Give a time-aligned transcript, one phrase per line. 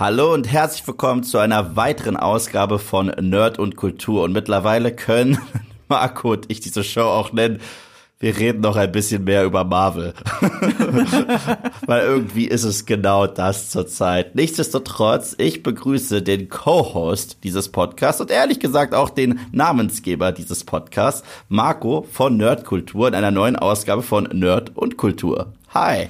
[0.00, 4.22] Hallo und herzlich willkommen zu einer weiteren Ausgabe von Nerd und Kultur.
[4.22, 5.36] Und mittlerweile können
[5.88, 7.60] Marco und ich diese Show auch nennen.
[8.18, 10.14] Wir reden noch ein bisschen mehr über Marvel.
[11.86, 14.34] Weil irgendwie ist es genau das zurzeit.
[14.36, 21.28] Nichtsdestotrotz, ich begrüße den Co-Host dieses Podcasts und ehrlich gesagt auch den Namensgeber dieses Podcasts,
[21.50, 25.52] Marco von Nerdkultur in einer neuen Ausgabe von Nerd und Kultur.
[25.74, 26.08] Hi.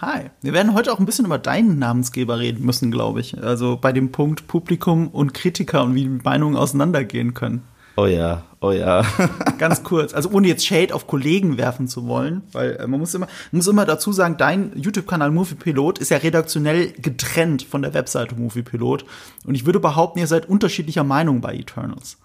[0.00, 0.30] Hi.
[0.42, 3.42] Wir werden heute auch ein bisschen über deinen Namensgeber reden müssen, glaube ich.
[3.42, 7.62] Also bei dem Punkt Publikum und Kritiker und wie die Meinungen auseinandergehen können.
[7.96, 9.04] Oh ja, oh ja.
[9.58, 13.12] Ganz kurz, also ohne jetzt Shade auf Kollegen werfen zu wollen, weil äh, man muss
[13.12, 17.82] immer, man muss immer dazu sagen, dein YouTube-Kanal Movie Pilot ist ja redaktionell getrennt von
[17.82, 19.04] der Webseite Movie Pilot.
[19.44, 22.18] Und ich würde behaupten, ihr seid unterschiedlicher Meinung bei Eternals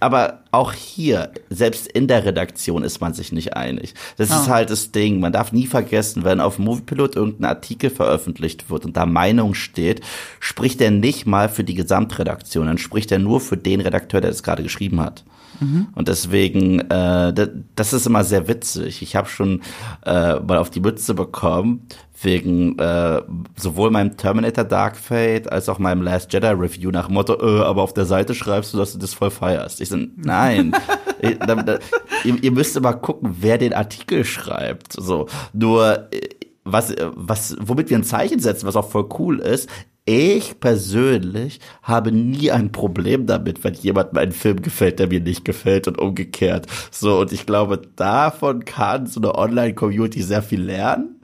[0.00, 3.94] aber auch hier, selbst in der Redaktion ist man sich nicht einig.
[4.16, 4.40] Das ah.
[4.40, 5.20] ist halt das Ding.
[5.20, 10.00] Man darf nie vergessen, wenn auf Moviepilot irgendein Artikel veröffentlicht wird und da Meinung steht,
[10.40, 14.30] spricht er nicht mal für die Gesamtredaktion, dann spricht er nur für den Redakteur, der
[14.30, 15.24] das gerade geschrieben hat.
[15.60, 15.88] Mhm.
[15.94, 19.02] Und deswegen, äh, das ist immer sehr witzig.
[19.02, 19.62] Ich habe schon
[20.04, 21.86] äh, mal auf die Mütze bekommen,
[22.22, 23.22] wegen äh,
[23.56, 27.82] sowohl meinem Terminator Dark Fate als auch meinem Last Jedi Review nach Motto, äh, aber
[27.82, 29.80] auf der Seite schreibst du, dass du das voll feierst.
[29.80, 30.72] Ich so, nein,
[31.20, 31.78] ich, da, da,
[32.24, 34.92] ihr, ihr müsst immer gucken, wer den Artikel schreibt.
[34.94, 36.20] So, nur äh,
[36.64, 39.68] was, was, womit wir ein Zeichen setzen, was auch voll cool ist.
[40.04, 45.44] Ich persönlich habe nie ein Problem damit, wenn jemand einen Film gefällt, der mir nicht
[45.44, 46.66] gefällt und umgekehrt.
[46.90, 51.17] So, und ich glaube, davon kann so eine Online-Community sehr viel lernen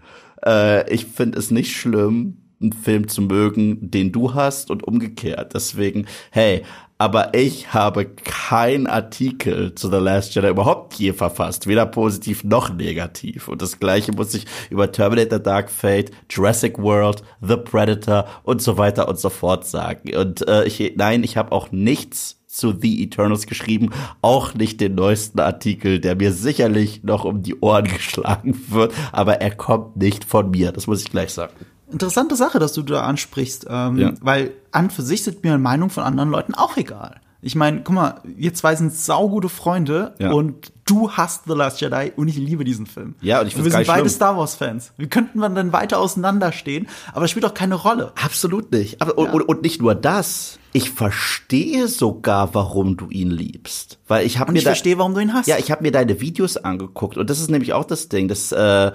[0.44, 5.54] äh, ich finde es nicht schlimm, einen Film zu mögen, den du hast und umgekehrt.
[5.54, 6.62] Deswegen, hey,
[6.96, 12.72] aber ich habe kein Artikel zu The Last Jedi überhaupt je verfasst, weder positiv noch
[12.72, 13.48] negativ.
[13.48, 18.78] Und das gleiche muss ich über Terminator Dark Fate, Jurassic World, The Predator und so
[18.78, 20.14] weiter und so fort sagen.
[20.16, 23.90] Und äh, ich, nein, ich habe auch nichts zu The Eternals geschrieben,
[24.22, 29.40] auch nicht den neuesten Artikel, der mir sicherlich noch um die Ohren geschlagen wird, aber
[29.40, 31.52] er kommt nicht von mir, das muss ich gleich sagen.
[31.90, 34.12] Interessante Sache, dass du da ansprichst, ähm, ja.
[34.20, 37.20] weil an für sich sind mir Meinungen von anderen Leuten auch egal.
[37.42, 40.32] Ich meine, guck mal, wir zwei sind saugute Freunde ja.
[40.32, 43.16] und du hast The Last Jedi und ich liebe diesen Film.
[43.20, 44.92] Ja, und ich finde Wir sind beide Star Wars Fans.
[44.96, 46.88] Wie könnten wir dann weiter auseinanderstehen?
[47.12, 48.12] Aber das spielt doch keine Rolle.
[48.24, 49.02] Absolut nicht.
[49.02, 49.30] Aber, ja.
[49.30, 50.58] und, und, nicht nur das.
[50.76, 55.20] Ich verstehe sogar, warum du ihn liebst, weil ich habe mir ich verstehe, warum du
[55.20, 55.46] ihn hast.
[55.46, 58.26] Ja, ich habe mir deine Videos angeguckt und das ist nämlich auch das Ding.
[58.26, 58.90] Das äh,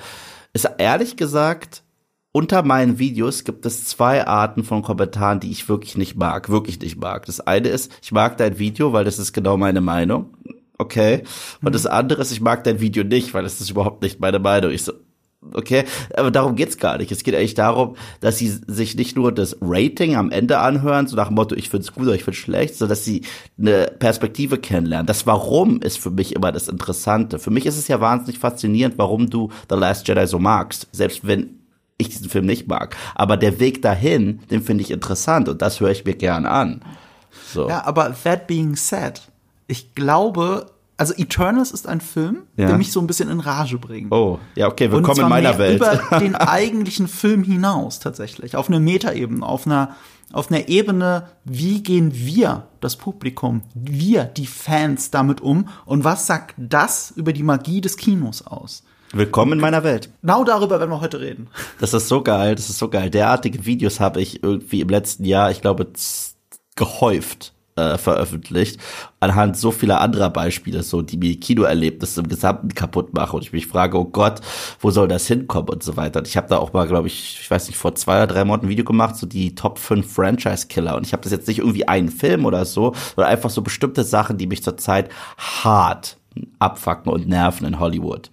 [0.52, 1.84] ist ehrlich gesagt
[2.32, 6.80] unter meinen Videos gibt es zwei Arten von Kommentaren, die ich wirklich nicht mag, wirklich
[6.80, 7.26] nicht mag.
[7.26, 10.38] Das eine ist, ich mag dein Video, weil das ist genau meine Meinung.
[10.78, 11.24] Okay.
[11.62, 11.74] Und mhm.
[11.74, 14.72] das andere ist, ich mag dein Video nicht, weil das ist überhaupt nicht meine Meinung.
[14.72, 14.94] Ich so,
[15.54, 15.86] okay,
[16.16, 17.12] aber darum geht's gar nicht.
[17.12, 21.16] Es geht eigentlich darum, dass sie sich nicht nur das Rating am Ende anhören, so
[21.16, 23.24] nach dem Motto, ich find's gut oder ich find's schlecht, sondern dass sie
[23.58, 25.08] eine Perspektive kennenlernen.
[25.08, 27.40] Das Warum ist für mich immer das Interessante.
[27.40, 30.88] Für mich ist es ja wahnsinnig faszinierend, warum du The Last Jedi so magst.
[30.92, 31.60] Selbst wenn
[31.98, 32.96] ich diesen Film nicht mag.
[33.14, 36.82] Aber der Weg dahin, den finde ich interessant und das höre ich mir gern an.
[37.54, 37.68] So.
[37.68, 39.22] Ja, aber that being said,
[39.68, 40.68] ich glaube,
[41.00, 42.68] also Eternals ist ein Film, ja.
[42.68, 44.12] der mich so ein bisschen in Rage bringt.
[44.12, 45.78] Oh, ja, okay, willkommen in meiner Welt.
[45.78, 49.96] über den eigentlichen Film hinaus tatsächlich, auf einer Metaebene, auf einer
[50.32, 56.28] auf einer Ebene, wie gehen wir, das Publikum, wir, die Fans damit um und was
[56.28, 58.84] sagt das über die Magie des Kinos aus?
[59.12, 60.12] Willkommen in meiner Welt.
[60.22, 61.48] Genau darüber werden wir heute reden.
[61.80, 63.10] Das ist so geil, das ist so geil.
[63.10, 65.88] Derartige Videos habe ich irgendwie im letzten Jahr, ich glaube,
[66.76, 68.80] gehäuft äh, veröffentlicht,
[69.20, 73.54] anhand so vieler anderer Beispiele, so die mir Kinoerlebnisse im Gesamten kaputt machen und ich
[73.54, 74.42] mich frage, oh Gott,
[74.80, 76.20] wo soll das hinkommen und so weiter.
[76.20, 78.46] Und ich habe da auch mal, glaube ich, ich weiß nicht, vor zwei oder drei
[78.46, 80.96] Monaten ein Video gemacht, so die Top 5 Franchise-Killer.
[80.96, 84.04] Und ich habe das jetzt nicht irgendwie einen Film oder so, sondern einfach so bestimmte
[84.04, 86.18] Sachen, die mich zurzeit hart
[86.60, 88.30] abfacken und nerven in Hollywood.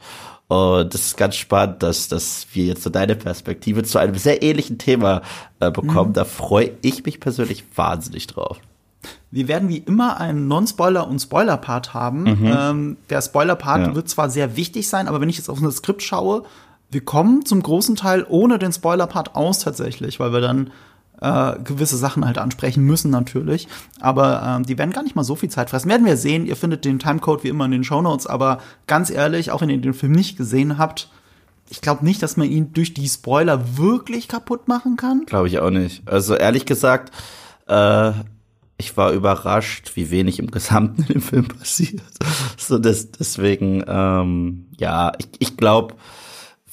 [0.49, 4.43] Und das ist ganz spannend, dass, dass wir jetzt so deine Perspektive zu einem sehr
[4.43, 5.23] ähnlichen Thema
[5.59, 6.11] äh, bekommen.
[6.11, 6.15] Mhm.
[6.15, 8.61] Da freue ich mich persönlich wahnsinnig drauf.
[9.31, 12.23] Wir werden wie immer einen Non-Spoiler- und Spoiler-Part haben.
[12.23, 12.47] Mhm.
[12.47, 13.95] Ähm, der Spoiler-Part ja.
[13.95, 16.45] wird zwar sehr wichtig sein, aber wenn ich jetzt auf das Skript schaue,
[16.91, 20.71] wir kommen zum großen Teil ohne den Spoiler-Part aus tatsächlich, weil wir dann
[21.21, 23.69] äh, gewisse Sachen halt ansprechen müssen natürlich.
[24.01, 25.89] Aber ähm, die werden gar nicht mal so viel Zeit fressen.
[25.89, 26.47] Werden wir sehen.
[26.47, 28.27] Ihr findet den Timecode wie immer in den Show Notes.
[28.27, 31.09] Aber ganz ehrlich, auch wenn ihr den Film nicht gesehen habt,
[31.69, 35.25] ich glaube nicht, dass man ihn durch die Spoiler wirklich kaputt machen kann.
[35.27, 36.07] Glaube ich auch nicht.
[36.07, 37.13] Also ehrlich gesagt,
[37.67, 38.13] äh,
[38.79, 42.03] ich war überrascht, wie wenig im Gesamten im Film passiert.
[42.57, 45.95] so das, deswegen, ähm, ja, ich, ich glaube,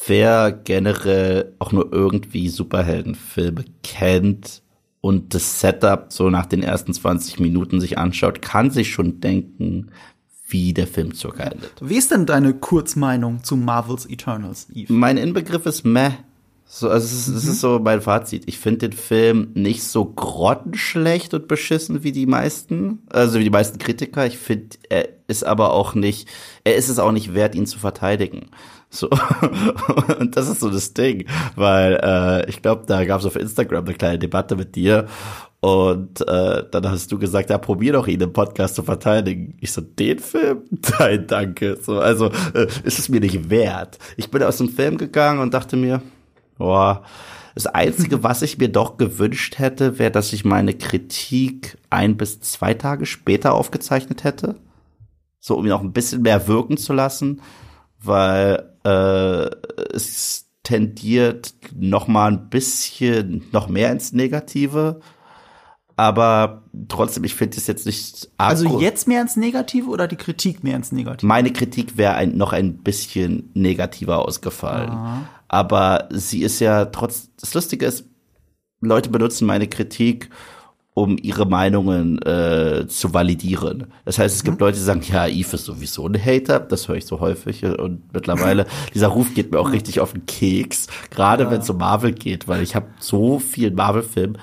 [0.08, 4.62] wer generell auch nur irgendwie Superheldenfilme kennt
[5.02, 9.92] und das Setup so nach den ersten 20 Minuten sich anschaut, kann sich schon denken,
[10.48, 11.74] wie der Film circa endet.
[11.82, 14.92] Wie ist denn deine Kurzmeinung zu Marvel's Eternals, Eve?
[14.94, 16.12] Mein Inbegriff ist meh.
[16.76, 17.36] So, also es ist, mhm.
[17.36, 18.46] es ist so mein Fazit.
[18.48, 23.52] Ich finde den Film nicht so grottenschlecht und beschissen wie die meisten, also wie die
[23.52, 24.26] meisten Kritiker.
[24.26, 26.28] Ich finde, er ist aber auch nicht,
[26.64, 28.48] er ist es auch nicht wert, ihn zu verteidigen.
[28.90, 29.08] So.
[30.20, 33.86] und das ist so das Ding, weil äh, ich glaube, da gab es auf Instagram
[33.86, 35.06] eine kleine Debatte mit dir
[35.60, 39.60] und äh, dann hast du gesagt, ja, probier doch ihn im Podcast zu verteidigen.
[39.62, 40.64] Ich so, den Film?
[41.00, 41.78] Nein, danke.
[41.80, 44.00] So, also äh, ist es mir nicht wert.
[44.18, 46.02] Ich bin aus dem Film gegangen und dachte mir,
[46.58, 47.04] Boah.
[47.56, 52.42] Das Einzige, was ich mir doch gewünscht hätte, wäre, dass ich meine Kritik ein bis
[52.42, 54.56] zwei Tage später aufgezeichnet hätte.
[55.40, 57.42] So, um ihn auch ein bisschen mehr wirken zu lassen,
[58.02, 59.50] weil äh,
[59.94, 65.02] es tendiert noch mal ein bisschen noch mehr ins Negative.
[65.96, 68.30] Aber trotzdem, ich finde es jetzt nicht.
[68.38, 71.28] Also jetzt mehr ins Negative oder die Kritik mehr ins Negative?
[71.28, 74.90] Meine Kritik wäre ein, noch ein bisschen negativer ausgefallen.
[74.90, 78.10] Aha aber sie ist ja trotz, das Lustige ist,
[78.82, 80.32] Leute benutzen meine Kritik,
[80.96, 83.94] um ihre Meinungen äh, zu validieren.
[84.04, 84.66] Das heißt, es gibt mhm.
[84.66, 88.12] Leute, die sagen, ja, Eve ist sowieso ein Hater, das höre ich so häufig und
[88.14, 88.66] mittlerweile,
[88.96, 91.52] dieser Ruf geht mir auch richtig auf den Keks, gerade ja.
[91.52, 94.38] wenn es um Marvel geht, weil ich habe so viel Marvel-Film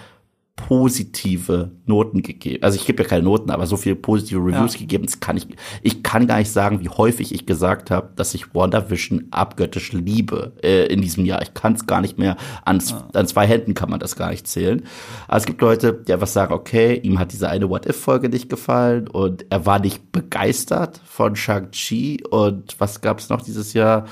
[0.69, 2.62] positive Noten gegeben.
[2.62, 4.81] Also ich gebe ja keine Noten, aber so viele positive Reviews ja.
[4.81, 5.47] gegeben, das kann ich,
[5.83, 10.53] ich kann gar nicht sagen, wie häufig ich gesagt habe, dass ich WandaVision abgöttisch liebe
[10.62, 11.43] äh, in diesem Jahr.
[11.43, 13.09] Ich kann es gar nicht mehr, an, ja.
[13.12, 14.85] an zwei Händen kann man das gar nicht zählen.
[15.27, 19.09] Aber es gibt Leute, die einfach sagen, okay, ihm hat diese eine What-If-Folge nicht gefallen
[19.09, 24.06] und er war nicht begeistert von Shang-Chi und was gab es noch dieses Jahr?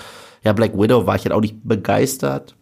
[0.45, 2.55] Ja, Black Widow war ich halt auch nicht begeistert.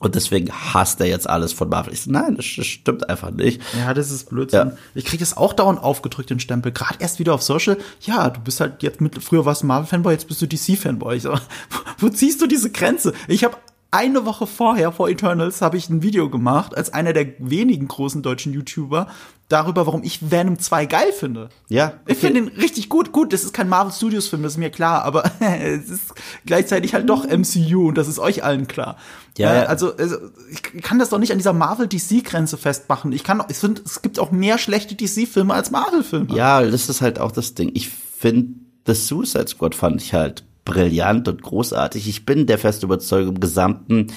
[0.00, 1.92] Und deswegen hasst er jetzt alles von Marvel.
[1.92, 3.62] Ich so, nein, das, stimmt einfach nicht.
[3.78, 4.70] Ja, das ist Blödsinn.
[4.70, 4.76] Ja.
[4.94, 6.72] Ich kriege das auch dauernd aufgedrückt, den Stempel.
[6.72, 7.78] Gerade erst wieder auf Social.
[8.00, 11.20] Ja, du bist halt jetzt mit, früher warst du Marvel-Fanboy, jetzt bist du DC-Fanboy.
[11.20, 11.32] So,
[11.70, 13.12] wo, wo ziehst du diese Grenze?
[13.28, 13.56] Ich habe
[13.94, 18.22] eine Woche vorher, vor Eternals, habe ich ein Video gemacht, als einer der wenigen großen
[18.22, 19.06] deutschen YouTuber,
[19.48, 21.48] darüber, warum ich Venom 2 geil finde.
[21.68, 21.88] Ja.
[22.02, 22.12] Okay.
[22.12, 23.12] Ich finde ihn richtig gut.
[23.12, 26.12] Gut, das ist kein Marvel Studios Film, das ist mir klar, aber es ist
[26.44, 28.96] gleichzeitig halt doch MCU und das ist euch allen klar.
[29.38, 29.62] Ja.
[29.62, 30.16] Äh, also, also,
[30.50, 33.12] ich kann das doch nicht an dieser Marvel DC Grenze festmachen.
[33.12, 36.34] Ich kann ich finde, es gibt auch mehr schlechte DC Filme als Marvel Filme.
[36.34, 37.70] Ja, das ist halt auch das Ding.
[37.74, 38.54] Ich finde
[38.86, 42.08] The Suicide Squad fand ich halt brillant und großartig.
[42.08, 44.08] Ich bin der festen Überzeugung im Gesamten,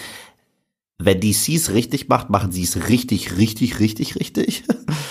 [0.99, 4.63] wenn DC es richtig macht, machen sie es richtig, richtig, richtig, richtig.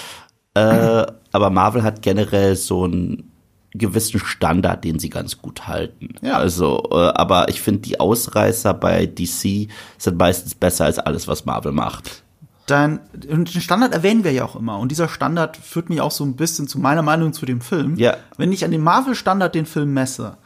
[0.54, 3.30] äh, aber Marvel hat generell so einen
[3.72, 6.14] gewissen Standard, den sie ganz gut halten.
[6.22, 6.38] Ja.
[6.38, 9.68] Also, äh, aber ich finde, die Ausreißer bei DC
[9.98, 12.22] sind meistens besser als alles, was Marvel macht.
[12.66, 14.78] Dann, den Standard erwähnen wir ja auch immer.
[14.78, 17.96] Und dieser Standard führt mich auch so ein bisschen zu meiner Meinung zu dem Film.
[17.96, 18.16] Ja.
[18.38, 20.36] Wenn ich an dem Marvel-Standard den Film messe,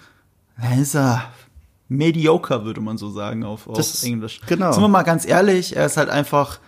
[0.63, 1.25] dann ist er
[1.89, 4.41] mediocre, würde man so sagen auf, auf das, Englisch.
[4.47, 4.73] Genau.
[4.73, 6.61] Sind wir mal ganz ehrlich, er ist halt einfach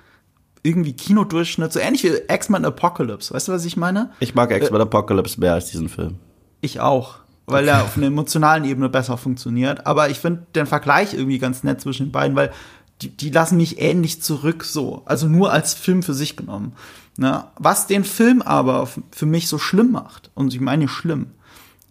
[0.62, 3.34] irgendwie Kinodurchschnitt, so ähnlich wie X-Men Apocalypse.
[3.34, 4.10] Weißt du, was ich meine?
[4.20, 6.16] Ich mag X-Men äh, Apocalypse mehr als diesen Film.
[6.60, 7.16] Ich auch,
[7.46, 7.72] weil okay.
[7.72, 9.86] er auf einer emotionalen Ebene besser funktioniert.
[9.86, 12.52] Aber ich finde den Vergleich irgendwie ganz nett zwischen den beiden, weil
[13.00, 15.02] die, die lassen mich ähnlich zurück so.
[15.04, 16.74] Also nur als Film für sich genommen.
[17.16, 17.44] Ne?
[17.58, 21.32] Was den Film aber für mich so schlimm macht, und ich meine schlimm,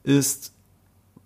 [0.04, 0.51] ist,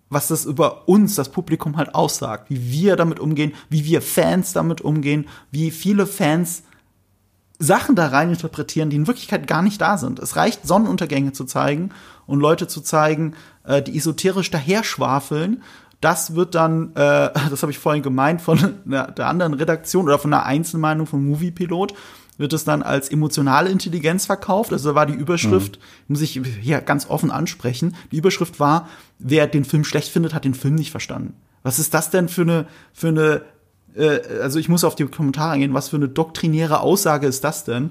[0.08, 4.52] was das über uns, das Publikum halt aussagt, wie wir damit umgehen, wie wir Fans
[4.52, 6.62] damit umgehen, wie viele Fans
[7.58, 10.18] Sachen da rein interpretieren, die in Wirklichkeit gar nicht da sind.
[10.18, 11.90] Es reicht, Sonnenuntergänge zu zeigen
[12.26, 13.34] und Leute zu zeigen,
[13.64, 15.62] äh, die esoterisch daherschwafeln.
[16.00, 20.18] Das wird dann, äh, das habe ich vorhin gemeint, von einer, der anderen Redaktion oder
[20.18, 21.94] von einer Einzelmeinung von Moviepilot
[22.38, 24.72] wird es dann als emotionale Intelligenz verkauft.
[24.72, 25.82] Also war die Überschrift, mhm.
[26.08, 28.88] muss ich hier ganz offen ansprechen, die Überschrift war,
[29.18, 31.34] wer den Film schlecht findet, hat den Film nicht verstanden.
[31.62, 33.42] Was ist das denn für eine, für eine,
[33.94, 37.64] äh, also ich muss auf die Kommentare eingehen, was für eine doktrinäre Aussage ist das
[37.64, 37.90] denn?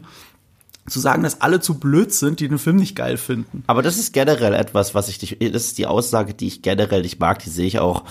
[0.88, 3.64] zu sagen, dass alle zu blöd sind, die den Film nicht geil finden.
[3.66, 7.02] Aber das ist generell etwas, was ich dich, das ist die Aussage, die ich generell
[7.02, 8.04] nicht mag, die sehe ich auch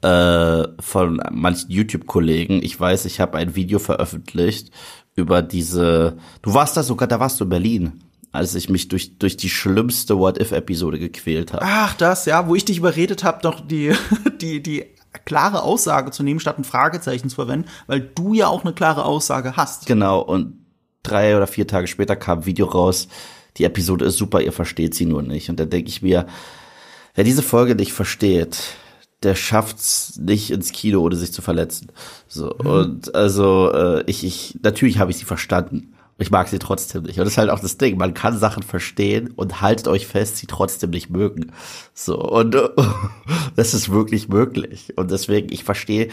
[0.00, 2.62] äh, von manchen YouTube-Kollegen.
[2.62, 4.70] Ich weiß, ich habe ein Video veröffentlicht
[5.14, 6.16] über diese.
[6.42, 9.50] Du warst da sogar, da warst du in Berlin, als ich mich durch durch die
[9.50, 11.64] schlimmste What If Episode gequält habe.
[11.64, 13.92] Ach, das ja, wo ich dich überredet habe, doch die
[14.40, 14.84] die die
[15.24, 19.04] klare Aussage zu nehmen statt ein Fragezeichen zu verwenden, weil du ja auch eine klare
[19.04, 19.86] Aussage hast.
[19.86, 20.58] Genau und
[21.02, 23.08] drei oder vier Tage später kam ein Video raus.
[23.58, 25.50] Die Episode ist super, ihr versteht sie nur nicht.
[25.50, 26.26] Und da denke ich mir,
[27.14, 28.76] wer diese Folge nicht versteht,
[29.22, 31.88] der schafft's nicht ins Kino, ohne sich zu verletzen.
[32.28, 32.66] So mhm.
[32.66, 35.94] und also äh, ich, ich natürlich habe ich sie verstanden.
[36.22, 37.18] Ich mag sie trotzdem nicht.
[37.18, 37.98] Und das ist halt auch das Ding.
[37.98, 41.52] Man kann Sachen verstehen und haltet euch fest, sie trotzdem nicht mögen.
[41.94, 42.16] So.
[42.16, 42.56] Und
[43.56, 44.96] das ist wirklich möglich.
[44.96, 46.08] Und deswegen, ich verstehe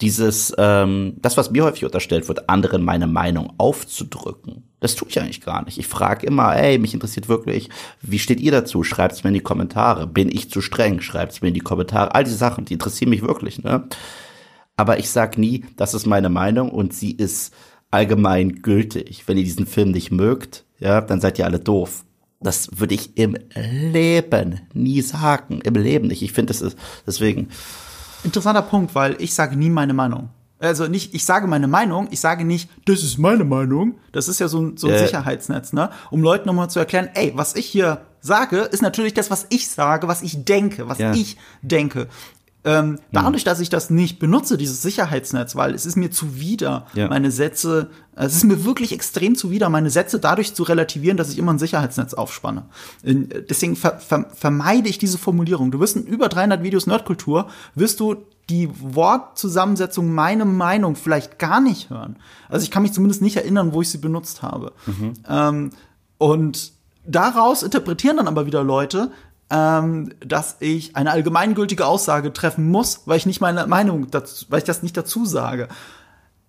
[0.00, 4.64] dieses, ähm, das, was mir häufig unterstellt wird, anderen meine Meinung aufzudrücken.
[4.80, 5.78] Das tue ich eigentlich gar nicht.
[5.78, 8.82] Ich frage immer, ey, mich interessiert wirklich, wie steht ihr dazu?
[8.82, 10.08] Schreibt es mir in die Kommentare.
[10.08, 11.00] Bin ich zu streng?
[11.00, 12.16] Schreibt es mir in die Kommentare.
[12.16, 13.86] All diese Sachen, die interessieren mich wirklich, ne?
[14.76, 17.54] Aber ich sag nie, das ist meine Meinung und sie ist
[17.92, 19.24] allgemein gültig.
[19.26, 22.04] Wenn ihr diesen Film nicht mögt, ja, dann seid ihr alle doof.
[22.40, 25.60] Das würde ich im Leben nie sagen.
[25.60, 26.22] Im Leben nicht.
[26.22, 27.48] Ich finde, das ist deswegen.
[28.24, 30.30] Interessanter Punkt, weil ich sage nie meine Meinung.
[30.58, 33.96] Also nicht, ich sage meine Meinung, ich sage nicht, das ist meine Meinung.
[34.12, 34.98] Das ist ja so ein, so ein äh.
[34.98, 35.90] Sicherheitsnetz, ne?
[36.10, 39.68] Um Leuten nochmal zu erklären, ey, was ich hier sage, ist natürlich das, was ich
[39.68, 41.12] sage, was ich denke, was ja.
[41.12, 42.06] ich denke.
[42.64, 47.08] Ähm, dadurch, dass ich das nicht benutze, dieses Sicherheitsnetz, weil es ist mir zuwider, ja.
[47.08, 51.38] meine Sätze, es ist mir wirklich extrem zuwider, meine Sätze dadurch zu relativieren, dass ich
[51.38, 52.66] immer ein Sicherheitsnetz aufspanne.
[53.02, 55.72] Deswegen ver ver vermeide ich diese Formulierung.
[55.72, 58.16] Du wirst in über 300 Videos Nerdkultur, wirst du
[58.48, 62.16] die Wortzusammensetzung, meine Meinung vielleicht gar nicht hören.
[62.48, 64.72] Also ich kann mich zumindest nicht erinnern, wo ich sie benutzt habe.
[64.86, 65.14] Mhm.
[65.28, 65.70] Ähm,
[66.18, 66.72] und
[67.04, 69.10] daraus interpretieren dann aber wieder Leute,
[69.52, 74.58] ähm, dass ich eine allgemeingültige Aussage treffen muss, weil ich nicht meine Meinung dazu, weil
[74.58, 75.68] ich das nicht dazu sage.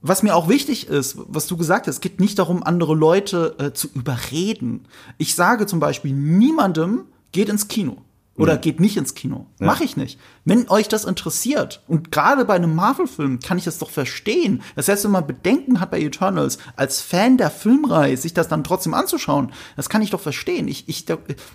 [0.02, 3.56] Was mir auch wichtig ist, was du gesagt hast, es geht nicht darum, andere Leute
[3.60, 4.88] äh, zu überreden.
[5.18, 7.98] Ich sage zum Beispiel niemandem, geht ins Kino.
[8.36, 8.62] Oder mhm.
[8.62, 9.46] geht nicht ins Kino.
[9.60, 9.68] Ja.
[9.68, 10.20] Mache ich nicht.
[10.44, 14.64] Wenn euch das interessiert, und gerade bei einem Marvel-Film kann ich das doch verstehen.
[14.76, 18.64] Das heißt, wenn man Bedenken hat bei Eternals, als Fan der Filmreihe, sich das dann
[18.64, 20.68] trotzdem anzuschauen, das kann ich doch verstehen.
[20.68, 21.06] Ich, ich,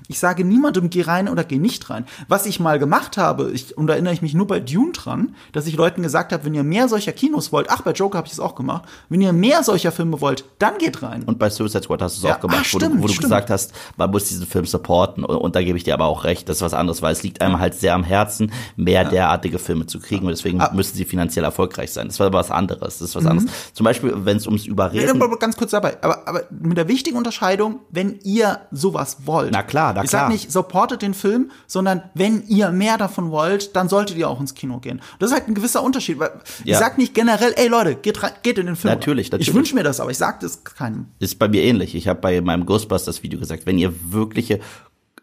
[0.07, 2.07] ich sage niemandem, geh rein oder geh nicht rein.
[2.29, 5.35] Was ich mal gemacht habe, ich, und da erinnere ich mich nur bei Dune dran,
[5.53, 8.29] dass ich Leuten gesagt habe, wenn ihr mehr solcher Kinos wollt, ach, bei Joker habe
[8.29, 11.25] ich es auch gemacht, wenn ihr mehr solcher Filme wollt, dann geht rein.
[11.25, 13.15] Und bei Suicide Squad hast du es ja, auch gemacht, ach, stimmt, wo, du, wo
[13.17, 15.25] du gesagt hast, man muss diesen Film supporten.
[15.25, 17.23] Und, und da gebe ich dir aber auch recht, das war was anderes, weil es
[17.23, 19.09] liegt einem halt sehr am Herzen, mehr ja.
[19.11, 20.71] derartige Filme zu kriegen und deswegen ah.
[20.75, 22.09] müssen sie finanziell erfolgreich sein.
[22.09, 22.99] Das war aber was anderes.
[22.99, 23.31] Das ist was mhm.
[23.31, 23.51] anderes.
[23.73, 25.19] Zum Beispiel, wenn es ums Überreden.
[25.39, 29.53] Ganz kurz dabei, aber, aber mit der wichtigen Unterscheidung, wenn ihr sowas wollt.
[29.53, 30.23] Na klar, na ich klar.
[30.23, 34.29] Ich sag nicht, supportet den Film, sondern wenn ihr mehr davon wollt, dann solltet ihr
[34.29, 35.01] auch ins Kino gehen.
[35.19, 36.31] Das ist halt ein gewisser Unterschied, weil
[36.65, 36.75] ja.
[36.75, 38.95] ich sag nicht generell, ey Leute, geht, geht in den Film.
[38.95, 39.49] Natürlich, natürlich.
[39.49, 41.07] Ich wünsche mir das, aber ich sag das keinem.
[41.19, 41.95] Ist bei mir ähnlich.
[41.95, 44.61] Ich habe bei meinem Ghostbusters Video gesagt, wenn ihr wirkliche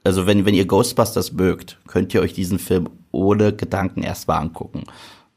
[0.06, 4.84] also wenn, wenn ihr Ghostbusters mögt, könnt ihr euch diesen Film ohne Gedanken erstmal angucken.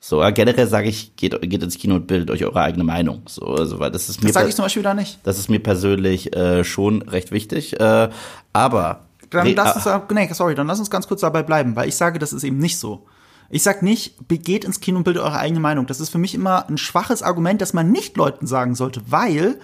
[0.00, 3.22] So, generell sage ich, geht, geht ins Kino und bildet euch eure eigene Meinung.
[3.26, 4.28] So, also, weil das ist mir.
[4.28, 5.18] Das sage ich zum Beispiel da nicht.
[5.24, 7.80] Das ist mir persönlich äh, schon recht wichtig.
[7.80, 8.08] Äh,
[8.52, 9.00] aber.
[9.30, 12.18] Dann lass uns, nee, sorry, dann lass uns ganz kurz dabei bleiben, weil ich sage,
[12.18, 13.06] das ist eben nicht so.
[13.50, 15.86] Ich sag nicht, geht ins Kino und bildet eure eigene Meinung.
[15.86, 19.58] Das ist für mich immer ein schwaches Argument, das man nicht Leuten sagen sollte, weil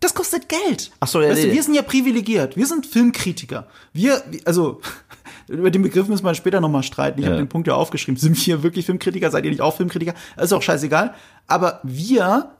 [0.00, 0.90] das kostet Geld.
[0.98, 2.56] Ach so, ja, weißt du, wir sind ja privilegiert.
[2.56, 3.66] Wir sind Filmkritiker.
[3.92, 4.80] Wir, also,
[5.48, 7.20] über den Begriff müssen wir später nochmal streiten.
[7.20, 7.32] Ich ja.
[7.32, 8.18] habe den Punkt ja aufgeschrieben.
[8.18, 9.30] Sind wir wirklich Filmkritiker?
[9.30, 10.14] Seid ihr nicht auch Filmkritiker?
[10.36, 11.14] Das ist auch scheißegal.
[11.46, 12.50] Aber wir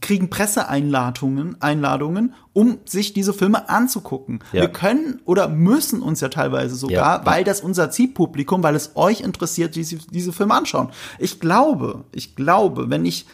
[0.00, 4.40] kriegen Presseeinladungen, Einladungen, um sich diese Filme anzugucken.
[4.52, 4.62] Ja.
[4.62, 7.26] Wir können oder müssen uns ja teilweise sogar, ja.
[7.26, 10.90] weil das unser Zielpublikum, weil es euch interessiert, diese, diese Filme anschauen.
[11.18, 13.26] Ich glaube, ich glaube, wenn ich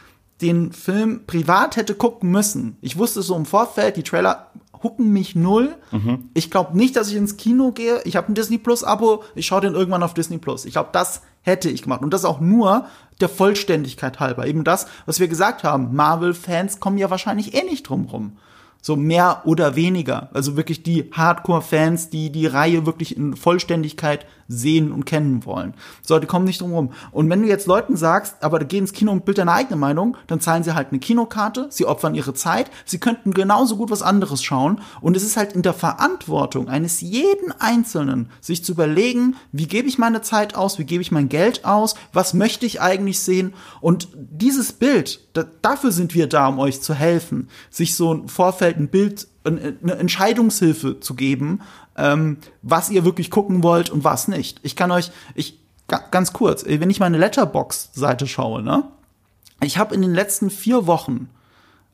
[0.42, 2.76] den Film privat hätte gucken müssen.
[2.80, 4.50] Ich wusste so im Vorfeld, die Trailer
[4.82, 5.76] hucken mich null.
[5.92, 6.30] Mhm.
[6.34, 8.02] Ich glaube nicht, dass ich ins Kino gehe.
[8.04, 9.22] Ich habe ein Disney Plus Abo.
[9.34, 10.64] Ich schaue den irgendwann auf Disney Plus.
[10.64, 12.02] Ich glaube, das hätte ich gemacht.
[12.02, 12.86] Und das auch nur
[13.20, 14.46] der Vollständigkeit halber.
[14.46, 15.94] Eben das, was wir gesagt haben.
[15.94, 18.36] Marvel-Fans kommen ja wahrscheinlich eh nicht drum rum.
[18.80, 20.30] So mehr oder weniger.
[20.32, 25.74] Also wirklich die Hardcore-Fans, die die Reihe wirklich in Vollständigkeit sehen und kennen wollen.
[26.02, 26.92] So, die kommen nicht drum rum.
[27.10, 30.16] Und wenn du jetzt Leuten sagst, aber geh ins Kino und bild deine eigene Meinung,
[30.26, 34.02] dann zahlen sie halt eine Kinokarte, sie opfern ihre Zeit, sie könnten genauso gut was
[34.02, 34.80] anderes schauen.
[35.00, 39.88] Und es ist halt in der Verantwortung eines jeden Einzelnen, sich zu überlegen, wie gebe
[39.88, 43.54] ich meine Zeit aus, wie gebe ich mein Geld aus, was möchte ich eigentlich sehen.
[43.80, 48.28] Und dieses Bild, da, dafür sind wir da, um euch zu helfen, sich so ein
[48.28, 51.60] Vorfeld, ein Bild eine Entscheidungshilfe zu geben,
[51.96, 54.60] ähm, was ihr wirklich gucken wollt und was nicht.
[54.62, 58.84] Ich kann euch, ich ganz kurz, wenn ich meine Letterbox-Seite schaue, ne,
[59.62, 61.28] ich habe in den letzten vier Wochen,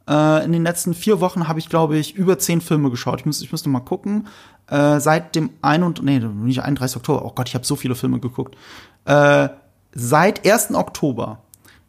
[0.09, 3.21] äh, in den letzten vier Wochen habe ich, glaube ich, über zehn Filme geschaut.
[3.21, 4.27] Ich, muss, ich müsste mal gucken.
[4.69, 6.03] Äh, seit dem 1.
[6.03, 6.97] nee, nicht 31.
[6.97, 7.25] Oktober.
[7.25, 8.57] Oh Gott, ich habe so viele Filme geguckt.
[9.05, 9.49] Äh,
[9.93, 10.75] seit 1.
[10.75, 11.43] Oktober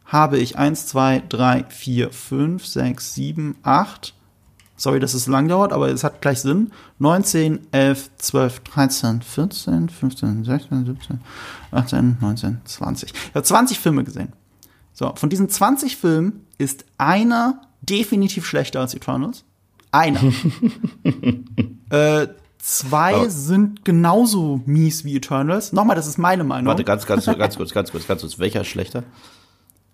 [0.04, 4.14] habe ich eins, zwei, drei, vier, fünf, sechs, sieben, acht
[4.80, 6.72] Sorry, dass es lang dauert, aber es hat gleich Sinn.
[7.00, 11.20] 19, 11, 12, 13, 14, 15, 16, 17,
[11.70, 13.12] 18, 19, 20.
[13.12, 14.32] Ich habe 20 Filme gesehen.
[14.94, 19.44] So, von diesen 20 Filmen ist einer definitiv schlechter als Eternals.
[19.92, 20.20] Einer.
[21.90, 25.74] äh, zwei Aber- sind genauso mies wie Eternals.
[25.74, 26.68] Nochmal, das ist meine Meinung.
[26.68, 28.38] Warte, ganz, ganz, ganz kurz, ganz kurz, ganz kurz.
[28.38, 29.02] Welcher ist schlechter?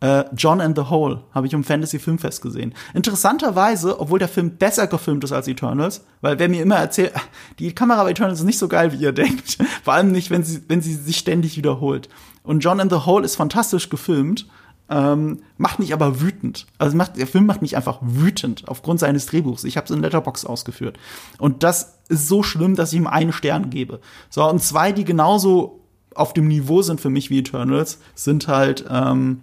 [0.01, 2.75] Äh, John and the Hole habe ich im Fantasy Filmfest gesehen.
[2.93, 7.13] Interessanterweise, obwohl der Film besser gefilmt ist als Eternals, weil wer mir immer erzählt,
[7.59, 9.59] die Kamera bei Eternals ist nicht so geil, wie ihr denkt.
[9.85, 12.09] Vor allem nicht, wenn sie, wenn sie sich ständig wiederholt.
[12.43, 14.47] Und John and the Hole ist fantastisch gefilmt,
[14.89, 16.67] ähm, macht mich aber wütend.
[16.79, 19.65] Also macht, der Film macht mich einfach wütend aufgrund seines Drehbuchs.
[19.65, 20.99] Ich habe es in Letterbox ausgeführt.
[21.39, 24.01] Und das ist so schlimm, dass ich ihm einen Stern gebe.
[24.31, 25.81] So, und zwei, die genauso
[26.15, 29.43] auf dem Niveau sind für mich wie Eternals, sind halt, ähm,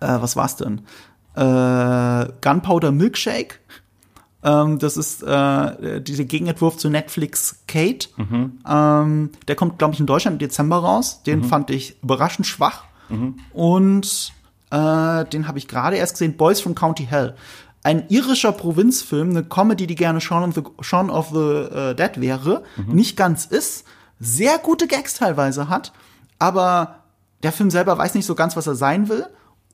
[0.00, 0.82] äh, was war's denn?
[1.34, 3.60] Äh, Gunpowder Milkshake.
[4.42, 8.08] Ähm, das ist äh, dieser Gegenentwurf zu Netflix Kate.
[8.68, 11.22] Ähm, der kommt, glaube ich, in Deutschland im Dezember raus.
[11.24, 12.84] Den fand ich überraschend schwach.
[13.52, 14.32] Und
[14.70, 17.34] äh, den habe ich gerade erst gesehen, Boys from County Hell.
[17.82, 22.20] Ein irischer Provinzfilm, eine Comedy, die gerne Shaun of the, Shaun of the äh, Dead
[22.20, 23.84] wäre, nicht ganz ist,
[24.18, 25.92] sehr gute Gags teilweise hat,
[26.40, 26.96] aber
[27.42, 29.26] der Film selber weiß nicht so ganz, was er sein will.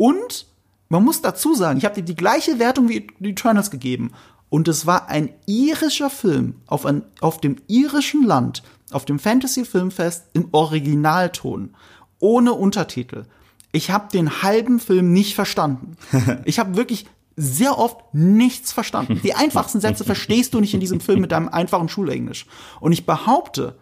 [0.03, 0.47] Und
[0.89, 4.11] man muss dazu sagen, ich habe dir die gleiche Wertung wie die Eternals gegeben.
[4.49, 9.65] Und es war ein irischer Film auf, ein, auf dem irischen Land, auf dem Fantasy
[9.65, 11.77] Filmfest im Originalton,
[12.19, 13.27] ohne Untertitel.
[13.71, 15.97] Ich habe den halben Film nicht verstanden.
[16.47, 17.07] Ich habe wirklich
[17.37, 19.21] sehr oft nichts verstanden.
[19.23, 22.47] Die einfachsten Sätze verstehst du nicht in diesem Film mit deinem einfachen Schulenglisch.
[22.81, 23.79] Und ich behaupte,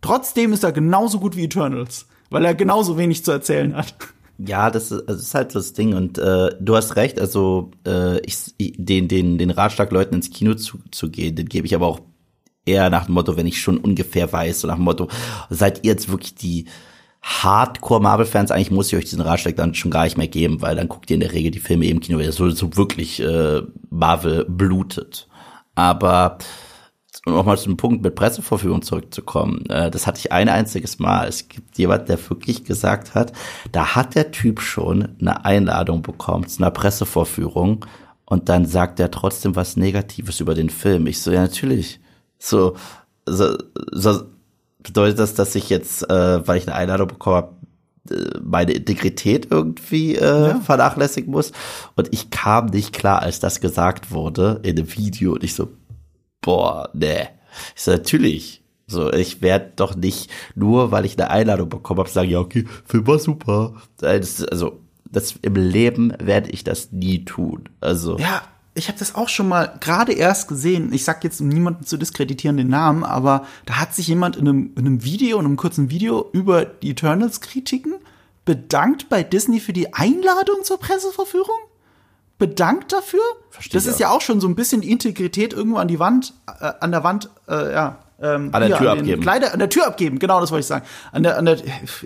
[0.00, 3.94] trotzdem ist er genauso gut wie Eternals, weil er genauso wenig zu erzählen hat.
[4.46, 8.20] Ja, das ist, das ist halt das Ding und äh, du hast recht, also äh,
[8.20, 11.86] ich, den, den, den Ratschlag, Leuten ins Kino zu, zu gehen, den gebe ich aber
[11.86, 12.00] auch
[12.64, 15.08] eher nach dem Motto, wenn ich schon ungefähr weiß, so nach dem Motto,
[15.50, 16.66] seid ihr jetzt wirklich die
[17.22, 20.88] Hardcore-Marvel-Fans, eigentlich muss ich euch diesen Ratschlag dann schon gar nicht mehr geben, weil dann
[20.88, 23.60] guckt ihr in der Regel die Filme eben Kino, weil das so, so wirklich äh,
[23.90, 25.28] Marvel blutet.
[25.74, 26.38] Aber
[27.26, 31.28] um nochmal zum Punkt mit Pressevorführung zurückzukommen, äh, das hatte ich ein einziges Mal.
[31.28, 33.32] Es gibt jemand, der wirklich gesagt hat,
[33.72, 37.84] da hat der Typ schon eine Einladung bekommen zu einer Pressevorführung
[38.24, 41.06] und dann sagt er trotzdem was Negatives über den Film.
[41.06, 42.00] Ich so, ja natürlich.
[42.38, 42.76] So,
[43.26, 43.58] so,
[43.92, 44.22] so
[44.82, 47.54] bedeutet das, dass ich jetzt, äh, weil ich eine Einladung bekommen habe,
[48.10, 51.52] äh, meine Integrität irgendwie äh, vernachlässigen muss.
[51.96, 55.32] Und ich kam nicht klar, als das gesagt wurde in einem Video.
[55.32, 55.68] Und ich so,
[56.40, 57.28] boah, nee.
[57.74, 58.62] Ich so, natürlich.
[58.86, 62.66] So, ich werde doch nicht nur, weil ich eine Einladung bekommen habe, sagen, ja, okay,
[62.84, 63.74] Film war super.
[63.98, 67.68] Das, also, das im Leben werde ich das nie tun.
[67.80, 68.42] Also, Ja,
[68.74, 70.92] ich habe das auch schon mal gerade erst gesehen.
[70.92, 74.48] Ich sag jetzt, um niemanden zu diskreditieren, den Namen, aber da hat sich jemand in
[74.48, 77.94] einem, in einem Video, in einem kurzen Video über die Eternals-Kritiken
[78.44, 81.58] bedankt bei Disney für die Einladung zur Presseverführung?
[82.40, 83.20] Bedankt dafür?
[83.50, 86.72] Verstehe das ist ja auch schon so ein bisschen Integrität irgendwo an die Wand, äh,
[86.80, 87.98] an der Wand, äh, ja.
[88.22, 89.22] Ähm, An der hier, Tür den abgeben.
[89.22, 90.84] Kleider, an der Tür abgeben, genau, das wollte ich sagen.
[91.10, 91.56] An der, an der,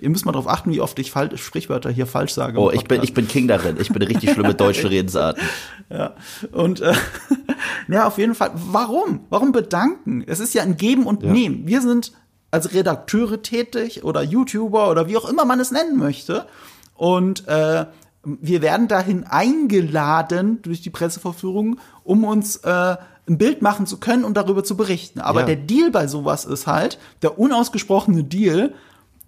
[0.00, 2.60] ihr müsst mal drauf achten, wie oft ich falsch, Sprichwörter hier falsch sage.
[2.60, 3.76] oh, ich bin, ich bin King darin.
[3.80, 5.38] Ich bin eine richtig schlimme deutsche Redensart.
[5.90, 6.14] Ja.
[6.50, 6.94] Und äh,
[7.88, 8.52] ja, auf jeden Fall.
[8.54, 9.26] Warum?
[9.28, 10.24] Warum bedanken?
[10.26, 11.66] Es ist ja ein Geben und Nehmen.
[11.66, 12.12] Wir sind
[12.50, 16.46] als Redakteure tätig oder YouTuber oder wie auch immer man es nennen möchte.
[16.94, 17.84] Und äh,
[18.24, 24.24] wir werden dahin eingeladen durch die Presseverführung, um uns äh, ein Bild machen zu können
[24.24, 25.20] und darüber zu berichten.
[25.20, 25.46] Aber Ja.
[25.46, 28.74] der Deal bei sowas ist halt, der unausgesprochene Deal,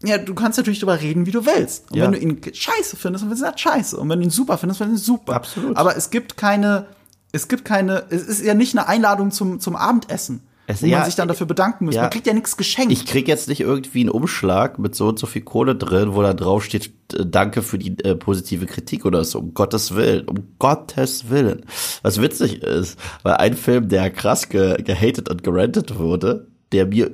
[0.05, 1.91] ja, du kannst natürlich darüber reden, wie du willst.
[1.91, 2.05] Und Ja.
[2.05, 3.97] wenn du ihn scheiße findest, dann findest du das scheiße.
[3.97, 5.35] Und wenn du ihn super findest, dann findest du ihn super.
[5.35, 5.77] Absolut.
[5.77, 6.87] Aber es gibt keine,
[7.33, 10.99] es gibt keine, es ist ja nicht eine Einladung zum, zum Abendessen, Es- wo ja,
[10.99, 11.95] man sich dann dafür bedanken muss.
[11.95, 12.03] ja.
[12.03, 12.93] Man kriegt ja nichts geschenkt.
[12.93, 16.23] Ich krieg jetzt nicht irgendwie einen Umschlag mit so und so viel Kohle drin, wo
[16.23, 19.39] da drauf steht, äh, danke für die äh, positive Kritik oder so.
[19.39, 20.27] Um Gottes Willen.
[20.29, 21.65] Um Gottes Willen.
[22.03, 27.13] Was witzig ist, weil ein Film, der krass ge gehatet und gerantet wurde, der mir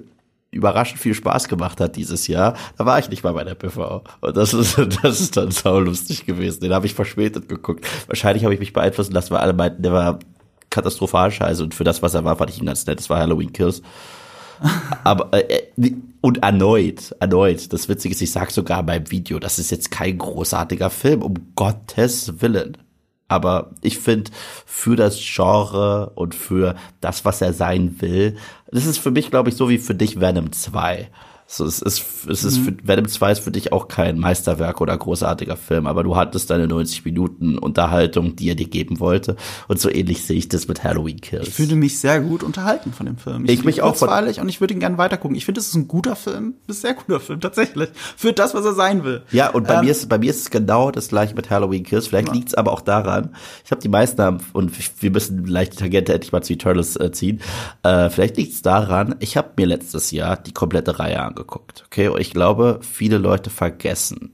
[0.51, 4.05] überraschend viel Spaß gemacht hat dieses Jahr, da war ich nicht mal bei der PV.
[4.21, 6.61] Und das ist, das ist dann saulustig gewesen.
[6.61, 7.87] Den habe ich verspätet geguckt.
[8.07, 10.19] Wahrscheinlich habe ich mich beeinflussen lassen, weil alle meinten, der war
[10.73, 12.99] katastrophal scheiße und für das, was er war, fand ich ihn ganz nett.
[12.99, 13.83] Das war Halloween Kills.
[15.05, 19.59] Aber äh, äh, und erneut, erneut, das Witzige ist, ich sag sogar beim Video, das
[19.59, 22.79] ist jetzt kein großartiger Film, um Gottes Willen.
[23.27, 24.31] Aber ich finde,
[24.67, 28.37] für das Genre und für das, was er sein will,
[28.71, 31.09] das ist für mich, glaube ich, so wie für dich Venom 2.
[31.55, 34.97] So, es ist, es ist für, Venom 2 ist für dich auch kein Meisterwerk oder
[34.97, 39.37] großartiger Film, aber du hattest deine 90 Minuten Unterhaltung, die er dir geben wollte.
[39.69, 41.49] Und so ähnlich sehe ich das mit Halloween Kills.
[41.49, 43.45] Ich fühle mich sehr gut unterhalten von dem Film.
[43.47, 43.99] Ich mich auch.
[43.99, 45.37] Kurzweilig und ich würde ihn gerne weitergucken.
[45.37, 47.91] Ich finde, es ist ein guter Film, ein sehr guter Film, tatsächlich.
[48.17, 49.21] Für das, was er sein will.
[49.31, 51.83] Ja, und bei ähm, mir ist, bei mir ist es genau das gleiche mit Halloween
[51.83, 52.07] Kills.
[52.07, 52.35] Vielleicht ja.
[52.35, 56.15] liegt es aber auch daran, ich habe die meisten und wir müssen leicht die Tangente
[56.15, 57.43] endlich mal zu Eternals äh, ziehen.
[57.83, 61.85] Äh, vielleicht liegt es daran, ich habe mir letztes Jahr die komplette Reihe angeguckt angeguckt.
[61.87, 64.33] Okay, und ich glaube, viele Leute vergessen,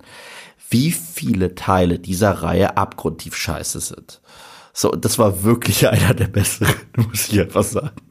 [0.70, 4.20] wie viele Teile dieser Reihe abgrundtief scheiße sind.
[4.72, 8.07] So, das war wirklich einer der besseren, muss ich einfach sagen.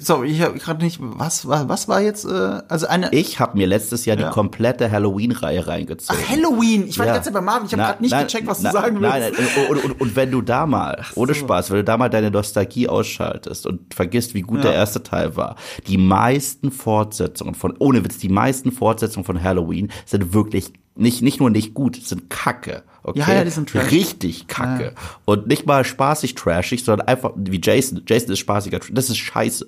[0.00, 3.12] Sorry, ich habe gerade nicht, was war, was war jetzt, äh, also eine.
[3.12, 4.28] Ich habe mir letztes Jahr ja.
[4.28, 6.22] die komplette Halloween-Reihe reingezogen.
[6.22, 6.86] Ach, Halloween!
[6.86, 7.12] Ich war ja.
[7.12, 9.00] die ganze Zeit bei Marvin, ich habe gerade nicht nein, gecheckt, was na, du sagen
[9.00, 9.18] willst.
[9.18, 9.68] Nein, nein.
[9.70, 11.22] Und, und, und, wenn du da mal, so.
[11.22, 14.70] ohne Spaß, wenn du da mal deine Nostalgie ausschaltest und vergisst, wie gut ja.
[14.70, 19.90] der erste Teil war, die meisten Fortsetzungen von, ohne Witz, die meisten Fortsetzungen von Halloween
[20.06, 22.82] sind wirklich nicht, nicht nur nicht gut, sind kacke.
[23.02, 23.18] Okay?
[23.18, 23.90] Ja, ja, die sind trash.
[23.90, 24.84] Richtig kacke.
[24.84, 24.90] Ja.
[25.24, 28.02] Und nicht mal spaßig trashig, sondern einfach wie Jason.
[28.06, 28.80] Jason ist spaßiger.
[28.90, 29.66] Das ist scheiße.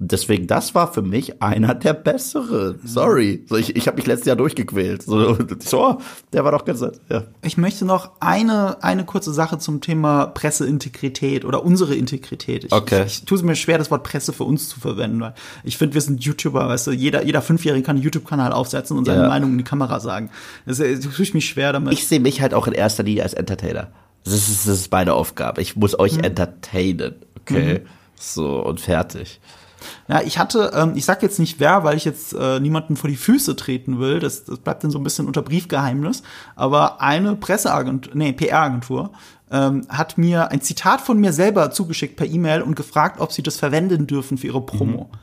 [0.00, 2.78] Deswegen, das war für mich einer der besseren.
[2.84, 3.44] Sorry.
[3.48, 5.02] So, ich ich habe mich letztes Jahr durchgequält.
[5.02, 5.98] So, so,
[6.32, 7.24] der war doch ganz ja.
[7.42, 12.62] Ich möchte noch eine, eine kurze Sache zum Thema Presseintegrität oder unsere Integrität.
[12.62, 13.06] Ich, okay.
[13.06, 15.34] ich, ich tue es mir schwer, das Wort Presse für uns zu verwenden, weil
[15.64, 19.04] ich finde, wir sind YouTuber, weißt du, jeder, jeder Fünfjährige kann einen YouTube-Kanal aufsetzen und
[19.04, 19.28] seine ja.
[19.28, 20.30] Meinung in die Kamera sagen.
[20.64, 21.92] Das, das tue ich mich schwer damit.
[21.92, 23.88] Ich sehe mich halt auch in erster Linie als Entertainer.
[24.22, 25.60] Das ist, das ist meine Aufgabe.
[25.60, 26.24] Ich muss euch mhm.
[26.24, 27.16] entertainen.
[27.40, 27.80] Okay.
[27.80, 27.86] Mhm.
[28.14, 29.40] So, und fertig.
[30.08, 33.08] Ja, ich hatte, ähm, ich sag jetzt nicht wer, weil ich jetzt äh, niemanden vor
[33.08, 34.18] die Füße treten will.
[34.20, 36.22] Das, das bleibt dann so ein bisschen unter Briefgeheimnis.
[36.56, 39.10] Aber eine Presseagentur, nee, PR-Agentur,
[39.50, 43.42] ähm, hat mir ein Zitat von mir selber zugeschickt per E-Mail und gefragt, ob sie
[43.42, 45.04] das verwenden dürfen für ihre Promo.
[45.04, 45.18] Mhm.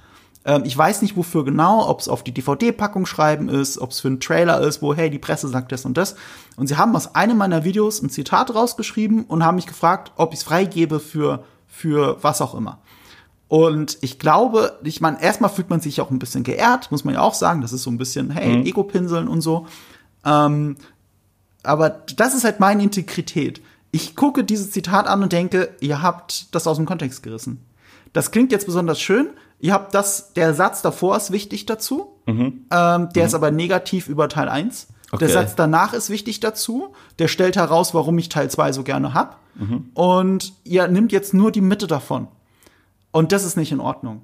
[0.46, 4.00] Ähm, ich weiß nicht, wofür genau, ob es auf die DVD-Packung schreiben ist, ob es
[4.00, 6.15] für einen Trailer ist, wo, hey, die Presse sagt das und das.
[6.56, 10.34] Und sie haben aus einem meiner Videos ein Zitat rausgeschrieben und haben mich gefragt, ob
[10.34, 12.80] ich es freigebe für, für was auch immer.
[13.48, 17.14] Und ich glaube, ich meine, erstmal fühlt man sich auch ein bisschen geehrt, muss man
[17.14, 17.62] ja auch sagen.
[17.62, 18.66] Das ist so ein bisschen, hey, mhm.
[18.66, 19.68] Ego-Pinseln und so.
[20.26, 20.78] Ähm,
[21.64, 23.62] aber das ist halt meine Integrität.
[23.92, 27.64] Ich gucke dieses Zitat an und denke, ihr habt das aus dem Kontext gerissen.
[28.14, 29.30] Das klingt jetzt besonders schön.
[29.60, 32.18] Ihr habt das, der Satz davor ist wichtig dazu.
[32.26, 32.66] Mhm.
[32.72, 33.28] Ähm, der mhm.
[33.28, 34.88] ist aber negativ über Teil 1.
[35.12, 35.26] Okay.
[35.26, 36.94] Der Satz danach ist wichtig dazu.
[37.20, 39.40] Der stellt heraus, warum ich Teil 2 so gerne hab.
[39.56, 39.92] Mhm.
[39.94, 42.28] Und ihr nimmt jetzt nur die Mitte davon.
[43.15, 44.23] Und das ist nicht in Ordnung.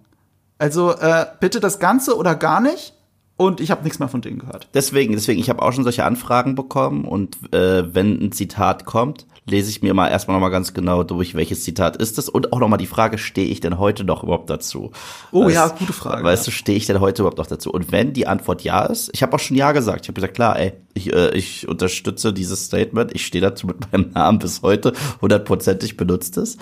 [0.58, 2.94] Also äh, bitte das Ganze oder gar nicht.
[3.38, 4.68] Und ich habe nichts mehr von denen gehört.
[4.74, 9.28] Deswegen, deswegen, ich habe auch schon solche Anfragen bekommen und äh, wenn ein Zitat kommt,
[9.48, 12.52] lese ich mir mal erstmal noch mal ganz genau durch, welches Zitat ist es und
[12.52, 14.92] auch noch mal die Frage, stehe ich denn heute noch überhaupt dazu?
[15.32, 16.26] Oh weißt, ja, gute Frage.
[16.26, 17.72] Weißt du, stehe ich denn heute überhaupt noch dazu?
[17.72, 20.02] Und wenn die Antwort ja ist, ich habe auch schon ja gesagt.
[20.02, 23.90] Ich habe gesagt, klar, ey, ich, äh, ich unterstütze dieses Statement, ich stehe dazu mit
[23.90, 26.58] meinem Namen bis heute, hundertprozentig benutzt es.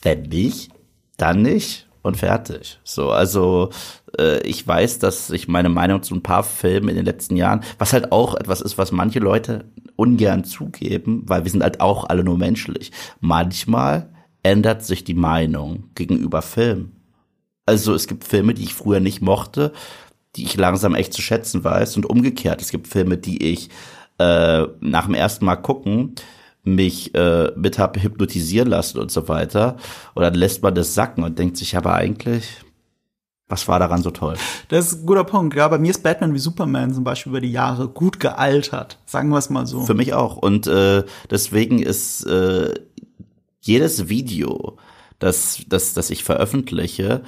[0.00, 0.70] Wenn nicht,
[1.22, 2.80] dann nicht und fertig.
[2.82, 3.70] So, also
[4.18, 7.62] äh, ich weiß, dass ich meine Meinung zu ein paar Filmen in den letzten Jahren,
[7.78, 12.08] was halt auch etwas ist, was manche Leute ungern zugeben, weil wir sind halt auch
[12.08, 12.90] alle nur menschlich.
[13.20, 14.10] Manchmal
[14.42, 16.96] ändert sich die Meinung gegenüber Filmen.
[17.64, 19.72] Also es gibt Filme, die ich früher nicht mochte,
[20.34, 22.60] die ich langsam echt zu schätzen weiß und umgekehrt.
[22.60, 23.70] Es gibt Filme, die ich
[24.18, 26.16] äh, nach dem ersten Mal gucken
[26.64, 29.76] mich äh, mit hab hypnotisieren lassen und so weiter.
[30.14, 32.62] Und dann lässt man das sacken und denkt sich aber eigentlich,
[33.48, 34.36] was war daran so toll?
[34.68, 35.54] Das ist ein guter Punkt.
[35.56, 38.98] Ja, bei mir ist Batman wie Superman zum Beispiel über die Jahre gut gealtert.
[39.04, 39.82] Sagen wir es mal so.
[39.82, 40.36] Für mich auch.
[40.36, 42.72] Und äh, deswegen ist äh,
[43.60, 44.78] jedes Video,
[45.18, 47.22] das, das, das ich veröffentliche,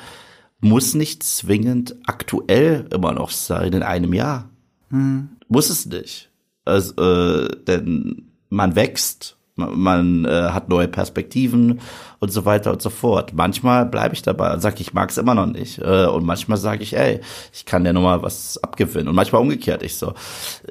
[0.61, 4.49] muss nicht zwingend aktuell immer noch sein in einem Jahr.
[4.91, 5.29] Hm.
[5.49, 6.31] Muss es nicht.
[6.65, 11.81] Also, äh, denn man wächst, man, man äh, hat neue Perspektiven
[12.19, 13.33] und so weiter und so fort.
[13.35, 15.79] Manchmal bleibe ich dabei und sage, ich mag es immer noch nicht.
[15.79, 17.21] Äh, und manchmal sage ich, ey,
[17.53, 19.09] ich kann der Nummer was abgewinnen.
[19.09, 20.15] Und manchmal umgekehrt ich so.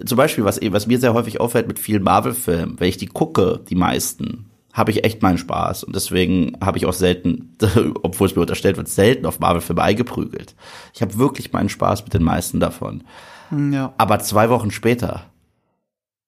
[0.06, 3.62] Zum Beispiel, was, was mir sehr häufig auffällt mit vielen Marvel-Filmen, wenn ich die gucke,
[3.70, 5.84] die meisten, habe ich echt meinen Spaß.
[5.84, 7.56] Und deswegen habe ich auch selten,
[8.04, 10.56] obwohl es mir unterstellt wird, selten auf Marvel-Filme eingeprügelt.
[10.94, 13.04] Ich habe wirklich meinen Spaß mit den meisten davon.
[13.72, 13.94] Ja.
[13.98, 15.26] Aber zwei Wochen später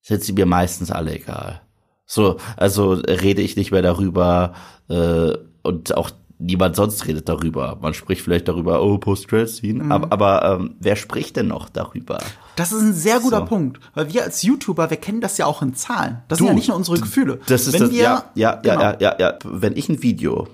[0.06, 1.62] sind sie mir meistens alle egal.
[2.06, 4.54] So, also rede ich nicht mehr darüber
[4.88, 7.80] äh, und auch niemand sonst redet darüber.
[7.82, 9.92] Man spricht vielleicht darüber, oh, Post-Credit-Scene, mhm.
[9.92, 12.20] aber, aber ähm, wer spricht denn noch darüber?
[12.56, 13.46] Das ist ein sehr guter so.
[13.46, 16.22] Punkt, weil wir als YouTuber, wir kennen das ja auch in Zahlen.
[16.28, 17.40] Das du, sind ja nicht nur unsere Gefühle.
[17.48, 18.82] Das ist Wenn das, wir, ja, ja, genau.
[18.82, 19.40] ja, ja, ja, ja.
[19.44, 20.48] Wenn ich ein Video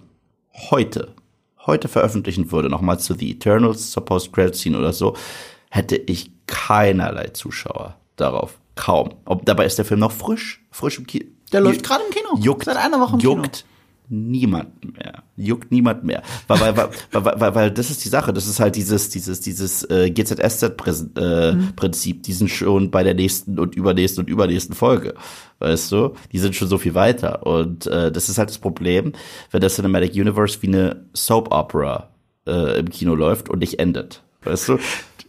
[0.71, 1.13] heute,
[1.65, 5.17] heute veröffentlichen würde, nochmal zu The Eternals, zur Post-Credit-Scene oder so,
[5.69, 8.60] hätte ich keinerlei Zuschauer darauf.
[8.75, 9.09] Kaum.
[9.25, 11.25] Ob, dabei ist der Film noch frisch, frisch im Kino.
[11.51, 12.37] Der läuft gerade im Kino.
[12.43, 13.67] Juckt, Seit einer Woche im juckt Kino.
[14.07, 15.23] niemand mehr.
[15.35, 16.23] Juckt niemand mehr.
[16.47, 16.89] Weil, weil, weil,
[17.25, 18.31] weil, weil, weil das ist die Sache.
[18.31, 21.17] Das ist halt dieses, dieses, dieses äh, GZSZ-Prinzip.
[21.17, 22.21] Äh, Mhm.
[22.21, 25.13] Die sind schon bei der nächsten und übernächsten und übernächsten Folge.
[25.59, 26.13] Weißt du?
[26.31, 27.45] Die sind schon so viel weiter.
[27.45, 29.13] Und äh, das ist halt das Problem,
[29.51, 32.09] wenn das Cinematic Universe wie eine Soap Opera
[32.47, 34.23] äh, im Kino läuft und nicht endet.
[34.43, 34.79] Weißt du?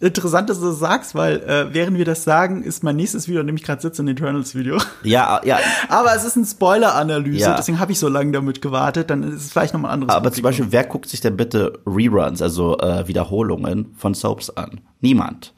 [0.03, 3.41] Interessant, dass du das sagst, weil äh, während wir das sagen, ist mein nächstes Video,
[3.41, 4.79] in dem ich gerade sitze, ein Eternals-Video.
[5.05, 5.61] Ja, ja.
[5.89, 7.57] Aber es ist eine Spoiler-Analyse, Ja.
[7.57, 9.11] deswegen habe ich so lange damit gewartet.
[9.11, 11.37] Dann ist es vielleicht noch mal ein anderes Aber zum Beispiel, wer guckt sich denn
[11.37, 14.81] bitte Reruns, also äh, Wiederholungen von Soaps an?
[15.01, 15.55] Niemand.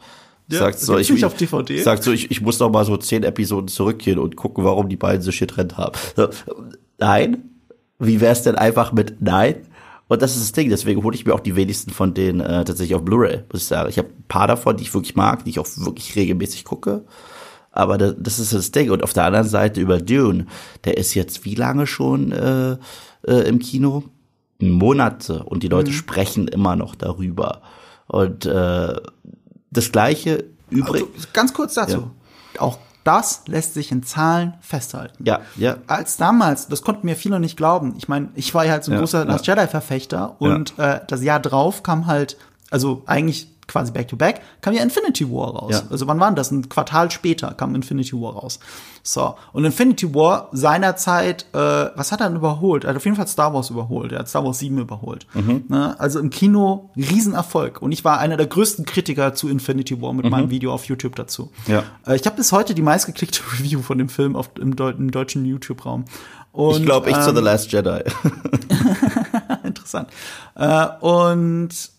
[0.49, 1.81] Ja, sagt so, ich, nicht auf DVD.
[1.81, 4.97] Sagt so, ich, ich muss noch mal so zehn Episoden zurückgehen und gucken, warum die
[4.97, 5.99] beiden sich getrennt haben.
[6.17, 6.29] So,
[6.99, 7.45] nein?
[7.99, 9.67] Wie wär's denn einfach mit nein?
[10.09, 12.64] Und das ist das Ding, deswegen hole ich mir auch die wenigsten von denen äh,
[12.64, 13.88] tatsächlich auf Blu-ray, muss ich sagen.
[13.88, 17.05] Ich habe ein paar davon, die ich wirklich mag, die ich auch wirklich regelmäßig gucke.
[17.73, 18.90] Aber das, das ist das Ding.
[18.90, 20.47] Und auf der anderen Seite über Dune,
[20.85, 22.77] der ist jetzt wie lange schon äh,
[23.27, 24.05] äh, im Kino?
[24.61, 25.43] Monate.
[25.45, 25.73] Und die Mhm.
[25.73, 27.62] Leute sprechen immer noch darüber.
[28.07, 28.95] Und äh,
[29.71, 31.05] das gleiche übrig.
[31.14, 32.11] Also, ganz kurz dazu.
[32.59, 35.25] Auch das lässt sich in Zahlen festhalten.
[35.25, 35.77] ja, ja.
[35.87, 37.95] Als damals, das konnten mir viele nicht glauben.
[37.99, 39.25] Ich meine, ich war ja halt so ein Ja, großer ja.
[39.31, 42.37] Last Jedi-Verfechter und äh, das Jahr drauf kam halt,
[42.71, 45.72] also eigentlich quasi back to back, kam ja Infinity War raus.
[45.72, 45.83] Ja.
[45.90, 46.50] Also wann war das?
[46.50, 48.59] Ein Quartal später kam Infinity War raus.
[49.03, 49.35] So.
[49.53, 52.85] Und Infinity War seinerzeit, äh, was hat er denn überholt?
[52.85, 54.12] Er hat auf jeden Fall Star Wars überholt.
[54.12, 55.27] Er hat Star Wars 7 überholt.
[55.35, 55.64] Mhm.
[55.68, 55.94] Ne?
[55.98, 57.83] Also im Kino Riesenerfolg.
[57.83, 61.16] Und ich war einer der größten Kritiker zu Infinity War mit meinem Video auf YouTube
[61.16, 61.50] dazu.
[61.66, 61.72] Mhm.
[61.72, 61.83] Ja.
[62.07, 65.11] Äh, ich habe bis heute die meistgeklickte Review von dem Film auf, im, Deu im
[65.11, 66.07] deutschen YouTube-Raum.
[66.53, 68.05] Und, Ich glaube, ich zu ähm, The Last Jedi.
[69.64, 70.09] Interessant.
[70.55, 71.94] Äh, und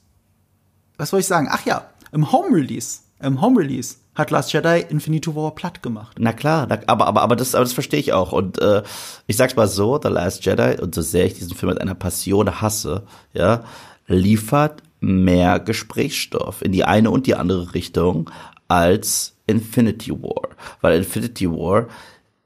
[0.97, 1.47] was soll ich sagen?
[1.49, 6.15] Ach ja, im Home Release, im Home Release hat Last Jedi Infinity War platt gemacht.
[6.19, 8.31] Na klar, aber, aber, aber, das, aber das verstehe ich auch.
[8.31, 8.81] Und äh,
[9.27, 11.95] ich sag's mal so, The Last Jedi, und so sehr ich diesen Film mit einer
[11.95, 13.03] Passion hasse,
[13.33, 13.63] ja,
[14.07, 18.29] liefert mehr Gesprächsstoff in die eine und die andere Richtung
[18.67, 20.49] als Infinity War.
[20.81, 21.87] Weil Infinity War,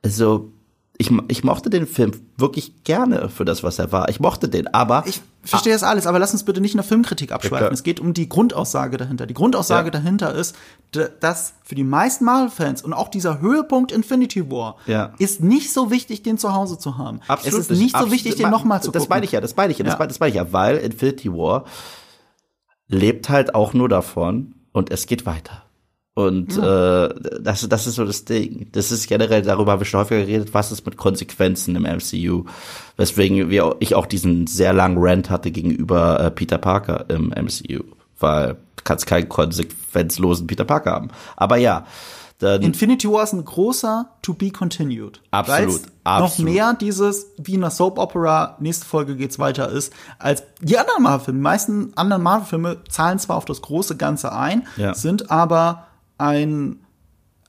[0.04, 0.52] also
[1.02, 4.10] ich, ich mochte den Film wirklich gerne für das, was er war.
[4.10, 6.84] Ich mochte den, aber Ich verstehe das alles, aber lass uns bitte nicht in der
[6.84, 7.72] Filmkritik abschweifen.
[7.72, 9.26] es geht um die Grundaussage dahinter.
[9.26, 9.92] Die Grundaussage Ja.
[9.92, 10.58] dahinter ist,
[11.22, 15.14] dass für die meisten Marvel-Fans und auch dieser Höhepunkt Infinity War Ja.
[15.20, 17.22] ist nicht so wichtig, den zu Hause zu haben.
[17.30, 19.16] Absolut es ist nicht so wichtig, den nochmal zu Das gucken.
[19.16, 21.32] meine ich ja, das meine ich ja, das, meine- das meine ich ja, weil Infinity
[21.32, 21.64] War
[22.88, 25.64] lebt halt auch nur davon und es geht weiter.
[26.20, 27.10] Und äh,
[27.42, 28.68] das, das ist so das Ding.
[28.74, 32.44] Das ist generell, darüber habe ich schon häufiger geredet, was ist mit Konsequenzen im MCU.
[32.98, 37.84] Weswegen wir, ich auch diesen sehr langen Rant hatte gegenüber äh, Peter Parker im MCU.
[38.20, 41.10] Weil du kannst keinen konsequenzlosen Peter Parker haben.
[41.38, 41.86] Aber ja,
[42.40, 45.22] dann, Infinity War ist ein großer To Be Continued.
[45.32, 46.52] Absolut, Weil's noch absolut.
[46.54, 51.04] mehr dieses, wie in einer Soap Opera, nächste Folge geht's weiter ist, als die anderen
[51.04, 51.38] Marvel-Filme.
[51.40, 54.94] Die meisten anderen Marvel-Filme zahlen zwar auf das große Ganze ein, Ja.
[54.94, 55.86] sind aber
[56.20, 56.78] ein,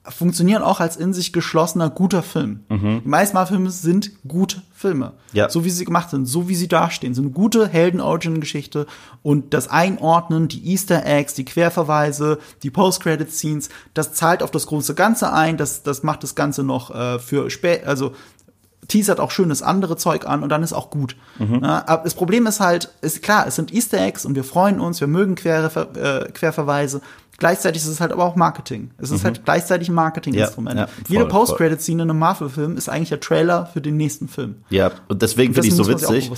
[0.05, 2.61] funktionieren auch als in sich geschlossener guter Film.
[2.71, 5.07] Die meisten Marvel-Filme sind gute Filme.
[5.07, 5.37] Mhm.
[5.37, 5.51] Ja.
[5.51, 7.15] So wie sie gemacht sind, so wie sie dastehen.
[7.15, 8.87] So eine gute Helden-Origin-Geschichte
[9.23, 14.95] und das Einordnen, die Easter Eggs, die Querverweise, die Post-Credit-Scenes, das zahlt auf das große
[14.95, 18.13] Ganze ein, das, das macht das Ganze noch äh, für spät, also
[18.89, 21.17] teasert auch schönes andere Zeug an und dann ist auch gut.
[21.39, 24.81] Ja, aber das Problem ist halt, ist klar, es sind Easter Eggs und wir freuen
[24.81, 27.01] uns, wir mögen Querver äh, Querverweise.
[27.39, 28.91] Gleichzeitig ist es halt aber auch Marketing.
[28.99, 30.77] Es ist halt gleichzeitig ein Marketinginstrument.
[30.77, 31.31] Ja, ja, voll, Jede voll.
[31.31, 34.57] Post-Credit-Scene in einem Marvel-Film ist eigentlich der Trailer für den nächsten Film.
[34.69, 36.31] ja, und deswegen finde ich so witzig.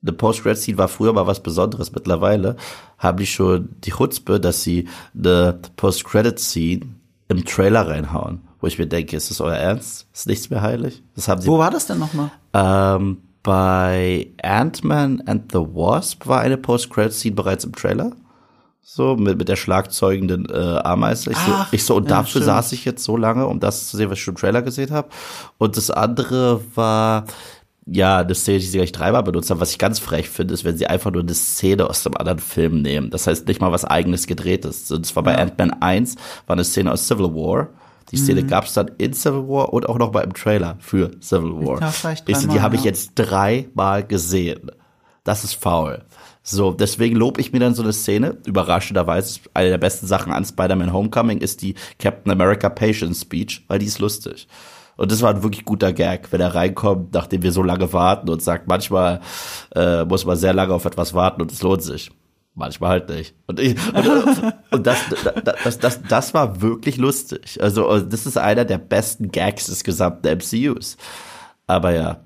[0.00, 1.90] eine Post-Credit-Scene war früher mal was Besonderes.
[1.90, 2.54] Mittlerweile
[2.98, 6.82] haben die schon die Chutzpe, dass sie eine Post-Credit-Scene
[7.26, 8.42] im Trailer reinhauen.
[8.60, 10.06] Wo ich mir denke, ist das euer Ernst?
[10.12, 11.02] Ist nichts mehr heilig?
[11.14, 12.30] Das haben sie Wo war das denn nochmal?
[12.54, 18.12] ähm, bei Ant-Man and the Wasp war eine Post-Credit-Scene bereits im Trailer.
[18.82, 21.30] So, mit, mit der schlagzeugenden äh, Ameise.
[21.30, 22.44] Ich so, ich so und ja, dafür stimmt.
[22.46, 24.90] saß ich jetzt so lange, um das zu sehen, was ich schon im Trailer gesehen
[24.90, 25.08] habe.
[25.58, 27.24] Und das andere war,
[27.86, 29.60] ja, eine Szene, die sie gleich dreimal benutzt haben.
[29.60, 32.38] Was ich ganz frech finde, ist, wenn sie einfach nur eine Szene aus einem anderen
[32.38, 33.10] Film nehmen.
[33.10, 34.90] Das heißt nicht mal was eigenes gedrehtes.
[34.90, 36.16] Und zwar bei Ant-Man 1
[36.46, 37.68] war eine Szene aus Civil War.
[38.10, 38.46] Die Szene Mhm.
[38.48, 41.80] gab's dann in Civil War und auch noch mal im Trailer für Civil War.
[41.80, 44.70] Ja, vielleicht ich die habe ich jetzt dreimal gesehen.
[45.24, 46.04] Das ist faul.
[46.42, 48.38] So, deswegen lobe ich mir dann so eine Szene.
[48.46, 53.64] Überraschenderweise, ist eine der besten Sachen an Spider-Man Homecoming ist die Captain America Patience Speech,
[53.68, 54.48] weil die ist lustig.
[54.96, 58.30] Und das war ein wirklich guter Gag, wenn er reinkommt, nachdem wir so lange warten
[58.30, 59.20] und sagt, manchmal
[59.74, 62.10] äh, muss man sehr lange auf etwas warten und es lohnt sich.
[62.58, 63.34] Manchmal halt nicht.
[63.46, 64.98] Und, ich, und, und das,
[65.64, 67.58] das, das, das, war wirklich lustig.
[67.62, 70.96] Also das ist einer der besten Gags des gesamten MCUs.
[71.66, 72.20] Aber ja.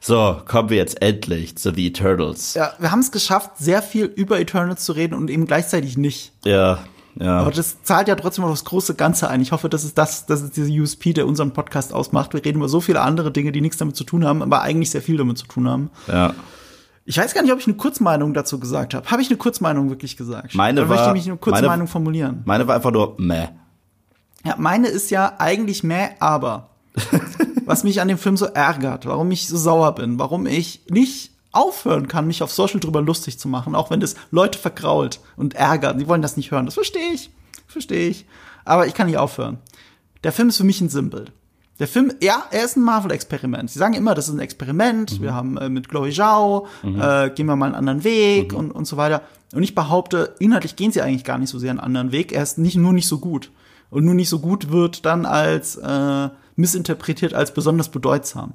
[0.00, 2.54] So, kommen wir jetzt endlich zu The Eternals.
[2.54, 6.32] Ja, wir haben es geschafft, sehr viel über Eternals zu reden und eben gleichzeitig nicht.
[6.44, 6.80] Ja,
[7.18, 7.38] ja.
[7.40, 9.40] Aber das zahlt ja trotzdem auf das große Ganze ein.
[9.40, 12.34] Ich hoffe, das ist das, das ist diese USP, der unseren Podcast ausmacht.
[12.34, 14.90] Wir reden über so viele andere Dinge, die nichts damit zu tun haben, aber eigentlich
[14.90, 15.90] sehr viel damit zu tun haben.
[16.08, 16.34] Ja.
[17.06, 19.08] Ich weiß gar nicht, ob ich eine Kurzmeinung dazu gesagt habe.
[19.10, 20.54] Habe ich eine Kurzmeinung wirklich gesagt?
[20.54, 22.42] Meine Oder war, möchte ich mich eine Kurzmeinung meine, formulieren?
[22.44, 23.46] Meine war einfach nur meh.
[24.44, 26.70] Ja, meine ist ja eigentlich meh, aber.
[27.66, 31.32] was mich an dem Film so ärgert, warum ich so sauer bin, warum ich nicht
[31.52, 35.54] aufhören kann, mich auf Social drüber lustig zu machen, auch wenn das Leute vergrault und
[35.54, 36.00] ärgert.
[36.00, 36.66] Die wollen das nicht hören.
[36.66, 37.30] Das verstehe ich.
[37.66, 38.26] Verstehe ich.
[38.64, 39.58] Aber ich kann nicht aufhören.
[40.24, 41.26] Der Film ist für mich ein Symbol.
[41.78, 43.70] Der Film, ja, er ist ein Marvel-Experiment.
[43.70, 45.18] Sie sagen immer, das ist ein Experiment.
[45.18, 45.22] Mhm.
[45.22, 47.00] Wir haben äh, mit Chloe Zhao, mhm.
[47.00, 48.58] äh, gehen wir mal einen anderen Weg mhm.
[48.58, 49.22] und, und so weiter.
[49.52, 52.32] Und ich behaupte, inhaltlich gehen sie eigentlich gar nicht so sehr einen anderen Weg.
[52.32, 53.50] Er ist nicht, nur nicht so gut.
[53.90, 58.54] Und nur nicht so gut wird dann als äh, missinterpretiert als besonders bedeutsam.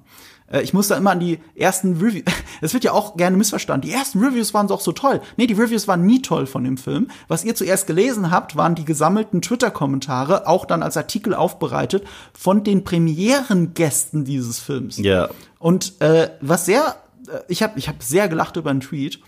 [0.52, 2.26] Äh, ich muss da immer an die ersten Reviews,
[2.62, 5.22] es wird ja auch gerne missverstanden, die ersten Reviews waren doch so toll.
[5.38, 7.10] Nee, die Reviews waren nie toll von dem Film.
[7.28, 12.64] Was ihr zuerst gelesen habt, waren die gesammelten Twitter-Kommentare, auch dann als Artikel aufbereitet, von
[12.64, 14.98] den Premierengästen dieses Films.
[14.98, 15.30] Ja.
[15.60, 16.96] Und äh, was sehr,
[17.28, 19.20] äh, ich habe ich hab sehr gelacht über einen Tweet,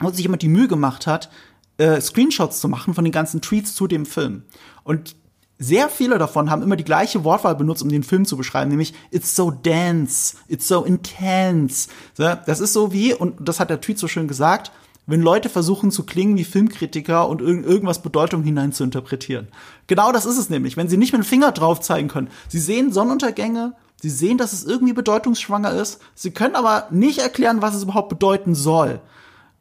[0.00, 1.30] wo sich jemand die Mühe gemacht hat,
[1.78, 4.42] äh, Screenshots zu machen von den ganzen Tweets zu dem Film.
[4.84, 5.16] Und
[5.58, 8.94] sehr viele davon haben immer die gleiche Wortwahl benutzt, um den Film zu beschreiben, nämlich
[9.10, 11.88] it's so dense, it's so intense.
[12.16, 14.70] Das ist so wie, und das hat der Tweet so schön gesagt,
[15.06, 19.48] wenn Leute versuchen zu klingen wie Filmkritiker und irg irgendwas Bedeutung hinein zu interpretieren.
[19.86, 22.28] Genau das ist es nämlich, wenn sie nicht mit dem Finger drauf zeigen können.
[22.46, 27.62] Sie sehen Sonnenuntergänge, sie sehen, dass es irgendwie bedeutungsschwanger ist, sie können aber nicht erklären,
[27.62, 29.00] was es überhaupt bedeuten soll.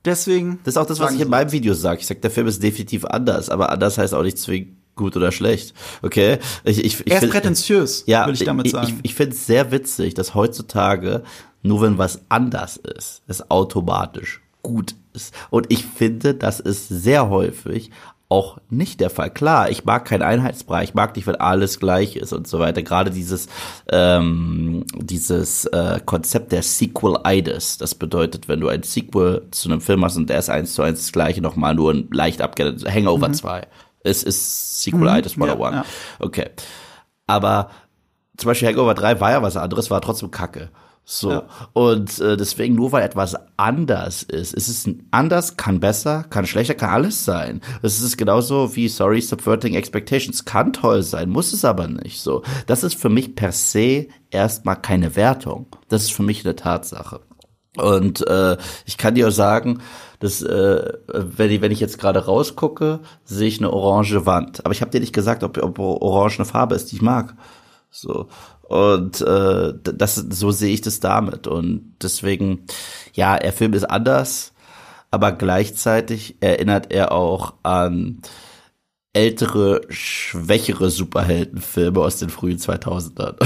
[0.06, 0.60] Deswegen.
[0.64, 2.02] Das ist auch das, was ich in meinem Video sage.
[2.02, 5.32] Ich sage, der Film ist definitiv anders, aber anders heißt auch nicht zwingend gut oder
[5.32, 5.74] schlecht.
[6.02, 6.40] Okay?
[6.64, 9.00] Ich, ich, ich er ist find, prätentiös, ja, will ich damit sagen.
[9.04, 11.24] Ich, ich, finde es sehr witzig, dass heutzutage
[11.64, 15.34] nur wenn was anders ist, es automatisch gut ist.
[15.50, 17.92] Und ich finde, das ist sehr häufig
[18.30, 19.30] auch nicht der Fall.
[19.30, 22.84] Klar, ich mag keinen Einheitsbrei, ich mag nicht, wenn alles gleich ist und so weiter.
[22.84, 23.48] Gerade dieses
[23.90, 30.04] ähm, dieses äh, Konzept der Sequel-Itis, das bedeutet, wenn du ein Sequel zu einem Film
[30.04, 33.30] hast und der ist eins zu eins das gleiche, nochmal nur ein leicht abgeändertes Hangover
[33.30, 33.34] mhm.
[33.34, 33.68] 2
[34.08, 35.76] es ist Sequelitis mhm, 101.
[35.76, 35.86] Ja, ja.
[36.20, 36.50] Okay.
[37.28, 37.70] Aber
[38.38, 40.70] zum Beispiel Hangover 3 war ja was anderes, war trotzdem Kacke.
[41.10, 41.32] So.
[41.32, 41.44] Ja.
[41.72, 46.76] Und äh, deswegen, nur weil etwas anders ist, ist es anders, kann besser, kann schlechter,
[46.76, 47.62] kann alles sein.
[47.82, 52.20] Es ist genauso wie, sorry, Subverting Expectations kann toll sein, muss es aber nicht.
[52.20, 52.44] So.
[52.66, 55.68] Das ist für mich per se erstmal keine Wertung.
[55.88, 57.22] Das ist für mich eine Tatsache.
[57.78, 59.82] Und äh, ich kann dir auch sagen,
[60.20, 64.66] dass äh, wenn, ich, wenn ich jetzt gerade rausgucke, sehe ich eine orange Wand.
[64.66, 67.36] Aber ich habe dir nicht gesagt, ob, ob orange eine Farbe ist, die ich mag.
[67.92, 68.28] So.
[68.64, 71.48] Und äh, das so sehe ich das damit.
[71.48, 72.66] Und deswegen,
[73.14, 74.54] ja, der Film ist anders,
[75.10, 78.22] aber gleichzeitig erinnert er auch an
[79.18, 83.36] ältere, schwächere Superheldenfilme aus den frühen 2000ern.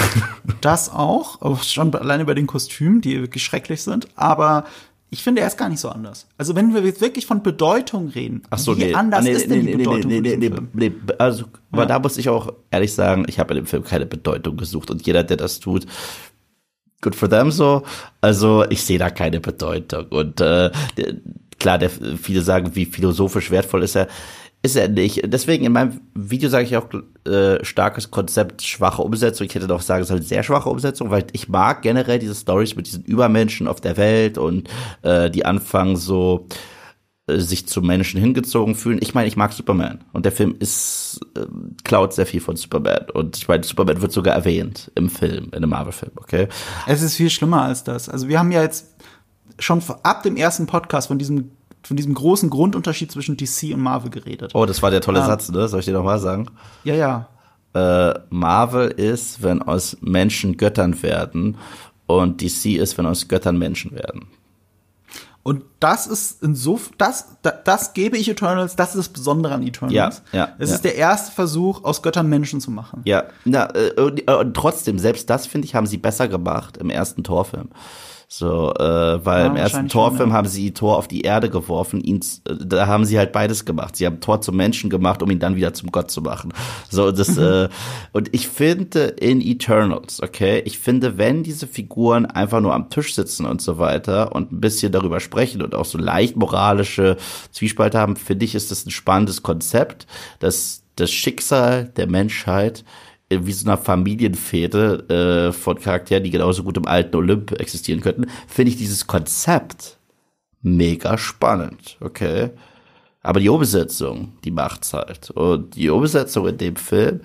[0.60, 4.66] Das auch, schon alleine bei den Kostümen, die wirklich schrecklich sind, aber
[5.10, 6.28] ich finde, er ist gar nicht so anders.
[6.38, 8.94] Also wenn wir jetzt wirklich von Bedeutung reden, Ach so, wie nee.
[8.94, 10.68] anders nee, ist nee, denn die Bedeutung nee, nee, nee, Film?
[10.74, 14.06] nee, also, aber da muss ich auch ehrlich sagen, ich habe in dem Film keine
[14.06, 15.86] Bedeutung gesucht und jeder, der das tut,
[17.02, 17.84] good for them so.
[18.20, 20.70] Also ich sehe da keine Bedeutung und äh,
[21.62, 24.08] klar, der, viele sagen, wie philosophisch wertvoll ist er.
[24.64, 25.22] Ist er nicht.
[25.26, 26.88] Deswegen in meinem Video sage ich auch
[27.26, 29.48] äh, starkes Konzept, schwache Umsetzung.
[29.48, 32.86] Ich hätte doch sagen sollen, sehr schwache Umsetzung, weil ich mag generell diese Stories mit
[32.86, 34.70] diesen Übermenschen auf der Welt und
[35.02, 36.48] äh, die anfangen so
[37.26, 39.00] äh, sich zu Menschen hingezogen fühlen.
[39.02, 41.46] Ich meine, ich mag Superman und der Film ist äh,
[41.84, 45.56] klaut sehr viel von Superman und ich meine, Superman wird sogar erwähnt im Film, in
[45.56, 46.48] einem Marvel-Film, okay?
[46.86, 48.10] Es ist viel schlimmer als das.
[48.10, 48.96] Also wir haben ja jetzt
[49.58, 51.52] schon ab dem ersten Podcast von diesem
[51.84, 54.52] von diesem großen Grundunterschied zwischen DC und Marvel geredet.
[54.54, 55.68] Oh, das war der tolle ähm, Satz, ne?
[55.68, 56.48] Soll ich dir noch mal sagen?
[56.84, 57.28] Ja, ja.
[57.74, 61.58] Äh, Marvel ist, wenn aus Menschen Göttern werden
[62.06, 64.28] und DC ist, wenn aus Göttern Menschen werden.
[65.44, 69.64] Und das ist insofern, das, das, das gebe ich Eternals, das ist das Besondere an
[69.64, 70.22] Eternals.
[70.32, 70.50] Ja, ja.
[70.60, 70.76] Es ja.
[70.76, 73.02] ist der erste Versuch, aus Göttern Menschen zu machen.
[73.06, 77.24] Ja, na, äh, und trotzdem, selbst das, finde ich, haben sie besser gemacht im ersten
[77.24, 77.70] Torfilm.
[78.34, 80.36] So, äh, weil Ja, im ersten Torfilm schon, ja.
[80.36, 83.98] haben sie Thor auf die Erde geworfen, ihn, äh, da haben sie halt beides gemacht.
[83.98, 86.54] Sie haben Thor zum Menschen gemacht, um ihn dann wieder zum Gott zu machen.
[86.90, 87.68] So, das, äh,
[88.14, 93.16] und ich finde in Eternals, okay, ich finde, wenn diese Figuren einfach nur am Tisch
[93.16, 97.18] sitzen und so weiter und ein bisschen darüber sprechen und auch so leicht moralische
[97.52, 100.08] Zwiespalt haben, finde ich, ist das ein spannendes Konzept,
[100.40, 102.86] dass das Schicksal der Menschheit
[103.32, 108.28] wie so einer Familienfehde äh, von Charakteren, die genauso gut im alten Olymp existieren könnten,
[108.48, 109.98] finde ich dieses Konzept
[110.62, 112.52] mega spannend, okay?
[113.24, 115.30] Aber die Umsetzung, die macht's halt.
[115.32, 117.22] Und die Umsetzung in dem Film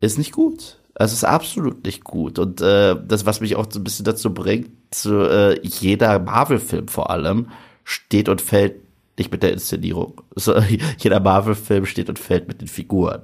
[0.00, 0.78] ist nicht gut.
[0.94, 2.38] Also es ist absolut nicht gut.
[2.38, 6.88] Und äh, das, was mich auch so ein bisschen dazu bringt, zu, äh, jeder Marvel-Film
[6.88, 7.48] vor allem
[7.84, 8.76] steht und fällt
[9.18, 10.20] nicht mit der Inszenierung.
[10.34, 10.58] So,
[10.98, 13.22] jeder Marvel-Film steht und fällt mit den Figuren.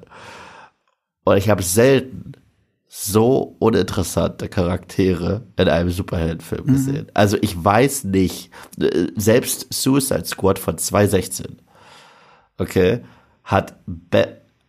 [1.26, 2.34] Und ich habe selten
[2.86, 7.08] so uninteressante Charaktere in einem Superheldenfilm gesehen.
[7.14, 11.58] Also ich weiß nicht, äh, selbst Suicide Squad von 2016,
[12.58, 13.00] okay,
[13.42, 13.74] hat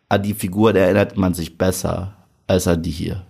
[0.10, 3.27] an die Figuren erinnert man sich besser als an die hier.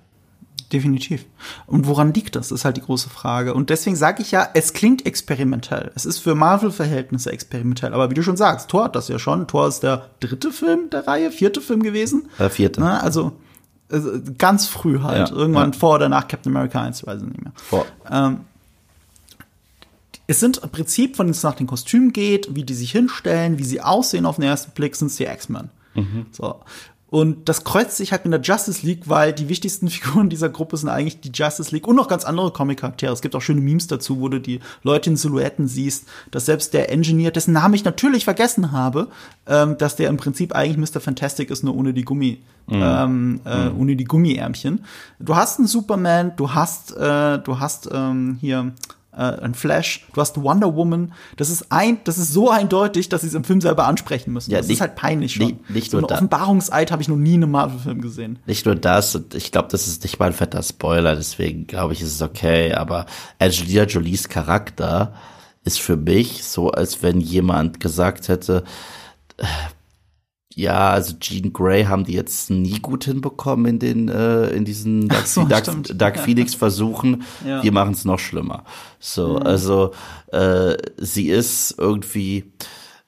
[0.73, 1.25] Definitiv.
[1.65, 3.53] Und woran liegt das, ist halt die große Frage.
[3.53, 5.91] Und deswegen sage ich ja, es klingt experimentell.
[5.95, 7.93] Es ist für Marvel-Verhältnisse experimentell.
[7.93, 9.47] Aber wie du schon sagst, Thor hat das ja schon.
[9.47, 12.29] Thor ist der dritte Film der Reihe, vierte Film gewesen.
[12.37, 12.81] Der vierte.
[12.81, 13.31] Na, also
[13.89, 13.99] äh,
[14.37, 15.29] ganz früh halt.
[15.29, 15.77] Ja, Irgendwann ja.
[15.77, 17.53] vor oder nach Captain America 1, weiß ich nicht mehr.
[17.55, 17.85] Vor.
[18.11, 18.41] Ähm,
[20.27, 23.63] es sind im Prinzip, wenn es nach den Kostümen geht, wie die sich hinstellen, wie
[23.63, 25.69] sie aussehen auf den ersten Blick, sind es die X-Men.
[26.31, 26.59] So.
[27.09, 30.75] Und das kreuzt sich halt mit der Justice League, weil die wichtigsten Figuren dieser Gruppe
[30.77, 33.13] sind eigentlich die Justice League und noch ganz andere Comic-Charaktere.
[33.13, 36.73] Es gibt auch schöne Memes dazu, wo du die Leute in Silhouetten siehst, dass selbst
[36.73, 39.07] der Engineer, dessen Namen ich natürlich vergessen habe,
[39.47, 40.99] ähm, dass der im Prinzip eigentlich Mr.
[40.99, 44.83] Fantastic ist, nur ohne die Gummi, ähm, äh, ohne die Gummiärmchen.
[45.19, 48.73] Du hast einen Superman, du hast, äh, du hast ähm, hier
[49.17, 51.13] äh, ein Flash, du hast Wonder Woman.
[51.35, 54.51] Das ist ein, das ist so eindeutig, dass sie es im Film selber ansprechen müssen.
[54.51, 55.47] Ja, das nicht- ist halt peinlich schon.
[55.47, 58.39] nicht- nicht so da- Offenbarungseid habe ich noch nie in einem Marvel-Film gesehen.
[58.45, 61.93] Nicht nur das, und ich glaube, das ist nicht mal ein fetter Spoiler, deswegen glaube
[61.93, 63.05] ich, ist es okay, aber
[63.39, 65.13] Angelina Jolies Charakter
[65.63, 68.63] ist für mich so, als wenn jemand gesagt hätte,
[69.37, 69.45] äh,
[70.57, 75.07] ja, also Jean Grey haben die jetzt nie gut hinbekommen in den äh, in diesen
[75.07, 75.65] Dark, so, Dark.
[75.95, 77.23] Dark Phoenix Versuchen.
[77.45, 77.61] Ja.
[77.61, 78.63] Wir machen es noch schlimmer.
[78.99, 79.91] So, also
[80.31, 82.51] äh, sie ist irgendwie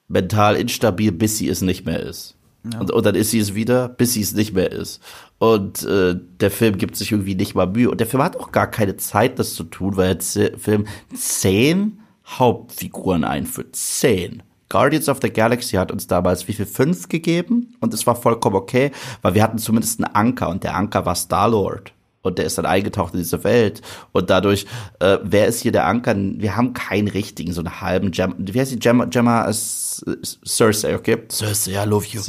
[0.06, 2.36] mental instabil, bis sie es nicht mehr ist.
[2.78, 5.00] Und, und dann ist sie es wieder, bis sie es nicht mehr ist.
[5.38, 7.90] Und äh, der Film gibt sich irgendwie nicht mal Mühe.
[7.90, 12.00] Und der Film hat auch gar keine Zeit, das zu tun, weil der Film zehn
[12.26, 13.74] Hauptfiguren einführt.
[13.74, 14.42] Zehn.
[14.70, 16.64] Guardians of the Galaxy hat uns damals wie viel?
[16.64, 17.74] Fünf gegeben?
[17.80, 21.14] Und es war vollkommen okay, weil wir hatten zumindest einen Anker und der Anker war
[21.14, 21.92] Star-Lord.
[22.22, 23.80] Und der ist dann eingetaucht in diese Welt.
[24.12, 24.66] Und dadurch,
[25.00, 26.14] äh, wer ist hier der Anker?
[26.16, 28.34] Wir haben keinen richtigen, so einen halben Gemma.
[28.38, 29.06] Wie heißt die Gemma?
[29.06, 30.04] Gemma ist
[30.46, 31.18] Cersei, okay?
[31.30, 32.20] Cersei, I love you.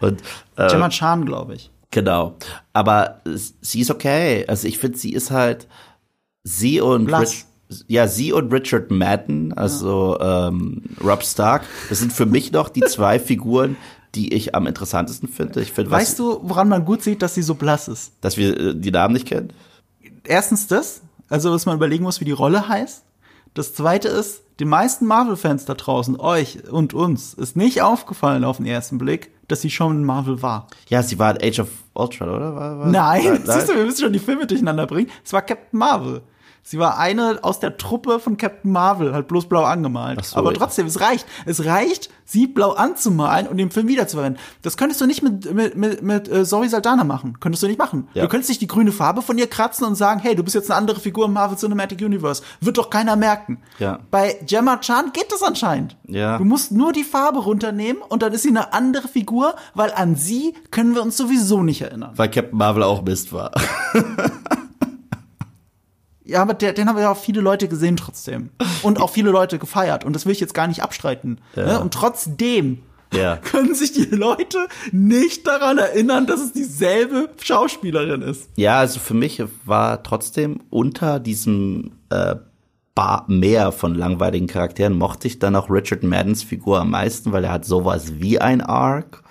[0.00, 0.22] Und,
[0.56, 1.70] äh, Gemma Chan, glaube ich.
[1.90, 2.36] Genau.
[2.74, 3.22] Aber
[3.62, 4.44] sie ist okay.
[4.46, 5.66] Also ich finde, sie ist halt
[6.44, 7.22] sie und Blass.
[7.22, 7.45] Rich,
[7.88, 12.80] ja, sie und Richard Madden, also ähm, Rob Stark, das sind für mich noch die
[12.86, 13.76] zwei Figuren,
[14.14, 15.60] die ich am interessantesten finde.
[15.60, 18.12] Ich finde, Weißt du, woran man gut sieht, dass sie so blass ist?
[18.20, 19.52] dass wir äh, die Namen nicht kennen?
[20.24, 23.04] Erstens das, also dass man überlegen muss, wie die Rolle heißt.
[23.54, 28.56] Das zweite ist, den meisten Marvel-Fans da draußen, euch und uns, ist nicht aufgefallen auf
[28.58, 30.66] den ersten Blick, dass sie schon in Marvel war.
[30.88, 32.54] Ja, sie war in Age of Ultron, oder?
[32.54, 35.10] War, war, Nein, siehst du, wir müssen schon die Filme durcheinander bringen.
[35.24, 36.22] Es war Captain Marvel.
[36.68, 40.24] Sie war eine aus der Truppe von Captain Marvel, halt bloß blau angemalt.
[40.24, 41.24] So, Aber trotzdem, es reicht.
[41.44, 44.42] Es reicht, sie blau anzumalen und den Film wiederzuverwenden.
[44.62, 47.38] Das könntest du nicht mit, mit, mit, mit äh, Zoe Saldana machen.
[47.38, 48.08] Könntest du nicht machen.
[48.14, 48.24] Ja.
[48.24, 50.68] Du könntest nicht die grüne Farbe von ihr kratzen und sagen, hey, du bist jetzt
[50.68, 52.42] eine andere Figur im Marvel Cinematic Universe.
[52.60, 53.58] Wird doch keiner merken.
[53.78, 54.00] Ja.
[54.10, 55.96] Bei Gemma Chan geht das anscheinend.
[56.08, 56.36] Ja.
[56.36, 60.16] Du musst nur die Farbe runternehmen und dann ist sie eine andere Figur, weil an
[60.16, 62.14] sie können wir uns sowieso nicht erinnern.
[62.16, 63.52] Weil Captain Marvel auch Mist war.
[66.26, 68.50] Ja, aber der, den haben ja auch viele Leute gesehen trotzdem.
[68.82, 70.04] Und auch viele Leute gefeiert.
[70.04, 71.40] Und das will ich jetzt gar nicht abstreiten.
[71.54, 71.80] Ne?
[71.80, 72.78] Und trotzdem
[73.12, 73.36] Ja.
[73.42, 78.48] können sich die Leute nicht daran erinnern, dass es dieselbe Schauspielerin ist.
[78.56, 82.34] Ja, also für mich war trotzdem unter diesem äh,
[82.96, 87.44] Bar Meer von langweiligen Charakteren mochte ich dann auch Richard Maddens Figur am meisten, weil
[87.44, 89.22] er hat sowas wie ein Arc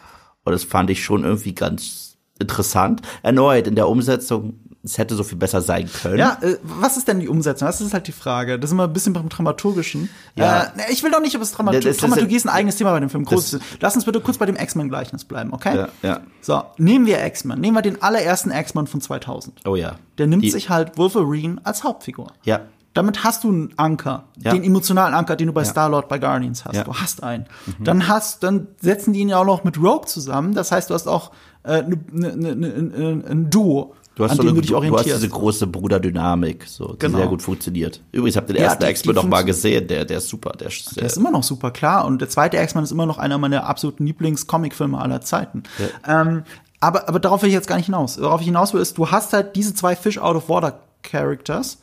[0.43, 3.01] und das fand ich schon irgendwie ganz interessant.
[3.23, 6.17] Erneut in der Umsetzung, es hätte so viel besser sein können.
[6.19, 7.65] Ja, äh, was ist denn die Umsetzung?
[7.65, 8.59] Das ist halt die Frage.
[8.59, 10.09] Das ist immer ein bisschen beim Dramaturgischen.
[10.35, 10.63] Ja.
[10.63, 12.49] Äh, ne, ich will doch nicht über das Dramatur Ja, das ist- Dramaturgie ist ein
[12.53, 13.25] eigenes Thema bei dem Film.
[13.25, 13.57] Groß.
[13.81, 15.75] Lass uns bitte kurz bei dem X-Men-Gleichnis bleiben, okay?
[15.75, 16.19] Ja, ja.
[16.41, 17.59] So, nehmen wir X-Men.
[17.59, 19.61] Nehmen wir den allerersten X-Men von 2000.
[19.65, 19.95] Oh ja.
[20.17, 22.31] Der nimmt Die- sich halt Wolverine als Hauptfigur.
[22.43, 22.61] Ja.
[22.93, 24.53] damit hast du einen Anker, Ja.
[24.53, 25.69] den emotionalen Anker, den du bei Ja.
[25.69, 26.75] Star-Lord bei Guardians hast.
[26.77, 26.85] Ja.
[26.85, 27.45] Du hast einen.
[27.81, 30.53] Dann hast, dann setzen die ihn ja auch noch mit Rogue zusammen.
[30.53, 31.31] Das heißt, du hast auch
[31.65, 35.67] äh, ne, ne, ne, ne, ein Duo, Du hast, so eine, du hast diese große
[35.67, 37.17] Bruderdynamik, so, die Genau.
[37.17, 37.99] sehr gut funktioniert.
[38.13, 40.67] Übrigens, habt ihr den Ja, ersten X-Men noch mal gesehen, der, der ist super, der
[40.67, 43.37] ist, Der ist immer noch super klar und der zweite X-Men ist immer noch einer
[43.37, 45.63] meiner absoluten Lieblings-Comic-Filme aller Zeiten.
[46.07, 46.43] Ähm,
[46.79, 48.17] aber, aber darauf will ich jetzt gar nicht hinaus.
[48.21, 51.79] Worauf ich hinaus will, ist, du hast halt diese zwei Fish-out-of-water-Characters,